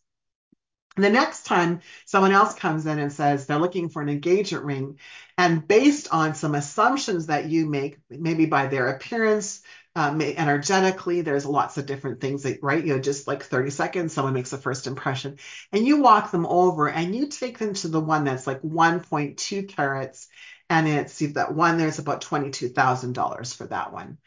the 0.97 1.09
next 1.09 1.45
time 1.45 1.81
someone 2.05 2.31
else 2.31 2.53
comes 2.55 2.85
in 2.85 2.99
and 2.99 3.13
says 3.13 3.45
they're 3.45 3.57
looking 3.57 3.89
for 3.89 4.01
an 4.01 4.09
engagement 4.09 4.65
ring 4.65 4.99
and 5.37 5.67
based 5.67 6.09
on 6.11 6.35
some 6.35 6.55
assumptions 6.55 7.27
that 7.27 7.45
you 7.45 7.65
make 7.65 7.97
maybe 8.09 8.45
by 8.45 8.67
their 8.67 8.87
appearance 8.87 9.61
um, 9.95 10.21
energetically 10.21 11.21
there's 11.21 11.45
lots 11.45 11.77
of 11.77 11.85
different 11.85 12.21
things 12.21 12.43
that 12.43 12.59
right 12.61 12.85
you 12.85 12.93
know 12.93 12.99
just 12.99 13.27
like 13.27 13.43
30 13.43 13.69
seconds 13.69 14.13
someone 14.13 14.33
makes 14.33 14.53
a 14.53 14.57
first 14.57 14.87
impression 14.87 15.37
and 15.71 15.85
you 15.85 16.01
walk 16.01 16.31
them 16.31 16.45
over 16.45 16.89
and 16.89 17.15
you 17.15 17.27
take 17.27 17.57
them 17.57 17.73
to 17.73 17.87
the 17.87 17.99
one 17.99 18.23
that's 18.23 18.47
like 18.47 18.61
1.2 18.61 19.67
carats 19.67 20.27
and 20.71 20.87
it's 20.87 21.19
that 21.33 21.53
one 21.53 21.77
there's 21.77 21.99
about 21.99 22.21
$22,000 22.21 23.55
for 23.57 23.67
that 23.67 23.91
one. 23.91 24.17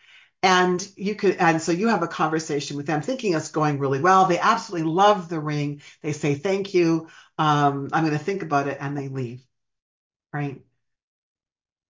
And 0.45 0.87
you 0.97 1.15
could, 1.15 1.37
and 1.37 1.61
so 1.63 1.73
you 1.73 1.89
have 1.89 2.03
a 2.03 2.07
conversation 2.07 2.77
with 2.77 2.87
them 2.87 3.01
thinking 3.01 3.33
it's 3.33 3.51
going 3.51 3.79
really 3.79 4.03
well. 4.03 4.27
They 4.27 4.39
absolutely 4.39 4.91
love 4.91 5.31
the 5.31 5.41
ring. 5.41 5.81
They 6.03 6.13
say, 6.13 6.35
thank 6.35 6.75
you. 6.75 7.09
Um, 7.39 7.89
I'm 7.93 8.05
going 8.05 8.19
to 8.19 8.23
think 8.23 8.43
about 8.43 8.69
it. 8.69 8.77
And 8.79 8.95
they 8.95 9.09
leave. 9.09 9.43
Right. 10.35 10.63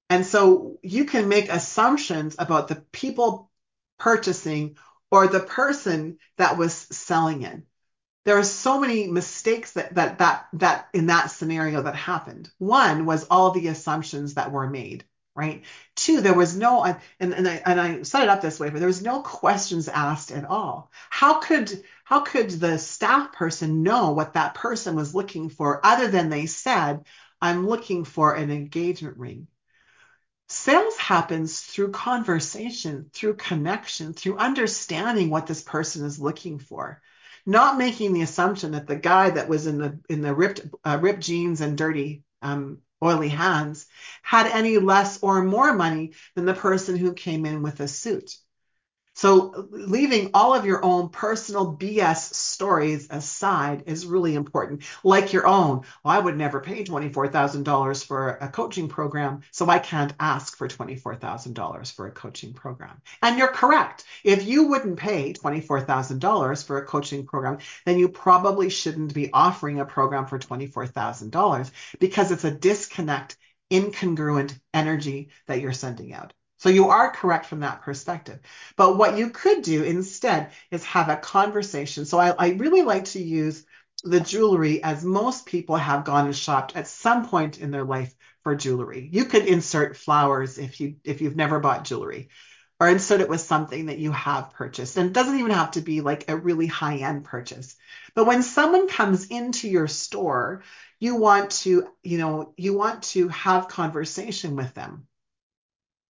And 0.08 0.24
so 0.24 0.78
you 0.82 1.04
can 1.04 1.28
make 1.28 1.48
assumptions 1.48 2.36
about 2.38 2.68
the 2.68 2.76
people 2.92 3.50
purchasing 3.98 4.76
or 5.10 5.26
the 5.26 5.40
person 5.40 6.18
that 6.36 6.56
was 6.56 6.72
selling 6.72 7.42
it 7.42 7.62
there 8.24 8.38
are 8.38 8.44
so 8.44 8.80
many 8.80 9.06
mistakes 9.06 9.72
that 9.72 9.94
that 9.94 10.18
that 10.18 10.48
that 10.54 10.88
in 10.94 11.06
that 11.06 11.30
scenario 11.30 11.82
that 11.82 11.94
happened. 11.94 12.50
One 12.58 13.04
was 13.04 13.26
all 13.30 13.50
the 13.50 13.68
assumptions 13.68 14.34
that 14.34 14.50
were 14.50 14.68
made, 14.68 15.04
right? 15.34 15.64
Two, 15.96 16.20
there 16.20 16.34
was 16.34 16.56
no 16.56 16.84
and 16.84 17.00
and 17.20 17.48
I 17.48 17.62
and 17.66 17.80
I 17.80 18.02
set 18.02 18.22
it 18.24 18.28
up 18.28 18.40
this 18.40 18.60
way, 18.60 18.70
but 18.70 18.78
there 18.78 18.86
was 18.86 19.02
no 19.02 19.20
questions 19.20 19.88
asked 19.88 20.30
at 20.30 20.44
all. 20.44 20.90
How 21.10 21.40
could 21.40 21.82
how 22.04 22.20
could 22.20 22.50
the 22.50 22.78
staff 22.78 23.32
person 23.32 23.82
know 23.82 24.12
what 24.12 24.34
that 24.34 24.54
person 24.54 24.94
was 24.94 25.14
looking 25.14 25.48
for 25.48 25.84
other 25.84 26.08
than 26.08 26.28
they 26.28 26.46
said, 26.46 27.04
I'm 27.40 27.66
looking 27.66 28.04
for 28.04 28.34
an 28.34 28.50
engagement 28.50 29.16
ring? 29.16 29.48
Sales 30.48 30.96
happens 30.98 31.60
through 31.60 31.90
conversation, 31.90 33.10
through 33.12 33.34
connection, 33.34 34.12
through 34.12 34.36
understanding 34.36 35.30
what 35.30 35.46
this 35.46 35.62
person 35.62 36.04
is 36.04 36.20
looking 36.20 36.58
for 36.58 37.00
not 37.46 37.76
making 37.76 38.12
the 38.12 38.22
assumption 38.22 38.72
that 38.72 38.86
the 38.86 38.96
guy 38.96 39.30
that 39.30 39.48
was 39.48 39.66
in 39.66 39.78
the 39.78 39.98
in 40.08 40.22
the 40.22 40.34
ripped 40.34 40.62
uh, 40.84 40.98
ripped 41.00 41.20
jeans 41.20 41.60
and 41.60 41.76
dirty 41.76 42.22
um, 42.40 42.78
oily 43.04 43.28
hands 43.28 43.86
had 44.22 44.46
any 44.46 44.78
less 44.78 45.18
or 45.22 45.42
more 45.44 45.72
money 45.74 46.12
than 46.34 46.46
the 46.46 46.54
person 46.54 46.96
who 46.96 47.12
came 47.12 47.46
in 47.46 47.62
with 47.62 47.80
a 47.80 47.88
suit. 47.88 48.36
So 49.14 49.68
leaving 49.70 50.30
all 50.34 50.54
of 50.54 50.66
your 50.66 50.84
own 50.84 51.08
personal 51.08 51.76
BS 51.76 52.34
stories 52.34 53.06
aside 53.10 53.84
is 53.86 54.06
really 54.06 54.34
important, 54.34 54.82
like 55.04 55.32
your 55.32 55.46
own. 55.46 55.82
Well, 56.02 56.14
I 56.14 56.18
would 56.18 56.36
never 56.36 56.60
pay 56.60 56.82
$24,000 56.82 58.04
for 58.04 58.30
a 58.40 58.48
coaching 58.48 58.88
program, 58.88 59.42
so 59.52 59.68
I 59.68 59.78
can't 59.78 60.12
ask 60.18 60.56
for 60.56 60.66
$24,000 60.66 61.92
for 61.92 62.06
a 62.08 62.10
coaching 62.10 62.54
program. 62.54 63.00
And 63.22 63.38
you're 63.38 63.48
correct. 63.48 64.04
If 64.24 64.46
you 64.46 64.66
wouldn't 64.66 64.98
pay 64.98 65.32
$24,000 65.32 66.66
for 66.66 66.78
a 66.78 66.86
coaching 66.86 67.24
program, 67.24 67.58
then 67.84 67.98
you 67.98 68.08
probably 68.08 68.68
shouldn't 68.68 69.14
be 69.14 69.32
offering 69.32 69.78
a 69.78 69.84
program 69.84 70.26
for 70.26 70.40
$24,000 70.40 71.70
because 72.00 72.32
it's 72.32 72.44
a 72.44 72.50
disconnect, 72.50 73.36
incongruent 73.70 74.58
energy 74.72 75.28
that 75.46 75.60
you're 75.60 75.72
sending 75.72 76.12
out. 76.12 76.32
So 76.64 76.70
you 76.70 76.88
are 76.88 77.10
correct 77.10 77.44
from 77.44 77.60
that 77.60 77.82
perspective. 77.82 78.40
But 78.74 78.96
what 78.96 79.18
you 79.18 79.28
could 79.28 79.60
do 79.60 79.82
instead 79.82 80.50
is 80.70 80.82
have 80.86 81.10
a 81.10 81.16
conversation. 81.18 82.06
So 82.06 82.18
I, 82.18 82.30
I 82.30 82.48
really 82.52 82.80
like 82.80 83.04
to 83.04 83.22
use 83.22 83.66
the 84.02 84.20
jewelry 84.20 84.82
as 84.82 85.04
most 85.04 85.44
people 85.44 85.76
have 85.76 86.06
gone 86.06 86.24
and 86.24 86.34
shopped 86.34 86.74
at 86.74 86.88
some 86.88 87.28
point 87.28 87.58
in 87.58 87.70
their 87.70 87.84
life 87.84 88.14
for 88.44 88.56
jewelry. 88.56 89.06
You 89.12 89.26
could 89.26 89.44
insert 89.44 89.98
flowers 89.98 90.56
if 90.56 90.80
you 90.80 90.96
if 91.04 91.20
you've 91.20 91.36
never 91.36 91.60
bought 91.60 91.84
jewelry 91.84 92.30
or 92.80 92.88
insert 92.88 93.20
it 93.20 93.28
with 93.28 93.42
something 93.42 93.84
that 93.86 93.98
you 93.98 94.12
have 94.12 94.54
purchased. 94.54 94.96
And 94.96 95.08
it 95.08 95.12
doesn't 95.12 95.38
even 95.38 95.50
have 95.50 95.72
to 95.72 95.82
be 95.82 96.00
like 96.00 96.30
a 96.30 96.36
really 96.38 96.66
high 96.66 96.96
end 96.96 97.26
purchase. 97.26 97.76
But 98.14 98.24
when 98.24 98.42
someone 98.42 98.88
comes 98.88 99.26
into 99.26 99.68
your 99.68 99.86
store, 99.86 100.62
you 100.98 101.16
want 101.16 101.50
to, 101.50 101.86
you 102.02 102.16
know, 102.16 102.54
you 102.56 102.72
want 102.72 103.02
to 103.12 103.28
have 103.28 103.68
conversation 103.68 104.56
with 104.56 104.72
them. 104.72 105.06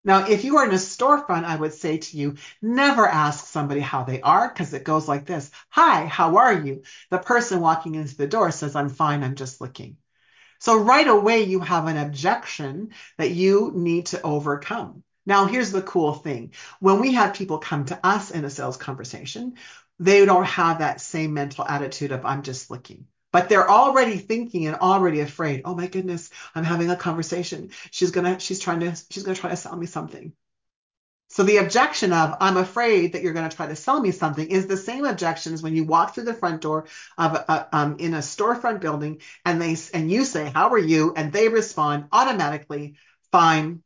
Now, 0.05 0.29
if 0.29 0.45
you 0.45 0.59
are 0.59 0.67
in 0.67 0.71
a 0.71 0.75
storefront, 0.75 1.45
I 1.45 1.57
would 1.57 1.73
say 1.73 1.97
to 1.97 2.17
you, 2.17 2.37
never 2.61 3.09
ask 3.09 3.47
somebody 3.47 3.81
how 3.81 4.05
they 4.05 4.21
are 4.21 4.49
because 4.49 4.75
it 4.75 4.85
goes 4.85 5.09
like 5.09 5.25
this. 5.25 5.51
Hi, 5.71 6.05
how 6.05 6.37
are 6.37 6.53
you? 6.53 6.83
The 7.11 7.19
person 7.19 7.61
walking 7.61 7.95
into 7.95 8.17
the 8.17 8.27
door 8.27 8.51
says, 8.51 8.77
I'm 8.77 8.91
fine, 8.91 9.23
I'm 9.23 9.35
just 9.35 9.63
looking. 9.63 9.97
So 10.61 10.79
right 10.79 11.07
away, 11.07 11.45
you 11.45 11.61
have 11.61 11.87
an 11.87 11.97
objection 11.97 12.91
that 13.17 13.31
you 13.31 13.73
need 13.75 14.07
to 14.07 14.23
overcome. 14.23 15.03
Now, 15.27 15.47
here's 15.47 15.73
the 15.73 15.83
cool 15.83 16.13
thing. 16.13 16.53
When 16.81 17.01
we 17.01 17.15
have 17.15 17.35
people 17.35 17.59
come 17.59 17.87
to 17.87 18.07
us 18.07 18.31
in 18.31 18.45
a 18.45 18.51
sales 18.51 18.77
conversation, 18.77 19.55
they 19.99 20.25
don't 20.27 20.45
have 20.45 20.79
that 20.81 21.01
same 21.01 21.33
mental 21.33 21.65
attitude 21.67 22.13
of, 22.13 22.27
I'm 22.27 22.43
just 22.43 22.71
looking. 22.71 23.07
But 23.35 23.49
they're 23.49 23.69
already 23.69 24.17
thinking 24.17 24.69
and 24.69 24.77
already 24.77 25.19
afraid. 25.19 25.63
Oh 25.65 25.75
my 25.75 25.89
goodness, 25.89 26.31
I'm 26.55 26.63
having 26.63 26.89
a 26.89 26.95
conversation. 26.95 27.71
She's 27.91 28.13
gonna, 28.13 28.39
she's 28.39 28.61
trying 28.61 28.79
to, 28.79 28.95
she's 29.11 29.25
gonna 29.25 29.35
try 29.35 29.51
to 29.51 29.57
sell 29.57 29.75
me 29.75 29.87
something. 29.87 30.33
So 31.31 31.43
the 31.43 31.57
objection 31.57 32.13
of 32.13 32.37
I'm 32.41 32.57
afraid 32.57 33.15
that 33.15 33.23
you're 33.23 33.33
going 33.33 33.49
to 33.49 33.57
try 33.57 33.67
to 33.67 33.75
sell 33.75 34.01
me 34.01 34.13
something 34.13 34.47
is 34.47 34.69
the 34.69 34.77
same 34.77 35.05
objection 35.05 35.53
as 35.53 35.65
when 35.65 35.75
you 35.75 35.83
walk 35.83 36.15
through 36.15 36.27
the 36.27 36.35
front 36.35 36.61
door 36.61 36.87
of 37.19 37.35
a, 37.35 37.69
um, 37.73 37.97
in 37.99 38.15
a 38.15 38.19
storefront 38.19 38.81
building 38.81 39.21
and 39.45 39.61
they 39.61 39.77
and 39.93 40.13
you 40.13 40.25
say 40.25 40.49
how 40.55 40.69
are 40.69 40.79
you 40.79 41.13
and 41.17 41.33
they 41.33 41.49
respond 41.49 42.05
automatically 42.13 42.95
fine 43.33 43.83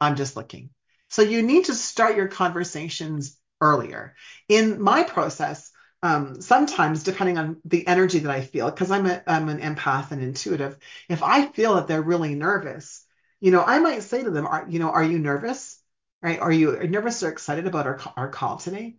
I'm 0.00 0.14
just 0.14 0.36
looking. 0.36 0.70
So 1.08 1.22
you 1.22 1.42
need 1.42 1.64
to 1.64 1.74
start 1.74 2.14
your 2.14 2.28
conversations 2.28 3.36
earlier. 3.60 4.14
In 4.48 4.80
my 4.80 5.02
process, 5.02 5.72
um, 6.06 6.40
sometimes 6.40 7.02
depending 7.02 7.38
on 7.38 7.60
the 7.64 7.86
energy 7.86 8.20
that 8.20 8.30
I 8.30 8.40
feel, 8.42 8.70
because 8.70 8.90
I'm 8.90 9.06
a, 9.06 9.22
I'm 9.26 9.48
an 9.48 9.60
empath 9.60 10.12
and 10.12 10.22
intuitive, 10.22 10.78
if 11.08 11.22
I 11.22 11.46
feel 11.46 11.74
that 11.76 11.88
they're 11.88 12.02
really 12.02 12.34
nervous, 12.34 13.04
you 13.40 13.50
know, 13.50 13.62
I 13.62 13.78
might 13.80 14.02
say 14.02 14.22
to 14.22 14.30
them, 14.30 14.46
are, 14.46 14.66
you 14.68 14.78
know, 14.78 14.90
are 14.90 15.04
you 15.04 15.18
nervous? 15.18 15.80
right? 16.22 16.40
Are 16.40 16.52
you 16.52 16.76
nervous 16.88 17.22
or 17.22 17.28
excited 17.28 17.66
about 17.66 17.86
our, 17.86 18.00
our 18.16 18.28
call 18.28 18.56
today? 18.56 18.96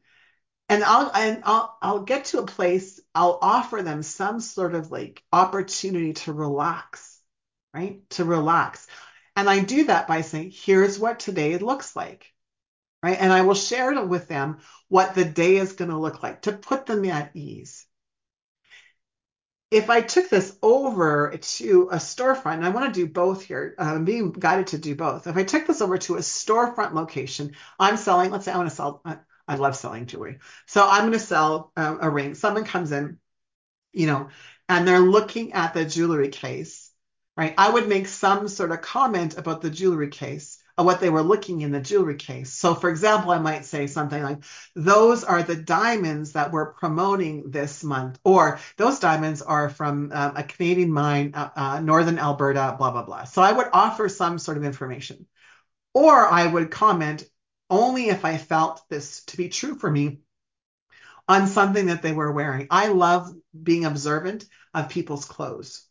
And 0.69 0.83
I'll 0.83 1.11
and 1.13 1.43
I'll 1.45 1.77
I'll 1.81 2.03
get 2.03 2.25
to 2.25 2.39
a 2.39 2.45
place, 2.45 2.99
I'll 3.15 3.39
offer 3.41 3.81
them 3.81 4.03
some 4.03 4.39
sort 4.39 4.75
of 4.75 4.91
like 4.91 5.23
opportunity 5.31 6.13
to 6.13 6.33
relax, 6.33 7.19
right? 7.73 8.07
To 8.11 8.25
relax. 8.25 8.87
And 9.35 9.49
I 9.49 9.59
do 9.59 9.85
that 9.85 10.07
by 10.07 10.21
saying, 10.21 10.51
here's 10.53 10.99
what 10.99 11.19
today 11.19 11.57
looks 11.57 11.95
like. 11.95 12.31
Right. 13.03 13.17
And 13.19 13.31
I 13.31 13.43
will 13.43 13.53
share 13.53 14.03
with 14.05 14.27
them 14.27 14.57
what 14.89 15.13
the 15.13 15.23
day 15.23 15.57
is 15.57 15.73
going 15.73 15.91
to 15.91 15.97
look 15.97 16.23
like 16.23 16.43
to 16.43 16.51
put 16.51 16.85
them 16.85 17.05
at 17.05 17.35
ease 17.35 17.85
if 19.69 19.89
I 19.89 20.01
took 20.01 20.29
this 20.29 20.57
over 20.61 21.37
to 21.37 21.89
a 21.89 21.97
storefront, 21.97 22.55
and 22.55 22.65
I 22.65 22.69
want 22.69 22.93
to 22.93 22.99
do 22.99 23.11
both 23.11 23.43
here, 23.43 23.75
uh, 23.77 23.83
I'm 23.83 24.05
being 24.05 24.31
guided 24.31 24.67
to 24.67 24.77
do 24.77 24.95
both. 24.95 25.27
If 25.27 25.35
I 25.35 25.43
took 25.43 25.67
this 25.67 25.81
over 25.81 25.97
to 25.97 26.15
a 26.15 26.19
storefront 26.19 26.93
location, 26.93 27.53
I'm 27.79 27.97
selling, 27.97 28.31
let's 28.31 28.45
say 28.45 28.53
I 28.53 28.57
want 28.57 28.69
to 28.69 28.75
sell, 28.75 29.03
I 29.47 29.55
love 29.55 29.75
selling 29.75 30.05
jewelry. 30.05 30.39
So 30.67 30.87
I'm 30.87 31.01
going 31.01 31.13
to 31.13 31.19
sell 31.19 31.71
a, 31.75 31.97
a 32.01 32.09
ring. 32.09 32.35
Someone 32.35 32.63
comes 32.63 32.91
in, 32.93 33.17
you 33.91 34.07
know, 34.07 34.29
and 34.69 34.87
they're 34.87 34.99
looking 34.99 35.51
at 35.53 35.73
the 35.73 35.83
jewelry 35.83 36.29
case, 36.29 36.89
right? 37.35 37.53
I 37.57 37.69
would 37.69 37.89
make 37.89 38.07
some 38.07 38.47
sort 38.47 38.71
of 38.71 38.81
comment 38.81 39.37
about 39.37 39.61
the 39.61 39.69
jewelry 39.69 40.09
case 40.09 40.56
what 40.83 40.99
they 40.99 41.09
were 41.09 41.23
looking 41.23 41.61
in 41.61 41.71
the 41.71 41.79
jewelry 41.81 42.15
case. 42.15 42.53
So, 42.53 42.75
for 42.75 42.89
example, 42.89 43.31
I 43.31 43.39
might 43.39 43.65
say 43.65 43.87
something 43.87 44.21
like, 44.21 44.43
Those 44.75 45.23
are 45.23 45.41
the 45.41 45.55
diamonds 45.55 46.33
that 46.33 46.51
we're 46.51 46.73
promoting 46.73 47.49
this 47.49 47.83
month, 47.83 48.19
or 48.23 48.59
those 48.77 48.99
diamonds 48.99 49.41
are 49.41 49.69
from 49.69 50.11
um, 50.13 50.33
a 50.35 50.43
Canadian 50.43 50.91
mine, 50.91 51.31
uh, 51.33 51.49
uh, 51.55 51.79
Northern 51.79 52.19
Alberta, 52.19 52.75
blah, 52.77 52.91
blah, 52.91 53.03
blah. 53.03 53.23
So, 53.23 53.41
I 53.41 53.51
would 53.51 53.67
offer 53.73 54.07
some 54.07 54.37
sort 54.39 54.57
of 54.57 54.63
information. 54.63 55.25
Or 55.93 56.27
I 56.27 56.45
would 56.45 56.69
comment 56.69 57.23
only 57.69 58.09
if 58.09 58.23
I 58.23 58.37
felt 58.37 58.81
this 58.89 59.23
to 59.25 59.37
be 59.37 59.49
true 59.49 59.75
for 59.75 59.89
me 59.89 60.19
on 61.27 61.47
something 61.47 61.87
that 61.87 62.01
they 62.01 62.13
were 62.13 62.31
wearing. 62.31 62.67
I 62.69 62.87
love 62.87 63.33
being 63.61 63.85
observant 63.85 64.45
of 64.73 64.89
people's 64.89 65.25
clothes, 65.25 65.85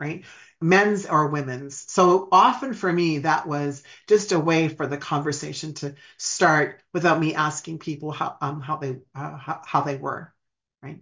right? 0.00 0.24
Men's 0.64 1.04
or 1.04 1.26
women's. 1.26 1.92
So 1.92 2.26
often 2.32 2.72
for 2.72 2.90
me, 2.90 3.18
that 3.18 3.46
was 3.46 3.82
just 4.08 4.32
a 4.32 4.40
way 4.40 4.68
for 4.68 4.86
the 4.86 4.96
conversation 4.96 5.74
to 5.74 5.94
start 6.16 6.80
without 6.94 7.20
me 7.20 7.34
asking 7.34 7.80
people 7.80 8.12
how 8.12 8.38
um, 8.40 8.62
how 8.62 8.76
they 8.76 8.96
uh, 9.14 9.36
how, 9.36 9.60
how 9.66 9.80
they 9.82 9.96
were, 9.96 10.32
right? 10.82 11.00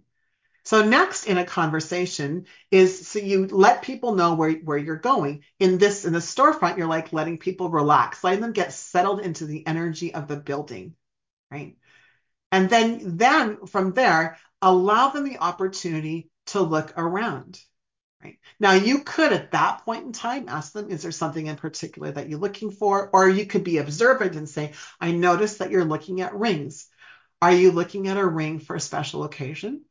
So 0.65 0.83
next 0.83 1.27
in 1.27 1.37
a 1.37 1.45
conversation 1.45 2.45
is 2.71 3.07
so 3.07 3.19
you 3.19 3.47
let 3.47 3.83
people 3.83 4.15
know 4.15 4.33
where, 4.35 4.51
where 4.51 4.77
you're 4.77 4.97
going. 4.97 5.43
In 5.59 5.77
this 5.77 6.03
in 6.03 6.11
the 6.11 6.19
storefront, 6.19 6.77
you're 6.77 6.87
like 6.87 7.13
letting 7.13 7.37
people 7.37 7.69
relax, 7.69 8.21
letting 8.21 8.41
them 8.41 8.51
get 8.51 8.73
settled 8.73 9.21
into 9.21 9.45
the 9.45 9.65
energy 9.65 10.13
of 10.13 10.27
the 10.27 10.37
building, 10.37 10.93
right? 11.49 11.77
And 12.51 12.69
then 12.69 13.17
then 13.17 13.65
from 13.67 13.93
there, 13.93 14.37
allow 14.61 15.11
them 15.11 15.23
the 15.23 15.37
opportunity 15.37 16.29
to 16.47 16.59
look 16.59 16.93
around 16.97 17.61
Right. 18.23 18.39
Now, 18.57 18.71
you 18.71 18.99
could 18.99 19.33
at 19.33 19.51
that 19.51 19.83
point 19.83 20.05
in 20.05 20.13
time 20.13 20.47
ask 20.47 20.71
them, 20.71 20.89
is 20.89 21.01
there 21.01 21.11
something 21.11 21.45
in 21.45 21.57
particular 21.57 22.11
that 22.11 22.29
you're 22.29 22.39
looking 22.39 22.71
for? 22.71 23.09
Or 23.11 23.27
you 23.27 23.45
could 23.45 23.65
be 23.65 23.79
observant 23.79 24.35
and 24.35 24.47
say, 24.47 24.73
I 25.01 25.11
notice 25.11 25.57
that 25.57 25.71
you're 25.71 25.83
looking 25.83 26.21
at 26.21 26.33
rings. 26.33 26.87
Are 27.41 27.51
you 27.51 27.71
looking 27.71 28.07
at 28.07 28.17
a 28.17 28.25
ring 28.25 28.59
for 28.59 28.77
a 28.77 28.79
special 28.79 29.25
occasion? 29.25 29.83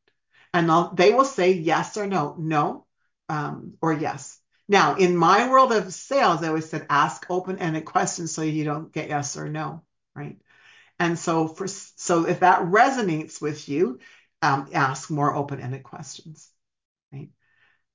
And 0.54 0.70
I'll, 0.70 0.94
they 0.94 1.12
will 1.12 1.26
say 1.26 1.52
yes 1.52 1.98
or 1.98 2.06
no, 2.06 2.34
no, 2.38 2.86
um, 3.28 3.74
or 3.82 3.92
yes. 3.92 4.38
Now, 4.68 4.94
in 4.96 5.16
my 5.16 5.50
world 5.50 5.72
of 5.72 5.92
sales, 5.92 6.42
I 6.42 6.48
always 6.48 6.70
said 6.70 6.86
ask 6.88 7.26
open-ended 7.28 7.84
questions 7.84 8.32
so 8.32 8.42
you 8.42 8.64
don't 8.64 8.92
get 8.92 9.10
yes 9.10 9.36
or 9.36 9.48
no, 9.48 9.82
right? 10.14 10.38
And 10.98 11.18
so 11.18 11.48
for 11.48 11.66
so 11.66 12.26
if 12.26 12.40
that 12.40 12.62
resonates 12.62 13.42
with 13.42 13.68
you, 13.68 13.98
um, 14.40 14.70
ask 14.72 15.10
more 15.10 15.34
open-ended 15.34 15.82
questions, 15.82 16.48
right? 16.48 16.51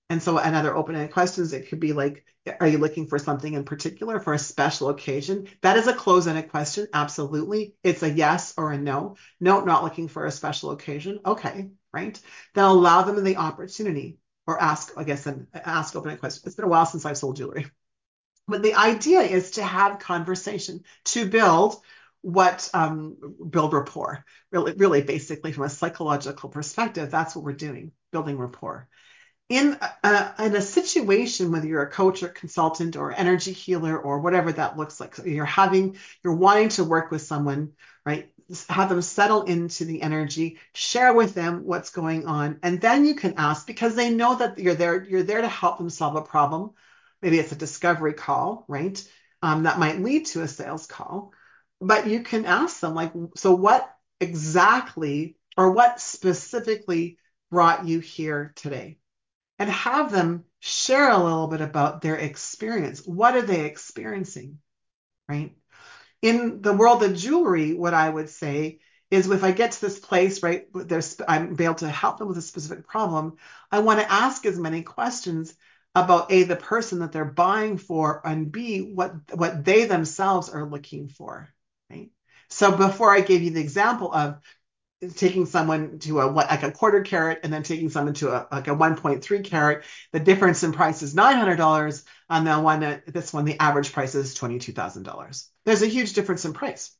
And 0.10 0.24
so 0.24 0.38
another 0.38 0.76
open-ended 0.76 1.12
questions, 1.12 1.52
it 1.52 1.68
could 1.68 1.82
be 1.82 1.92
like, 1.92 2.24
are 2.62 2.68
you 2.68 2.78
looking 2.78 3.08
for 3.08 3.20
something 3.20 3.54
in 3.54 3.66
particular 3.66 4.22
for 4.22 4.34
a 4.34 4.40
special 4.40 4.88
occasion? 4.88 5.50
That 5.62 5.76
is 5.76 5.88
a 5.88 5.94
closed-ended 5.94 6.50
question. 6.50 6.88
Absolutely. 6.94 7.76
It's 7.84 8.04
a 8.04 8.10
yes 8.10 8.54
or 8.58 8.72
a 8.72 8.78
no. 8.78 9.18
No, 9.42 9.60
not 9.66 9.84
looking 9.84 10.08
for 10.08 10.26
a 10.26 10.32
special 10.32 10.72
occasion. 10.72 11.20
Okay, 11.26 11.72
right? 11.92 12.18
Then 12.56 12.64
allow 12.64 13.02
them 13.02 13.22
the 13.22 13.36
opportunity 13.36 14.18
or 14.46 14.62
ask, 14.62 14.94
I 14.96 15.04
guess, 15.04 15.26
then 15.26 15.48
ask 15.54 15.94
open-ended 15.94 16.22
questions. 16.22 16.46
It's 16.46 16.56
been 16.56 16.66
a 16.66 16.70
while 16.70 16.86
since 16.86 17.06
I've 17.06 17.18
sold 17.18 17.36
jewelry. 17.36 17.68
But 18.48 18.64
the 18.64 18.76
idea 18.76 19.20
is 19.20 19.52
to 19.52 19.64
have 19.64 20.00
conversation, 20.00 20.86
to 21.06 21.28
build 21.28 21.76
what 22.22 22.70
um, 22.74 23.18
build 23.50 23.74
rapport. 23.74 24.24
Really, 24.54 24.72
really, 24.72 25.02
basically, 25.02 25.52
from 25.52 25.66
a 25.66 25.70
psychological 25.70 26.48
perspective, 26.48 27.12
that's 27.12 27.36
what 27.36 27.44
we're 27.44 27.52
doing, 27.52 27.92
building 28.14 28.38
rapport 28.38 28.88
in 29.50 29.78
a, 30.04 30.34
in 30.40 30.56
a 30.56 30.62
situation, 30.62 31.52
whether 31.52 31.68
you're 31.68 31.84
a 31.84 31.90
coach 31.90 32.22
or 32.22 32.28
consultant 32.28 32.98
or 32.98 33.14
energy 33.14 33.54
healer 33.54 33.98
or 33.98 34.20
whatever 34.20 34.52
that 34.52 34.78
looks 34.78 35.00
like, 35.00 35.16
so 35.16 35.24
you're 35.24 35.46
having, 35.46 35.98
you're 36.24 36.36
wanting 36.36 36.70
to 36.70 36.84
work 36.84 37.12
with 37.12 37.22
someone, 37.22 37.72
right? 38.06 38.30
Have 38.68 38.90
them 38.90 39.02
settle 39.02 39.44
into 39.44 39.86
the 39.86 40.02
energy, 40.02 40.60
share 40.74 41.14
with 41.14 41.34
them 41.34 41.66
what's 41.66 41.92
going 41.92 42.26
on, 42.26 42.60
and 42.62 42.82
then 42.82 43.06
you 43.06 43.16
can 43.16 43.36
ask 43.38 43.66
because 43.66 43.96
they 43.96 44.10
know 44.10 44.36
that 44.36 44.60
you're 44.60 44.76
there, 44.76 45.02
you're 45.04 45.24
there 45.24 45.42
to 45.42 45.48
help 45.48 45.78
them 45.78 45.90
solve 45.90 46.16
a 46.16 46.22
problem. 46.22 46.72
Maybe 47.22 47.40
it's 47.40 47.52
a 47.52 47.58
discovery 47.58 48.14
call, 48.14 48.66
right? 48.68 49.02
Um, 49.42 49.64
that 49.64 49.80
might 49.80 50.02
lead 50.02 50.26
to 50.28 50.42
a 50.42 50.48
sales 50.48 50.88
call, 50.88 51.32
but 51.80 52.08
you 52.08 52.22
can 52.22 52.46
ask 52.46 52.80
them 52.80 52.96
like, 52.96 53.14
so 53.36 53.56
what 53.56 53.90
exactly 54.20 55.38
or 55.56 55.72
what 55.72 56.02
specifically 56.02 57.18
brought 57.50 57.86
you 57.86 58.00
here 58.00 58.52
today? 58.56 58.98
And 59.60 59.70
have 59.70 60.12
them 60.12 60.46
share 60.60 61.10
a 61.10 61.24
little 61.24 61.48
bit 61.48 61.62
about 61.62 62.02
their 62.02 62.16
experience. 62.16 63.06
What 63.06 63.36
are 63.36 63.42
they 63.42 63.66
experiencing? 63.66 64.60
Right. 65.28 65.56
In 66.22 66.62
the 66.62 66.74
world 66.74 67.04
of 67.04 67.16
jewelry, 67.16 67.74
what 67.74 67.94
I 67.94 68.10
would 68.10 68.30
say 68.30 68.80
is 69.10 69.30
if 69.30 69.44
I 69.44 69.52
get 69.52 69.74
to 69.74 69.82
this 69.82 70.00
place, 70.00 70.44
right, 70.44 70.68
there's, 70.74 71.18
I'm 71.28 71.56
able 71.60 71.76
to 71.76 71.90
help 71.90 72.18
them 72.18 72.28
with 72.28 72.38
a 72.38 72.42
specific 72.42 72.88
problem, 72.88 73.38
I 73.72 73.80
want 73.80 74.00
to 74.00 74.12
ask 74.12 74.46
as 74.46 74.60
many 74.60 74.82
questions 74.82 75.56
about 75.96 76.32
A, 76.32 76.44
the 76.44 76.56
person 76.56 77.00
that 77.00 77.12
they're 77.12 77.26
buying 77.26 77.78
for, 77.78 78.22
and 78.26 78.52
B, 78.52 78.82
what, 78.82 79.14
what 79.34 79.64
they 79.64 79.86
themselves 79.86 80.50
are 80.50 80.70
looking 80.70 81.08
for. 81.08 81.50
Right. 81.90 82.10
So 82.50 82.76
before 82.76 83.14
I 83.14 83.22
gave 83.22 83.42
you 83.42 83.52
the 83.52 83.62
example 83.62 84.14
of 84.14 84.40
taking 85.16 85.46
someone 85.46 86.00
to 86.00 86.22
a 86.22 86.26
like 86.26 86.64
a 86.64 86.72
quarter 86.72 87.02
carat 87.02 87.42
and 87.44 87.54
then 87.54 87.62
taking 87.62 87.90
someone 87.90 88.16
to 88.16 88.30
a 88.30 88.48
like 88.52 88.68
a 88.68 88.76
1.3 88.76 89.44
carat. 89.44 89.84
The 90.12 90.20
difference 90.20 90.64
in 90.64 90.74
price 90.74 91.04
is 91.04 91.14
$900 91.14 92.04
on 92.30 92.44
the 92.44 92.60
one 92.60 93.02
this 93.06 93.32
one 93.32 93.46
the 93.46 93.60
average 93.60 93.94
price 93.94 94.16
is 94.16 94.36
$22000 94.36 95.48
there's 95.66 95.82
a 95.84 95.88
huge 95.88 96.14
difference 96.14 96.46
in 96.46 96.54
price. 96.54 96.96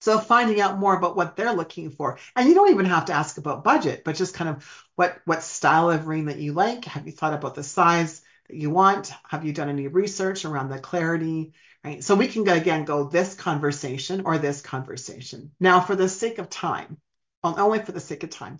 So 0.00 0.20
finding 0.20 0.60
out 0.60 0.78
more 0.78 0.96
about 0.96 1.16
what 1.16 1.34
they're 1.34 1.52
looking 1.52 1.90
for 1.90 2.18
and 2.36 2.48
you 2.48 2.54
don't 2.54 2.70
even 2.70 2.86
have 2.86 3.06
to 3.06 3.12
ask 3.12 3.38
about 3.38 3.64
budget 3.64 4.04
but 4.04 4.14
just 4.14 4.34
kind 4.34 4.50
of 4.50 4.86
what 4.94 5.20
what 5.24 5.42
style 5.42 5.90
of 5.90 6.06
ring 6.06 6.26
that 6.26 6.38
you 6.38 6.52
like. 6.52 6.84
Have 6.84 7.06
you 7.06 7.12
thought 7.12 7.34
about 7.34 7.56
the 7.56 7.64
size 7.64 8.22
that 8.48 8.56
you 8.56 8.70
want? 8.70 9.12
Have 9.28 9.44
you 9.44 9.52
done 9.52 9.68
any 9.68 9.88
research 9.88 10.44
around 10.44 10.68
the 10.68 10.78
clarity 10.78 11.54
right? 11.82 12.04
So 12.04 12.14
we 12.14 12.28
can 12.28 12.46
again 12.46 12.84
go 12.84 13.08
this 13.08 13.34
conversation 13.34 14.22
or 14.26 14.38
this 14.38 14.60
conversation. 14.60 15.50
Now 15.58 15.80
for 15.80 15.96
the 15.96 16.08
sake 16.08 16.38
of 16.38 16.48
time 16.48 16.98
only 17.58 17.78
for 17.80 17.92
the 17.92 18.00
sake 18.00 18.24
of 18.24 18.30
time. 18.30 18.58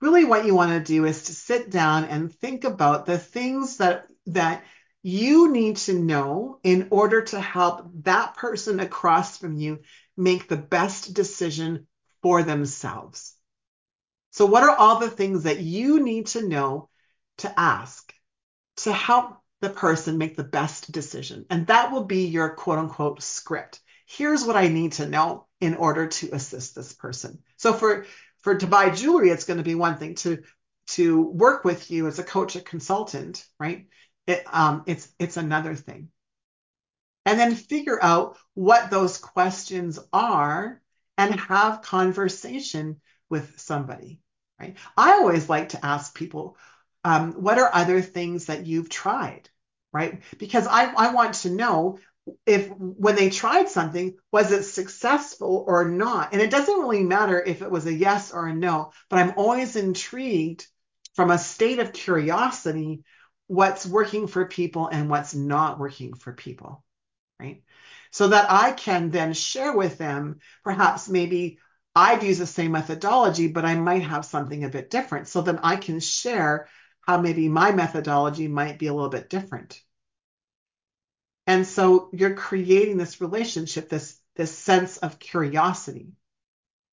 Really, 0.00 0.24
what 0.24 0.44
you 0.44 0.54
want 0.54 0.72
to 0.72 0.92
do 0.92 1.04
is 1.04 1.24
to 1.24 1.34
sit 1.34 1.70
down 1.70 2.04
and 2.04 2.32
think 2.32 2.64
about 2.64 3.06
the 3.06 3.18
things 3.18 3.78
that 3.78 4.06
that 4.26 4.64
you 5.02 5.52
need 5.52 5.76
to 5.76 5.94
know 5.96 6.58
in 6.64 6.88
order 6.90 7.22
to 7.22 7.40
help 7.40 7.88
that 8.02 8.36
person 8.36 8.80
across 8.80 9.38
from 9.38 9.56
you 9.56 9.78
make 10.16 10.48
the 10.48 10.56
best 10.56 11.14
decision 11.14 11.86
for 12.22 12.42
themselves. 12.42 13.36
So, 14.32 14.46
what 14.46 14.64
are 14.64 14.74
all 14.74 14.98
the 14.98 15.08
things 15.08 15.44
that 15.44 15.60
you 15.60 16.02
need 16.02 16.26
to 16.28 16.46
know 16.46 16.90
to 17.38 17.58
ask 17.58 18.12
to 18.78 18.92
help 18.92 19.36
the 19.60 19.70
person 19.70 20.18
make 20.18 20.36
the 20.36 20.44
best 20.44 20.90
decision? 20.90 21.46
And 21.50 21.68
that 21.68 21.92
will 21.92 22.04
be 22.04 22.26
your 22.26 22.50
quote 22.50 22.78
unquote 22.78 23.22
script. 23.22 23.80
Here's 24.06 24.44
what 24.44 24.56
I 24.56 24.68
need 24.68 24.92
to 24.94 25.08
know 25.08 25.46
in 25.60 25.74
order 25.74 26.06
to 26.08 26.30
assist 26.32 26.74
this 26.74 26.92
person. 26.92 27.42
So, 27.56 27.72
for 27.72 28.06
for 28.40 28.56
to 28.56 28.66
buy 28.66 28.90
jewelry, 28.90 29.30
it's 29.30 29.44
going 29.44 29.58
to 29.58 29.64
be 29.64 29.74
one 29.74 29.98
thing 29.98 30.14
to 30.16 30.42
to 30.88 31.22
work 31.22 31.64
with 31.64 31.90
you 31.90 32.06
as 32.06 32.18
a 32.18 32.24
coach, 32.24 32.56
a 32.56 32.60
consultant, 32.60 33.44
right? 33.58 33.86
It, 34.26 34.44
um, 34.52 34.84
it's 34.86 35.08
it's 35.18 35.36
another 35.36 35.74
thing. 35.74 36.08
And 37.24 37.38
then 37.40 37.54
figure 37.56 37.98
out 38.02 38.38
what 38.54 38.90
those 38.90 39.18
questions 39.18 39.98
are 40.12 40.80
and 41.18 41.40
have 41.40 41.82
conversation 41.82 43.00
with 43.28 43.58
somebody 43.58 44.20
right? 44.60 44.76
I 44.96 45.12
always 45.12 45.48
like 45.48 45.70
to 45.70 45.84
ask 45.84 46.14
people, 46.14 46.56
um, 47.04 47.32
what 47.32 47.58
are 47.58 47.70
other 47.72 48.00
things 48.00 48.46
that 48.46 48.66
you've 48.66 48.88
tried, 48.88 49.48
right? 49.92 50.22
Because 50.38 50.66
I, 50.66 50.92
I 50.92 51.12
want 51.12 51.34
to 51.36 51.50
know 51.50 51.98
if 52.44 52.68
when 52.76 53.14
they 53.14 53.30
tried 53.30 53.68
something, 53.68 54.16
was 54.32 54.50
it 54.52 54.64
successful 54.64 55.64
or 55.66 55.88
not? 55.88 56.32
And 56.32 56.42
it 56.42 56.50
doesn't 56.50 56.80
really 56.80 57.04
matter 57.04 57.42
if 57.42 57.62
it 57.62 57.70
was 57.70 57.86
a 57.86 57.92
yes 57.92 58.32
or 58.32 58.46
a 58.46 58.54
no, 58.54 58.92
but 59.08 59.18
I'm 59.18 59.34
always 59.36 59.76
intrigued 59.76 60.66
from 61.14 61.30
a 61.30 61.38
state 61.38 61.78
of 61.78 61.92
curiosity 61.92 63.04
what's 63.46 63.86
working 63.86 64.26
for 64.26 64.46
people 64.46 64.88
and 64.88 65.08
what's 65.08 65.34
not 65.34 65.78
working 65.78 66.14
for 66.14 66.32
people, 66.32 66.84
right? 67.40 67.62
So 68.10 68.28
that 68.28 68.50
I 68.50 68.72
can 68.72 69.10
then 69.10 69.32
share 69.32 69.76
with 69.76 69.98
them 69.98 70.40
perhaps 70.64 71.08
maybe 71.08 71.58
I'd 71.94 72.22
use 72.22 72.38
the 72.38 72.46
same 72.46 72.72
methodology, 72.72 73.48
but 73.48 73.64
I 73.64 73.76
might 73.76 74.02
have 74.02 74.24
something 74.24 74.64
a 74.64 74.68
bit 74.68 74.90
different. 74.90 75.28
So 75.28 75.42
then 75.42 75.60
I 75.62 75.76
can 75.76 76.00
share 76.00 76.68
how 77.00 77.20
maybe 77.20 77.48
my 77.48 77.72
methodology 77.72 78.48
might 78.48 78.78
be 78.78 78.88
a 78.88 78.94
little 78.94 79.08
bit 79.08 79.30
different. 79.30 79.80
And 81.46 81.66
so 81.66 82.10
you're 82.12 82.34
creating 82.34 82.96
this 82.96 83.20
relationship, 83.20 83.88
this, 83.88 84.18
this 84.34 84.56
sense 84.56 84.98
of 84.98 85.18
curiosity 85.18 86.08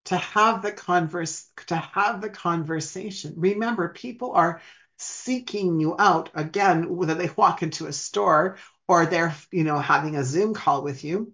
to 0.06 0.18
have 0.18 0.62
the 0.62 0.72
converse, 0.72 1.49
to 1.68 1.76
have 1.76 2.22
the 2.22 2.30
conversation. 2.30 3.34
Remember, 3.38 3.89
people 3.89 4.34
are 4.34 4.62
seeking 4.97 5.80
you 5.80 5.95
out 5.97 6.30
again, 6.34 6.95
whether 6.95 7.16
they 7.16 7.30
walk 7.36 7.64
into 7.64 7.88
a 7.88 7.93
store 7.93 8.58
or 8.88 9.06
they're, 9.06 9.34
you 9.51 9.64
know, 9.64 9.80
having 9.80 10.16
a 10.16 10.24
Zoom 10.24 10.54
call 10.54 10.84
with 10.84 11.04
you 11.04 11.34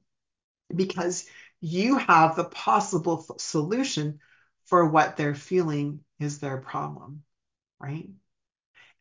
because 0.74 1.26
you 1.62 1.98
have 1.98 2.36
the 2.36 2.44
possible 2.44 3.26
solution 3.38 4.20
for 4.66 4.88
what 4.88 5.18
they're 5.18 5.36
feeling 5.36 6.02
is 6.20 6.40
their 6.40 6.58
problem, 6.58 7.24
right? 7.80 8.10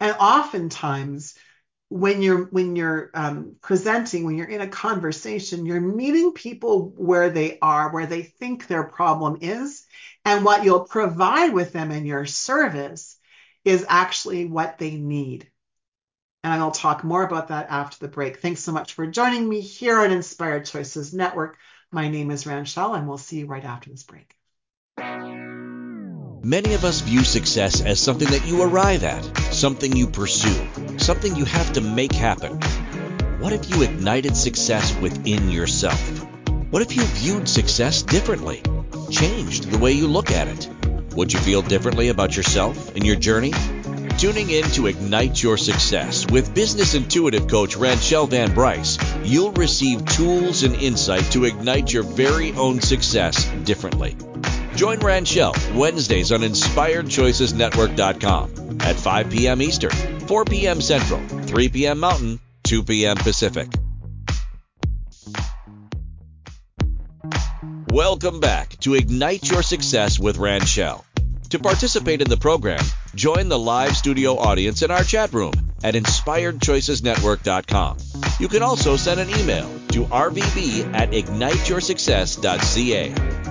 And 0.00 0.16
oftentimes, 0.18 1.34
when 1.90 2.20
you're 2.20 2.44
when 2.46 2.76
you're 2.76 3.10
um, 3.14 3.56
presenting, 3.62 4.24
when 4.24 4.36
you're 4.36 4.46
in 4.46 4.60
a 4.60 4.68
conversation, 4.68 5.64
you're 5.64 5.80
meeting 5.80 6.32
people 6.32 6.92
where 6.96 7.30
they 7.30 7.58
are, 7.62 7.90
where 7.90 8.06
they 8.06 8.22
think 8.22 8.66
their 8.66 8.84
problem 8.84 9.38
is, 9.40 9.86
and 10.24 10.44
what 10.44 10.64
you'll 10.64 10.84
provide 10.84 11.52
with 11.54 11.72
them 11.72 11.90
in 11.90 12.04
your 12.04 12.26
service 12.26 13.18
is 13.64 13.86
actually 13.88 14.44
what 14.44 14.78
they 14.78 14.96
need. 14.96 15.50
And 16.44 16.52
I'll 16.52 16.70
talk 16.70 17.04
more 17.04 17.22
about 17.22 17.48
that 17.48 17.68
after 17.70 17.98
the 17.98 18.12
break. 18.12 18.40
Thanks 18.40 18.60
so 18.60 18.72
much 18.72 18.92
for 18.92 19.06
joining 19.06 19.48
me 19.48 19.60
here 19.60 19.98
on 19.98 20.12
Inspired 20.12 20.66
Choices 20.66 21.12
Network. 21.12 21.58
My 21.90 22.08
name 22.08 22.30
is 22.30 22.46
Ranchelle, 22.46 22.94
and 22.94 23.08
we'll 23.08 23.18
see 23.18 23.40
you 23.40 23.46
right 23.46 23.64
after 23.64 23.90
this 23.90 24.04
break. 24.04 24.34
Many 26.44 26.74
of 26.74 26.84
us 26.84 27.00
view 27.00 27.24
success 27.24 27.80
as 27.80 27.98
something 27.98 28.28
that 28.30 28.46
you 28.46 28.62
arrive 28.62 29.02
at, 29.02 29.24
something 29.58 29.96
you 29.96 30.06
pursue, 30.06 30.68
something 30.98 31.34
you 31.34 31.44
have 31.44 31.72
to 31.72 31.80
make 31.80 32.12
happen. 32.12 32.60
What 33.40 33.52
if 33.52 33.68
you 33.68 33.82
ignited 33.82 34.36
success 34.36 34.96
within 35.00 35.50
yourself? 35.50 36.00
What 36.70 36.82
if 36.82 36.94
you 36.94 37.02
viewed 37.02 37.48
success 37.48 38.02
differently? 38.02 38.62
Changed 39.10 39.70
the 39.70 39.78
way 39.78 39.92
you 39.92 40.06
look 40.06 40.30
at 40.30 40.46
it? 40.46 40.68
Would 41.16 41.32
you 41.32 41.40
feel 41.40 41.62
differently 41.62 42.08
about 42.08 42.36
yourself 42.36 42.94
and 42.94 43.04
your 43.04 43.16
journey? 43.16 43.52
Tuning 44.18 44.50
in 44.50 44.64
to 44.72 44.86
Ignite 44.86 45.42
Your 45.42 45.56
Success 45.56 46.30
with 46.30 46.54
business 46.54 46.94
intuitive 46.94 47.48
coach 47.48 47.76
Ranchelle 47.76 48.28
Van 48.28 48.54
Bryce, 48.54 48.98
you'll 49.24 49.52
receive 49.52 50.04
tools 50.06 50.62
and 50.62 50.76
insight 50.76 51.24
to 51.32 51.44
ignite 51.44 51.92
your 51.92 52.04
very 52.04 52.52
own 52.52 52.80
success 52.80 53.44
differently. 53.64 54.16
Join 54.78 54.98
Ranchelle 55.00 55.54
Wednesdays 55.74 56.30
on 56.30 56.42
InspiredChoicesNetwork.com 56.42 58.80
at 58.80 58.94
5 58.94 59.28
p.m. 59.28 59.60
Eastern, 59.60 59.90
4 60.20 60.44
p.m. 60.44 60.80
Central, 60.80 61.20
3 61.20 61.68
p.m. 61.70 61.98
Mountain, 61.98 62.38
2 62.62 62.84
p.m. 62.84 63.16
Pacific. 63.16 63.66
Welcome 67.90 68.38
back 68.38 68.78
to 68.82 68.94
Ignite 68.94 69.50
Your 69.50 69.64
Success 69.64 70.20
with 70.20 70.38
Ranchelle. 70.38 71.04
To 71.50 71.58
participate 71.58 72.22
in 72.22 72.28
the 72.28 72.36
program, 72.36 72.84
join 73.16 73.48
the 73.48 73.58
live 73.58 73.96
studio 73.96 74.38
audience 74.38 74.82
in 74.82 74.92
our 74.92 75.02
chat 75.02 75.32
room 75.32 75.72
at 75.82 75.94
inspiredchoicesnetwork.com. 75.94 77.96
You 78.38 78.46
can 78.46 78.62
also 78.62 78.94
send 78.94 79.18
an 79.18 79.28
email 79.40 79.68
to 79.88 80.04
rvb 80.04 80.94
at 80.94 81.10
igniteyoursuccess.ca. 81.10 83.47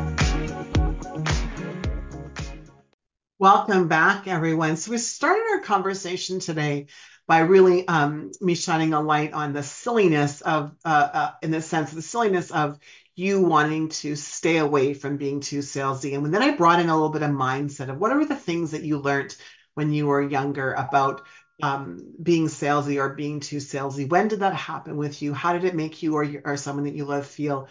Welcome 3.40 3.88
back, 3.88 4.28
everyone. 4.28 4.78
So 4.78 4.92
we 4.92 4.98
started 4.98 5.44
our 5.52 5.60
conversation 5.62 6.40
today 6.40 6.88
by 7.28 7.40
really 7.40 7.88
um, 7.88 8.32
me 8.42 8.56
shining 8.56 8.94
a 8.94 9.02
light 9.02 9.34
on 9.34 9.54
the 9.54 9.62
silliness 9.62 10.42
of, 10.42 10.76
uh, 10.84 11.10
uh, 11.14 11.32
in 11.44 11.52
the 11.52 11.62
sense, 11.62 11.92
the 11.92 12.02
silliness 12.02 12.50
of 12.52 12.80
you 13.16 13.42
wanting 13.42 13.90
to 13.90 14.16
stay 14.16 14.58
away 14.58 14.94
from 14.96 15.18
being 15.18 15.40
too 15.40 15.60
salesy. 15.60 16.16
And 16.16 16.34
then 16.34 16.42
I 16.42 16.56
brought 16.56 16.80
in 16.80 16.90
a 16.90 16.96
little 16.96 17.10
bit 17.10 17.22
of 17.22 17.30
mindset 17.32 17.90
of 17.90 18.00
what 18.00 18.12
are 18.12 18.26
the 18.26 18.36
things 18.36 18.72
that 18.72 18.84
you 18.84 18.98
learned 18.98 19.36
when 19.76 19.92
you 19.94 20.08
were 20.08 20.22
younger 20.22 20.74
about 20.74 21.22
um, 21.62 22.14
being 22.22 22.48
salesy 22.48 22.98
or 23.00 23.14
being 23.14 23.40
too 23.40 23.58
salesy? 23.58 24.10
When 24.10 24.30
did 24.30 24.40
that 24.40 24.54
happen 24.56 24.98
with 24.98 25.22
you? 25.22 25.34
How 25.34 25.54
did 25.54 25.64
it 25.64 25.76
make 25.76 26.02
you 26.02 26.16
or, 26.16 26.28
or 26.44 26.58
someone 26.58 26.86
that 26.86 26.96
you 26.96 27.06
love 27.06 27.26
feel? 27.28 27.68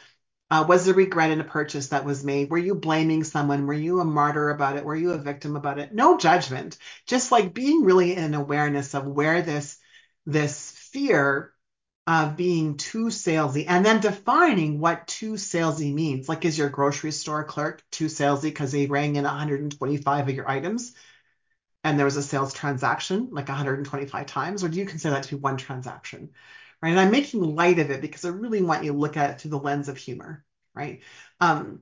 Uh, 0.49 0.65
was 0.69 0.85
there 0.85 0.95
regret 0.95 1.31
in 1.33 1.41
a 1.41 1.45
purchase 1.45 1.89
that 1.89 2.05
was 2.05 2.23
made? 2.23 2.51
Were 2.51 2.59
you 2.59 2.75
blaming 2.77 3.25
someone? 3.25 3.67
Were 3.67 3.73
you 3.75 3.99
a 4.01 4.05
martyr 4.05 4.51
about 4.51 4.77
it? 4.77 4.85
Were 4.85 4.95
you 4.95 5.11
a 5.13 5.19
victim 5.19 5.57
about 5.57 5.79
it? 5.81 5.93
No 5.93 6.19
judgment, 6.19 6.79
just 7.07 7.33
like 7.33 7.53
being 7.53 7.83
really 7.85 8.15
in 8.15 8.33
awareness 8.35 8.95
of 8.95 9.07
where 9.07 9.43
this 9.43 9.79
this 10.25 10.71
fear 10.71 11.53
of 12.07 12.37
being 12.37 12.77
too 12.77 13.07
salesy 13.07 13.65
and 13.69 13.85
then 13.85 14.01
defining 14.01 14.79
what 14.79 15.09
too 15.09 15.33
salesy 15.35 15.93
means. 15.93 16.29
Like, 16.29 16.45
is 16.45 16.57
your 16.57 16.69
grocery 16.69 17.11
store 17.11 17.43
clerk 17.45 17.83
too 17.91 18.07
salesy 18.07 18.43
because 18.43 18.71
they 18.71 18.87
rang 18.87 19.17
in 19.17 19.25
125 19.25 20.29
of 20.29 20.35
your 20.35 20.49
items 20.49 20.93
and 21.85 21.99
there 21.99 22.07
was 22.07 22.17
a 22.17 22.23
sales 22.23 22.53
transaction 22.55 23.29
like 23.33 23.49
125 23.49 24.27
times? 24.27 24.65
Or 24.65 24.69
do 24.69 24.79
you 24.79 24.87
consider 24.87 25.15
that 25.15 25.25
to 25.25 25.37
be 25.37 25.41
one 25.43 25.57
transaction? 25.57 26.31
Right. 26.83 26.91
And 26.91 27.01
I'm 27.01 27.11
making 27.11 27.43
light 27.43 27.79
of 27.79 27.91
it 27.91 28.01
because 28.01 28.25
I 28.25 28.29
really 28.29 28.63
want 28.63 28.85
you 28.85 28.93
to 28.93 28.99
look 28.99 29.17
at 29.17 29.31
it 29.31 29.41
through 29.41 29.53
the 29.53 29.59
lens 29.59 29.89
of 29.89 29.97
humor. 29.97 30.45
Right. 30.75 31.01
Um, 31.41 31.81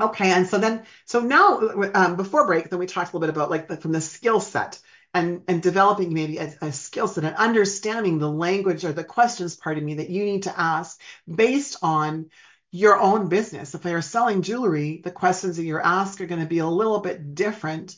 okay. 0.00 0.30
And 0.30 0.46
so 0.46 0.58
then, 0.58 0.84
so 1.04 1.20
now 1.20 1.60
um, 1.94 2.16
before 2.16 2.46
break, 2.46 2.70
then 2.70 2.78
we 2.78 2.86
talked 2.86 3.12
a 3.12 3.16
little 3.16 3.26
bit 3.26 3.34
about 3.34 3.50
like 3.50 3.68
the, 3.68 3.76
from 3.76 3.92
the 3.92 4.00
skill 4.00 4.40
set 4.40 4.80
and, 5.12 5.42
and 5.46 5.62
developing 5.62 6.14
maybe 6.14 6.38
a, 6.38 6.54
a 6.62 6.72
skill 6.72 7.06
set 7.06 7.24
and 7.24 7.36
understanding 7.36 8.18
the 8.18 8.30
language 8.30 8.84
or 8.84 8.92
the 8.92 9.04
questions, 9.04 9.56
pardon 9.56 9.84
me, 9.84 9.94
that 9.94 10.10
you 10.10 10.24
need 10.24 10.44
to 10.44 10.58
ask 10.58 11.00
based 11.32 11.76
on 11.82 12.30
your 12.70 12.98
own 12.98 13.28
business. 13.28 13.74
If 13.74 13.84
are 13.84 14.02
selling 14.02 14.42
jewelry, 14.42 15.00
the 15.02 15.10
questions 15.10 15.56
that 15.56 15.64
you're 15.64 15.84
asked 15.84 16.20
are 16.20 16.26
going 16.26 16.40
to 16.40 16.46
be 16.46 16.60
a 16.60 16.66
little 16.66 17.00
bit 17.00 17.34
different 17.34 17.96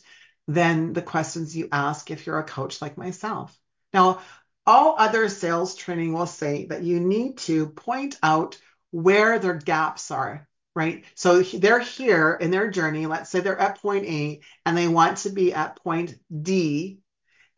than 0.49 0.93
the 0.93 1.03
questions 1.03 1.57
you 1.57 1.69
ask 1.71 2.11
if 2.11 2.27
you're 2.27 2.39
a 2.39 2.45
coach 2.45 2.81
like 2.81 2.97
myself. 2.97 3.57
Now, 3.93 4.21
all 4.67 4.97
other 4.99 5.29
sales 5.29 5.75
training 5.75 6.13
will 6.13 6.27
say 6.27 6.67
that 6.67 6.83
you 6.83 7.01
need 7.01 7.39
to 7.39 7.67
point 7.69 8.19
out 8.23 8.59
where 8.91 9.39
their 9.39 9.55
gaps 9.55 10.11
are 10.11 10.49
right? 10.75 11.05
So 11.15 11.43
they're 11.43 11.81
here 11.81 12.37
in 12.41 12.51
their 12.51 12.71
journey. 12.71 13.07
Let's 13.07 13.31
say 13.31 13.41
they're 13.41 13.59
at 13.59 13.81
point 13.81 14.07
A 14.07 14.41
and 14.65 14.77
they 14.77 14.89
want 14.89 15.19
to 15.19 15.31
be 15.31 15.53
at 15.53 15.83
point 15.83 16.15
D. 16.43 16.99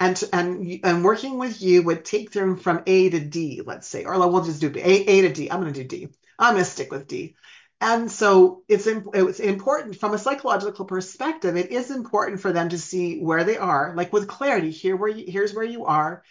And, 0.00 0.22
and, 0.32 0.80
and 0.82 1.05
working 1.05 1.38
with 1.38 1.62
you 1.62 1.82
would 1.82 2.05
take 2.05 2.32
them 2.32 2.57
from 2.57 2.82
A 2.86 3.11
to 3.11 3.20
D, 3.20 3.62
let's 3.64 3.86
say, 3.86 4.05
or 4.05 4.18
we'll 4.28 4.44
just 4.44 4.61
do 4.61 4.72
A, 4.74 4.80
A 4.82 5.22
to 5.22 5.32
D. 5.32 5.50
I'm 5.50 5.61
going 5.61 5.72
to 5.72 5.84
do 5.84 5.88
D. 5.88 6.09
I'm 6.38 6.55
going 6.55 6.64
to 6.64 6.70
stick 6.70 6.90
with 6.90 7.07
D. 7.07 7.36
And 7.80 8.11
so 8.11 8.62
it's, 8.68 8.86
it's 8.86 9.40
important 9.40 10.00
from 10.00 10.14
a 10.14 10.18
psychological 10.18 10.84
perspective. 10.84 11.57
It 11.57 11.70
is 11.70 11.90
important 11.90 12.40
for 12.40 12.52
them 12.52 12.70
to 12.70 12.78
see 12.78 13.20
where 13.20 13.44
they 13.44 13.57
are, 13.57 13.94
like 13.96 14.12
with 14.12 14.26
clarity. 14.26 14.70
Here, 14.70 14.96
where 14.96 15.11
you, 15.11 15.24
here's 15.28 15.55
where 15.55 15.64
you 15.64 15.84
are, 15.84 16.24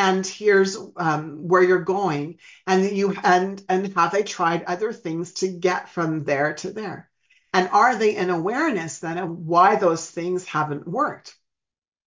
and 0.00 0.26
here's 0.26 0.76
um, 0.96 1.46
where 1.48 1.62
you're 1.62 1.84
going 1.84 2.38
and 2.66 2.84
you 2.96 3.14
and 3.24 3.62
and 3.68 3.92
have 3.94 4.12
they 4.12 4.22
tried 4.24 4.64
other 4.64 4.92
things 4.92 5.32
to 5.34 5.48
get 5.48 5.88
from 5.90 6.24
there 6.24 6.54
to 6.54 6.70
there 6.72 7.10
And 7.52 7.68
are 7.70 7.96
they 7.96 8.16
in 8.16 8.30
awareness 8.30 9.00
then 9.00 9.18
of 9.18 9.30
why 9.30 9.76
those 9.76 10.10
things 10.10 10.44
haven't 10.46 10.86
worked? 10.88 11.36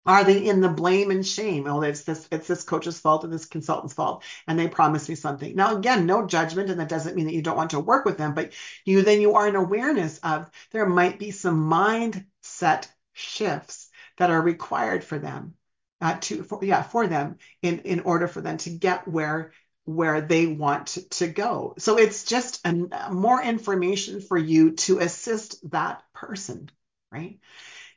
Are 0.06 0.24
they 0.24 0.46
in 0.46 0.62
the 0.62 0.70
blame 0.70 1.12
and 1.12 1.26
shame? 1.26 1.68
Oh, 1.68 1.82
it's 1.82 2.04
this, 2.04 2.28
it's 2.32 2.48
this 2.48 2.64
coach's 2.64 3.00
fault 3.00 3.24
and 3.26 3.32
this 3.34 3.46
consultant's 3.46 3.94
fault, 3.94 4.24
and 4.48 4.58
they 4.60 4.68
promised 4.68 5.10
me 5.10 5.16
something. 5.16 5.56
Now, 5.56 5.78
again, 5.78 6.06
no 6.06 6.26
judgment, 6.28 6.70
and 6.70 6.80
that 6.80 6.90
doesn't 6.90 7.16
mean 7.16 7.26
that 7.28 7.34
you 7.34 7.42
don't 7.42 7.58
want 7.58 7.72
to 7.72 7.80
work 7.80 8.06
with 8.06 8.18
them, 8.18 8.34
but 8.34 8.54
you 8.86 9.02
then 9.02 9.22
you 9.22 9.36
are 9.36 9.48
in 9.48 9.56
awareness 9.56 10.18
of 10.20 10.50
there 10.72 10.86
might 10.88 11.20
be 11.20 11.32
some 11.32 11.70
mindset 11.70 12.88
shifts 13.14 13.90
that 14.18 14.30
are 14.32 14.42
required 14.42 15.04
for 15.04 15.18
them, 15.20 15.56
uh, 16.04 16.18
to 16.20 16.44
for, 16.44 16.60
yeah 16.64 16.84
for 16.84 17.08
them 17.08 17.38
in 17.62 17.80
in 17.80 18.02
order 18.02 18.28
for 18.28 18.42
them 18.42 18.58
to 18.58 18.70
get 18.70 19.08
where 19.08 19.54
where 19.86 20.22
they 20.22 20.48
want 20.48 20.98
to, 21.12 21.28
go. 21.28 21.76
So 21.78 21.98
it's 21.98 22.24
just 22.24 22.66
an, 22.66 22.90
more 23.12 23.42
information 23.44 24.22
for 24.22 24.38
you 24.38 24.72
to 24.72 25.00
assist 25.00 25.70
that 25.72 26.02
person, 26.14 26.70
right? 27.12 27.40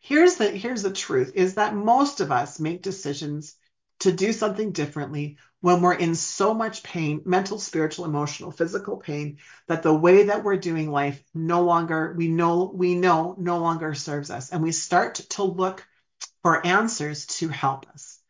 Here's 0.00 0.34
the 0.36 0.50
here's 0.50 0.82
the 0.82 0.92
truth 0.92 1.32
is 1.34 1.54
that 1.54 1.74
most 1.74 2.20
of 2.20 2.32
us 2.32 2.58
make 2.60 2.82
decisions 2.82 3.54
to 4.00 4.12
do 4.12 4.32
something 4.32 4.72
differently 4.72 5.38
when 5.60 5.80
we're 5.80 5.94
in 5.94 6.14
so 6.14 6.54
much 6.54 6.82
pain, 6.82 7.22
mental, 7.24 7.58
spiritual, 7.58 8.04
emotional, 8.04 8.52
physical 8.52 8.98
pain, 8.98 9.38
that 9.66 9.82
the 9.82 9.94
way 9.94 10.24
that 10.24 10.44
we're 10.44 10.58
doing 10.58 10.90
life 10.90 11.20
no 11.34 11.62
longer, 11.62 12.14
we 12.16 12.28
know, 12.28 12.70
we 12.72 12.94
know 12.94 13.34
no 13.38 13.58
longer 13.58 13.94
serves 13.94 14.30
us. 14.30 14.50
And 14.50 14.62
we 14.62 14.70
start 14.70 15.14
to 15.30 15.42
look 15.42 15.84
for 16.46 16.64
answers 16.64 17.26
to 17.26 17.48
help 17.48 17.88
us. 17.92 18.20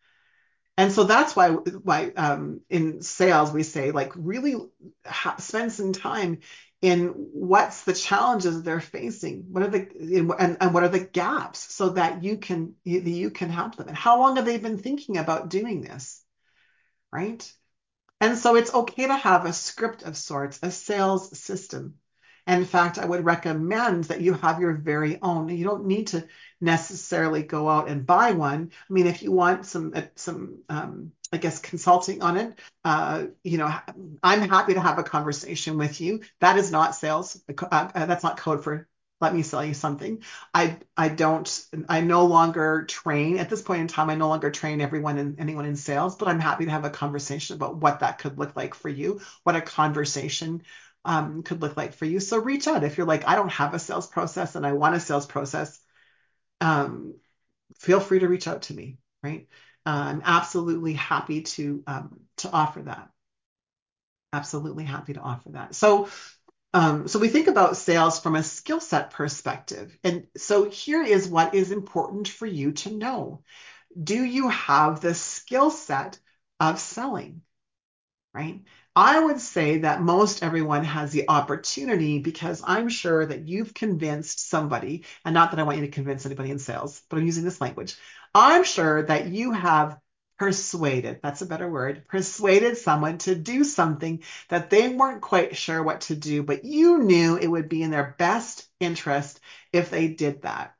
And 0.78 0.90
so 0.90 1.04
that's 1.04 1.36
why, 1.36 1.50
why 1.50 2.12
um, 2.16 2.62
in 2.70 3.02
sales 3.02 3.52
we 3.52 3.62
say 3.62 3.90
like 3.90 4.10
really 4.16 4.56
ha- 5.04 5.36
spend 5.36 5.70
some 5.70 5.92
time 5.92 6.38
in 6.80 7.08
what's 7.08 7.84
the 7.84 7.92
challenges 7.92 8.62
they're 8.62 8.80
facing 8.80 9.48
what 9.50 9.64
are 9.64 9.68
the 9.68 10.34
and, 10.38 10.56
and 10.62 10.72
what 10.72 10.82
are 10.82 10.88
the 10.88 11.04
gaps 11.04 11.58
so 11.74 11.90
that 11.90 12.24
you 12.24 12.38
can 12.38 12.72
you, 12.84 13.00
you 13.00 13.30
can 13.30 13.50
help 13.50 13.76
them. 13.76 13.88
And 13.88 13.96
how 13.96 14.18
long 14.18 14.36
have 14.36 14.46
they 14.46 14.56
been 14.56 14.78
thinking 14.78 15.18
about 15.18 15.50
doing 15.50 15.82
this? 15.82 16.24
Right? 17.12 17.52
And 18.22 18.38
so 18.38 18.56
it's 18.56 18.72
okay 18.72 19.08
to 19.08 19.14
have 19.14 19.44
a 19.44 19.52
script 19.52 20.04
of 20.04 20.16
sorts 20.16 20.58
a 20.62 20.70
sales 20.70 21.38
system 21.38 21.96
and 22.46 22.60
in 22.60 22.66
fact 22.66 22.98
i 22.98 23.04
would 23.04 23.24
recommend 23.24 24.04
that 24.04 24.20
you 24.20 24.34
have 24.34 24.60
your 24.60 24.74
very 24.74 25.18
own 25.22 25.48
you 25.48 25.64
don't 25.64 25.86
need 25.86 26.08
to 26.08 26.26
necessarily 26.60 27.42
go 27.42 27.68
out 27.68 27.88
and 27.88 28.06
buy 28.06 28.32
one 28.32 28.70
i 28.88 28.92
mean 28.92 29.06
if 29.06 29.22
you 29.22 29.32
want 29.32 29.66
some 29.66 29.92
uh, 29.94 30.02
some 30.14 30.58
um, 30.68 31.12
I 31.32 31.38
guess 31.38 31.58
consulting 31.58 32.22
on 32.22 32.36
it. 32.36 32.58
Uh, 32.84 33.24
you 33.42 33.58
know, 33.58 33.72
I'm 34.22 34.48
happy 34.48 34.74
to 34.74 34.80
have 34.80 34.98
a 34.98 35.02
conversation 35.02 35.76
with 35.76 36.00
you. 36.00 36.20
That 36.40 36.56
is 36.56 36.70
not 36.70 36.94
sales. 36.94 37.42
Uh, 37.48 37.66
uh, 37.70 38.06
that's 38.06 38.22
not 38.22 38.36
code 38.36 38.62
for 38.62 38.88
let 39.20 39.34
me 39.34 39.42
sell 39.42 39.64
you 39.64 39.72
something. 39.74 40.22
I 40.52 40.78
I 40.96 41.08
don't 41.08 41.66
I 41.88 42.02
no 42.02 42.26
longer 42.26 42.84
train 42.84 43.38
at 43.38 43.48
this 43.48 43.62
point 43.62 43.80
in 43.80 43.88
time. 43.88 44.10
I 44.10 44.14
no 44.14 44.28
longer 44.28 44.50
train 44.50 44.80
everyone 44.80 45.18
and 45.18 45.40
anyone 45.40 45.64
in 45.64 45.76
sales, 45.76 46.16
but 46.16 46.28
I'm 46.28 46.40
happy 46.40 46.66
to 46.66 46.70
have 46.70 46.84
a 46.84 46.90
conversation 46.90 47.56
about 47.56 47.76
what 47.76 48.00
that 48.00 48.18
could 48.18 48.38
look 48.38 48.54
like 48.56 48.74
for 48.74 48.90
you, 48.90 49.20
what 49.42 49.56
a 49.56 49.62
conversation 49.62 50.62
um, 51.06 51.42
could 51.42 51.62
look 51.62 51.76
like 51.76 51.94
for 51.94 52.04
you. 52.04 52.20
So 52.20 52.38
reach 52.38 52.66
out 52.68 52.84
if 52.84 52.98
you're 52.98 53.06
like 53.06 53.26
I 53.26 53.36
don't 53.36 53.52
have 53.52 53.74
a 53.74 53.78
sales 53.78 54.06
process 54.06 54.54
and 54.54 54.66
I 54.66 54.72
want 54.72 54.96
a 54.96 55.00
sales 55.00 55.26
process. 55.26 55.78
Um, 56.60 57.14
feel 57.78 58.00
free 58.00 58.20
to 58.20 58.28
reach 58.28 58.48
out 58.48 58.62
to 58.62 58.74
me. 58.74 58.98
Right. 59.22 59.48
I'm 59.86 60.22
absolutely 60.24 60.94
happy 60.94 61.42
to 61.42 61.82
um, 61.86 62.20
to 62.38 62.50
offer 62.50 62.82
that. 62.82 63.08
Absolutely 64.32 64.84
happy 64.84 65.14
to 65.14 65.20
offer 65.20 65.50
that. 65.50 65.74
So 65.74 66.08
um, 66.74 67.08
so 67.08 67.18
we 67.18 67.28
think 67.28 67.46
about 67.46 67.78
sales 67.78 68.20
from 68.20 68.36
a 68.36 68.42
skill 68.42 68.80
set 68.80 69.10
perspective. 69.10 69.96
And 70.04 70.26
so 70.36 70.68
here 70.68 71.02
is 71.02 71.26
what 71.26 71.54
is 71.54 71.70
important 71.70 72.28
for 72.28 72.46
you 72.46 72.72
to 72.72 72.90
know. 72.90 73.42
Do 74.02 74.22
you 74.22 74.50
have 74.50 75.00
the 75.00 75.14
skill 75.14 75.70
set 75.70 76.18
of 76.60 76.78
selling? 76.78 77.40
Right? 78.36 78.62
I 78.94 79.18
would 79.18 79.40
say 79.40 79.78
that 79.78 80.02
most 80.02 80.42
everyone 80.42 80.84
has 80.84 81.10
the 81.10 81.24
opportunity 81.28 82.18
because 82.18 82.62
I'm 82.66 82.90
sure 82.90 83.24
that 83.24 83.48
you've 83.48 83.72
convinced 83.72 84.50
somebody, 84.50 85.04
and 85.24 85.32
not 85.32 85.50
that 85.50 85.60
I 85.60 85.62
want 85.62 85.78
you 85.78 85.86
to 85.86 85.90
convince 85.90 86.26
anybody 86.26 86.50
in 86.50 86.58
sales, 86.58 87.02
but 87.08 87.18
I'm 87.18 87.24
using 87.24 87.44
this 87.44 87.62
language. 87.62 87.96
I'm 88.34 88.62
sure 88.64 89.02
that 89.04 89.28
you 89.28 89.52
have 89.52 89.98
persuaded, 90.38 91.20
that's 91.22 91.40
a 91.40 91.46
better 91.46 91.68
word, 91.68 92.06
persuaded 92.08 92.76
someone 92.76 93.16
to 93.18 93.34
do 93.34 93.64
something 93.64 94.22
that 94.50 94.68
they 94.68 94.90
weren't 94.90 95.22
quite 95.22 95.56
sure 95.56 95.82
what 95.82 96.02
to 96.02 96.14
do, 96.14 96.42
but 96.42 96.64
you 96.64 96.98
knew 96.98 97.36
it 97.38 97.46
would 97.48 97.70
be 97.70 97.82
in 97.82 97.90
their 97.90 98.14
best 98.18 98.68
interest 98.80 99.40
if 99.72 99.88
they 99.90 100.08
did 100.08 100.42
that. 100.42 100.74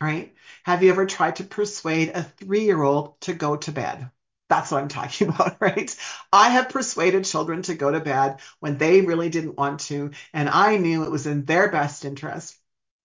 Right? 0.00 0.34
Have 0.64 0.82
you 0.82 0.90
ever 0.90 1.06
tried 1.06 1.36
to 1.36 1.44
persuade 1.44 2.10
a 2.10 2.24
three 2.24 2.64
year 2.64 2.82
old 2.82 3.20
to 3.22 3.34
go 3.34 3.56
to 3.56 3.72
bed? 3.72 4.10
That's 4.48 4.70
what 4.70 4.82
I'm 4.82 4.88
talking 4.88 5.28
about, 5.30 5.56
right? 5.60 5.94
I 6.32 6.50
have 6.50 6.70
persuaded 6.70 7.24
children 7.24 7.62
to 7.62 7.74
go 7.74 7.90
to 7.90 8.00
bed 8.00 8.40
when 8.60 8.78
they 8.78 9.00
really 9.02 9.28
didn't 9.28 9.56
want 9.56 9.80
to, 9.80 10.10
and 10.32 10.48
I 10.48 10.76
knew 10.76 11.04
it 11.04 11.10
was 11.10 11.26
in 11.26 11.44
their 11.44 11.70
best 11.70 12.04
interest, 12.04 12.56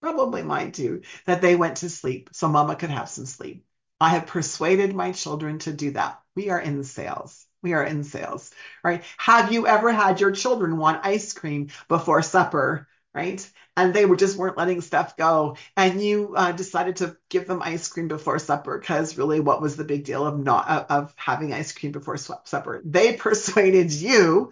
probably 0.01 0.43
mine 0.43 0.71
too, 0.71 1.01
that 1.25 1.41
they 1.41 1.55
went 1.55 1.77
to 1.77 1.89
sleep 1.89 2.29
so 2.33 2.47
mama 2.47 2.75
could 2.75 2.89
have 2.89 3.09
some 3.09 3.25
sleep. 3.25 3.65
I 3.99 4.09
have 4.09 4.27
persuaded 4.27 4.93
my 4.95 5.11
children 5.11 5.59
to 5.59 5.73
do 5.73 5.91
that. 5.91 6.19
We 6.35 6.49
are 6.49 6.59
in 6.59 6.83
sales. 6.83 7.45
We 7.61 7.73
are 7.73 7.83
in 7.83 8.03
sales, 8.03 8.51
right? 8.83 9.03
Have 9.17 9.53
you 9.53 9.65
ever 9.67 9.91
had 9.91 10.19
your 10.19 10.31
children 10.31 10.77
want 10.77 11.05
ice 11.05 11.31
cream 11.31 11.69
before 11.87 12.21
supper, 12.21 12.87
right? 13.13 13.47
And 13.77 13.93
they 13.93 14.05
were 14.05 14.15
just 14.15 14.37
weren't 14.37 14.57
letting 14.57 14.81
stuff 14.81 15.15
go. 15.17 15.57
And 15.77 16.01
you 16.01 16.33
uh, 16.35 16.51
decided 16.51 16.97
to 16.97 17.17
give 17.29 17.47
them 17.47 17.61
ice 17.61 17.87
cream 17.87 18.07
before 18.07 18.39
supper 18.39 18.77
because 18.79 19.17
really, 19.17 19.39
what 19.39 19.61
was 19.61 19.75
the 19.75 19.83
big 19.83 20.03
deal 20.03 20.25
of 20.25 20.39
not 20.39 20.89
of 20.89 21.13
having 21.15 21.53
ice 21.53 21.71
cream 21.71 21.91
before 21.91 22.17
supper? 22.17 22.81
They 22.85 23.13
persuaded 23.17 23.91
you 23.91 24.51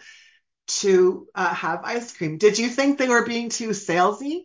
to 0.67 1.27
uh, 1.35 1.53
have 1.53 1.81
ice 1.83 2.15
cream. 2.15 2.37
Did 2.37 2.57
you 2.59 2.69
think 2.69 2.97
they 2.97 3.09
were 3.09 3.25
being 3.25 3.49
too 3.49 3.69
salesy? 3.69 4.43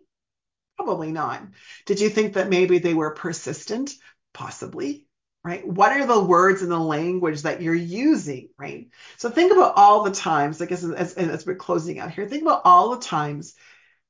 Probably 0.76 1.12
not. 1.12 1.42
Did 1.86 2.00
you 2.00 2.08
think 2.08 2.34
that 2.34 2.50
maybe 2.50 2.78
they 2.78 2.94
were 2.94 3.14
persistent? 3.14 3.94
Possibly, 4.34 5.06
right? 5.42 5.66
What 5.66 5.92
are 5.92 6.06
the 6.06 6.22
words 6.22 6.60
and 6.60 6.70
the 6.70 6.78
language 6.78 7.42
that 7.42 7.62
you're 7.62 7.74
using, 7.74 8.50
right? 8.58 8.88
So 9.16 9.30
think 9.30 9.52
about 9.52 9.74
all 9.76 10.02
the 10.02 10.10
times, 10.10 10.60
I 10.60 10.66
guess 10.66 10.84
as, 10.84 11.14
as 11.14 11.46
we're 11.46 11.54
closing 11.54 11.98
out 11.98 12.10
here, 12.10 12.28
think 12.28 12.42
about 12.42 12.62
all 12.64 12.90
the 12.90 13.00
times 13.00 13.54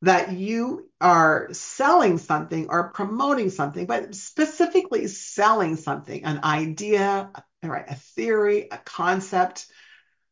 that 0.02 0.32
you 0.32 0.88
are 1.00 1.48
selling 1.52 2.18
something 2.18 2.68
or 2.68 2.90
promoting 2.92 3.50
something, 3.50 3.86
but 3.86 4.14
specifically 4.14 5.06
selling 5.06 5.76
something, 5.76 6.24
an 6.24 6.40
idea, 6.44 7.30
right? 7.62 7.84
A 7.88 7.94
theory, 7.94 8.68
a 8.70 8.78
concept, 8.78 9.66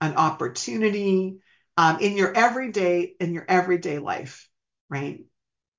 an 0.01 0.17
opportunity 0.17 1.39
um, 1.77 1.99
in 2.01 2.17
your 2.17 2.33
everyday, 2.33 3.15
in 3.21 3.33
your 3.33 3.45
everyday 3.49 3.99
life, 3.99 4.49
right? 4.89 5.25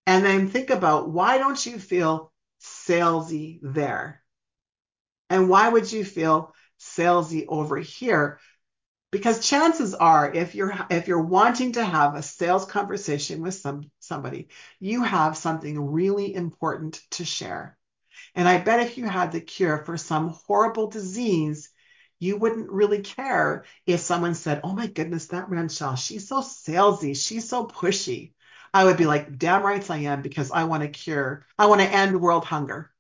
And 0.08 0.26
then 0.26 0.50
think 0.50 0.70
about 0.70 1.10
why 1.10 1.38
don't 1.38 1.64
you 1.66 1.80
feel 1.80 2.32
salesy 2.62 3.60
there? 3.62 4.22
And 5.30 5.50
why 5.50 5.70
would 5.70 5.92
you 5.92 6.04
feel 6.06 6.54
salesy 6.80 7.46
over 7.48 7.78
here? 7.78 8.40
Because 9.12 9.48
chances 9.48 9.96
are, 9.96 10.32
if 10.32 10.56
you're 10.56 10.74
if 10.90 11.08
you're 11.08 11.22
wanting 11.22 11.72
to 11.74 11.86
have 11.86 12.16
a 12.16 12.22
sales 12.22 12.66
conversation 12.66 13.42
with 13.42 13.56
some 13.56 13.90
somebody, 14.00 14.50
you 14.80 15.04
have 15.04 15.38
something 15.38 15.80
really 15.92 16.34
important 16.36 17.02
to 17.12 17.26
share. 17.26 17.78
And 18.36 18.48
I 18.48 18.60
bet 18.60 18.82
if 18.82 18.98
you 18.98 19.06
had 19.08 19.32
the 19.32 19.42
cure 19.42 19.80
for 19.86 19.98
some 19.98 20.30
horrible 20.48 20.88
disease, 20.88 21.72
you 22.20 22.38
wouldn't 22.38 22.70
really 22.72 23.02
care 23.02 23.66
if 23.86 24.00
someone 24.02 24.36
said, 24.36 24.62
"Oh 24.64 24.74
my 24.74 24.88
goodness, 24.88 25.28
that 25.28 25.50
Ranchelle, 25.50 25.96
she's 25.98 26.28
so 26.28 26.42
salesy, 26.42 27.16
she's 27.16 27.50
so 27.50 27.68
pushy." 27.68 28.34
I 28.74 28.84
would 28.86 28.98
be 28.98 29.06
like, 29.06 29.38
damn 29.38 29.64
right 29.64 29.90
I 29.90 29.98
am, 30.00 30.22
because 30.22 30.52
I 30.52 30.66
want 30.66 30.84
to 30.84 30.90
cure, 30.90 31.46
I 31.58 31.68
want 31.68 31.82
to 31.82 31.88
end 31.88 32.20
world 32.22 32.46
hunger. 32.46 32.92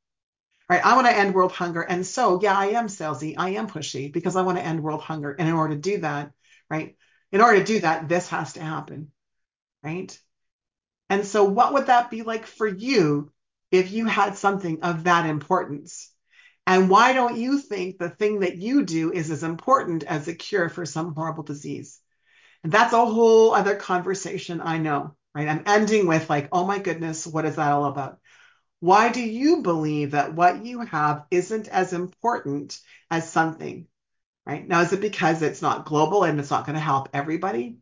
Right? 0.67 0.83
I 0.83 0.95
want 0.95 1.07
to 1.07 1.15
end 1.15 1.35
world 1.35 1.51
hunger. 1.51 1.81
And 1.81 2.05
so, 2.05 2.39
yeah, 2.41 2.57
I 2.57 2.67
am 2.69 2.87
salesy, 2.87 3.35
I 3.37 3.51
am 3.51 3.67
pushy 3.67 4.11
because 4.11 4.35
I 4.35 4.41
want 4.41 4.57
to 4.57 4.65
end 4.65 4.81
world 4.81 5.01
hunger. 5.01 5.31
And 5.31 5.47
in 5.47 5.53
order 5.53 5.75
to 5.75 5.81
do 5.81 5.99
that, 5.99 6.31
right? 6.69 6.95
In 7.31 7.41
order 7.41 7.59
to 7.59 7.65
do 7.65 7.79
that, 7.81 8.09
this 8.09 8.29
has 8.29 8.53
to 8.53 8.61
happen. 8.61 9.11
Right? 9.83 10.17
And 11.09 11.25
so, 11.25 11.43
what 11.43 11.73
would 11.73 11.87
that 11.87 12.09
be 12.09 12.23
like 12.23 12.47
for 12.47 12.67
you 12.67 13.31
if 13.71 13.91
you 13.91 14.05
had 14.05 14.37
something 14.37 14.81
of 14.81 15.03
that 15.03 15.27
importance? 15.27 16.11
And 16.65 16.89
why 16.89 17.13
don't 17.13 17.37
you 17.37 17.59
think 17.59 17.99
the 17.99 18.09
thing 18.09 18.39
that 18.39 18.57
you 18.57 18.83
do 18.83 19.11
is 19.11 19.29
as 19.29 19.43
important 19.43 20.03
as 20.03 20.27
a 20.27 20.33
cure 20.33 20.67
for 20.67 20.83
some 20.83 21.13
horrible 21.13 21.43
disease? 21.43 21.99
And 22.63 22.71
that's 22.71 22.93
a 22.93 23.05
whole 23.05 23.53
other 23.53 23.75
conversation, 23.75 24.61
I 24.61 24.79
know 24.79 25.15
right? 25.35 25.49
I'm 25.49 25.63
ending 25.67 26.07
with 26.07 26.29
like, 26.29 26.47
oh 26.51 26.65
my 26.65 26.79
goodness, 26.79 27.27
what 27.27 27.45
is 27.45 27.57
that 27.57 27.71
all 27.71 27.85
about? 27.85 28.19
Why 28.85 29.09
do 29.09 29.19
you 29.19 29.63
believe 29.63 30.11
that 30.11 30.35
what 30.35 30.63
you 30.63 30.81
have 30.81 31.25
isn't 31.31 31.67
as 31.69 31.91
important 31.91 32.79
as 33.09 33.27
something, 33.27 33.87
right? 34.45 34.67
Now, 34.67 34.81
is 34.81 34.93
it 34.93 35.01
because 35.01 35.41
it's 35.41 35.63
not 35.63 35.85
global 35.85 36.23
and 36.23 36.39
it's 36.39 36.51
not 36.51 36.67
going 36.67 36.75
to 36.75 36.79
help 36.79 37.09
everybody? 37.11 37.79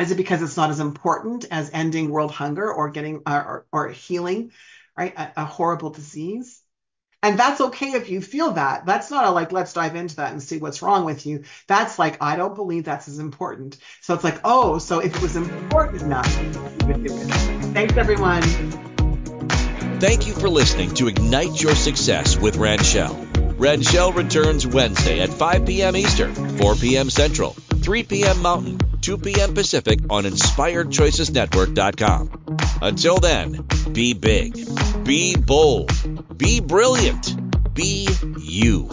Is 0.00 0.10
it 0.10 0.16
because 0.16 0.42
it's 0.42 0.56
not 0.56 0.70
as 0.70 0.80
important 0.80 1.44
as 1.52 1.70
ending 1.72 2.10
world 2.10 2.32
hunger 2.32 2.68
or 2.68 2.90
getting 2.90 3.22
or, 3.28 3.64
or 3.70 3.90
healing, 3.90 4.50
right? 4.98 5.16
A, 5.16 5.32
a 5.36 5.44
horrible 5.44 5.90
disease. 5.90 6.60
And 7.22 7.38
that's 7.38 7.60
okay 7.60 7.92
if 7.92 8.10
you 8.10 8.20
feel 8.20 8.54
that. 8.54 8.86
That's 8.86 9.12
not 9.12 9.26
a 9.26 9.30
like, 9.30 9.52
let's 9.52 9.72
dive 9.72 9.94
into 9.94 10.16
that 10.16 10.32
and 10.32 10.42
see 10.42 10.58
what's 10.58 10.82
wrong 10.82 11.04
with 11.04 11.26
you. 11.26 11.44
That's 11.68 11.96
like, 11.96 12.20
I 12.20 12.34
don't 12.34 12.56
believe 12.56 12.86
that's 12.86 13.06
as 13.06 13.20
important. 13.20 13.76
So 14.00 14.14
it's 14.14 14.24
like, 14.24 14.40
oh, 14.42 14.78
so 14.78 14.98
if 14.98 15.14
it 15.14 15.22
was 15.22 15.36
important 15.36 16.02
enough, 16.02 16.36
you 16.80 16.88
would 16.88 17.04
do 17.04 17.14
it. 17.14 17.30
Thanks, 17.72 17.96
everyone. 17.96 18.42
Thank 20.00 20.26
you 20.26 20.34
for 20.34 20.50
listening 20.50 20.92
to 20.94 21.06
Ignite 21.08 21.62
Your 21.62 21.74
Success 21.74 22.36
with 22.36 22.56
Ranchelle. 22.56 23.14
Ranchelle 23.56 24.12
returns 24.12 24.66
Wednesday 24.66 25.20
at 25.20 25.30
5 25.30 25.64
p.m. 25.64 25.96
Eastern, 25.96 26.34
4 26.58 26.74
p.m. 26.74 27.08
Central, 27.08 27.52
3 27.52 28.02
p.m. 28.02 28.42
Mountain, 28.42 28.78
2 29.00 29.16
p.m. 29.18 29.54
Pacific 29.54 30.00
on 30.10 30.24
InspiredChoicesNetwork.com. 30.24 32.56
Until 32.82 33.18
then, 33.18 33.64
be 33.92 34.12
big, 34.14 34.58
be 35.04 35.36
bold, 35.36 35.92
be 36.36 36.58
brilliant, 36.60 37.74
be 37.74 38.08
you. 38.38 38.90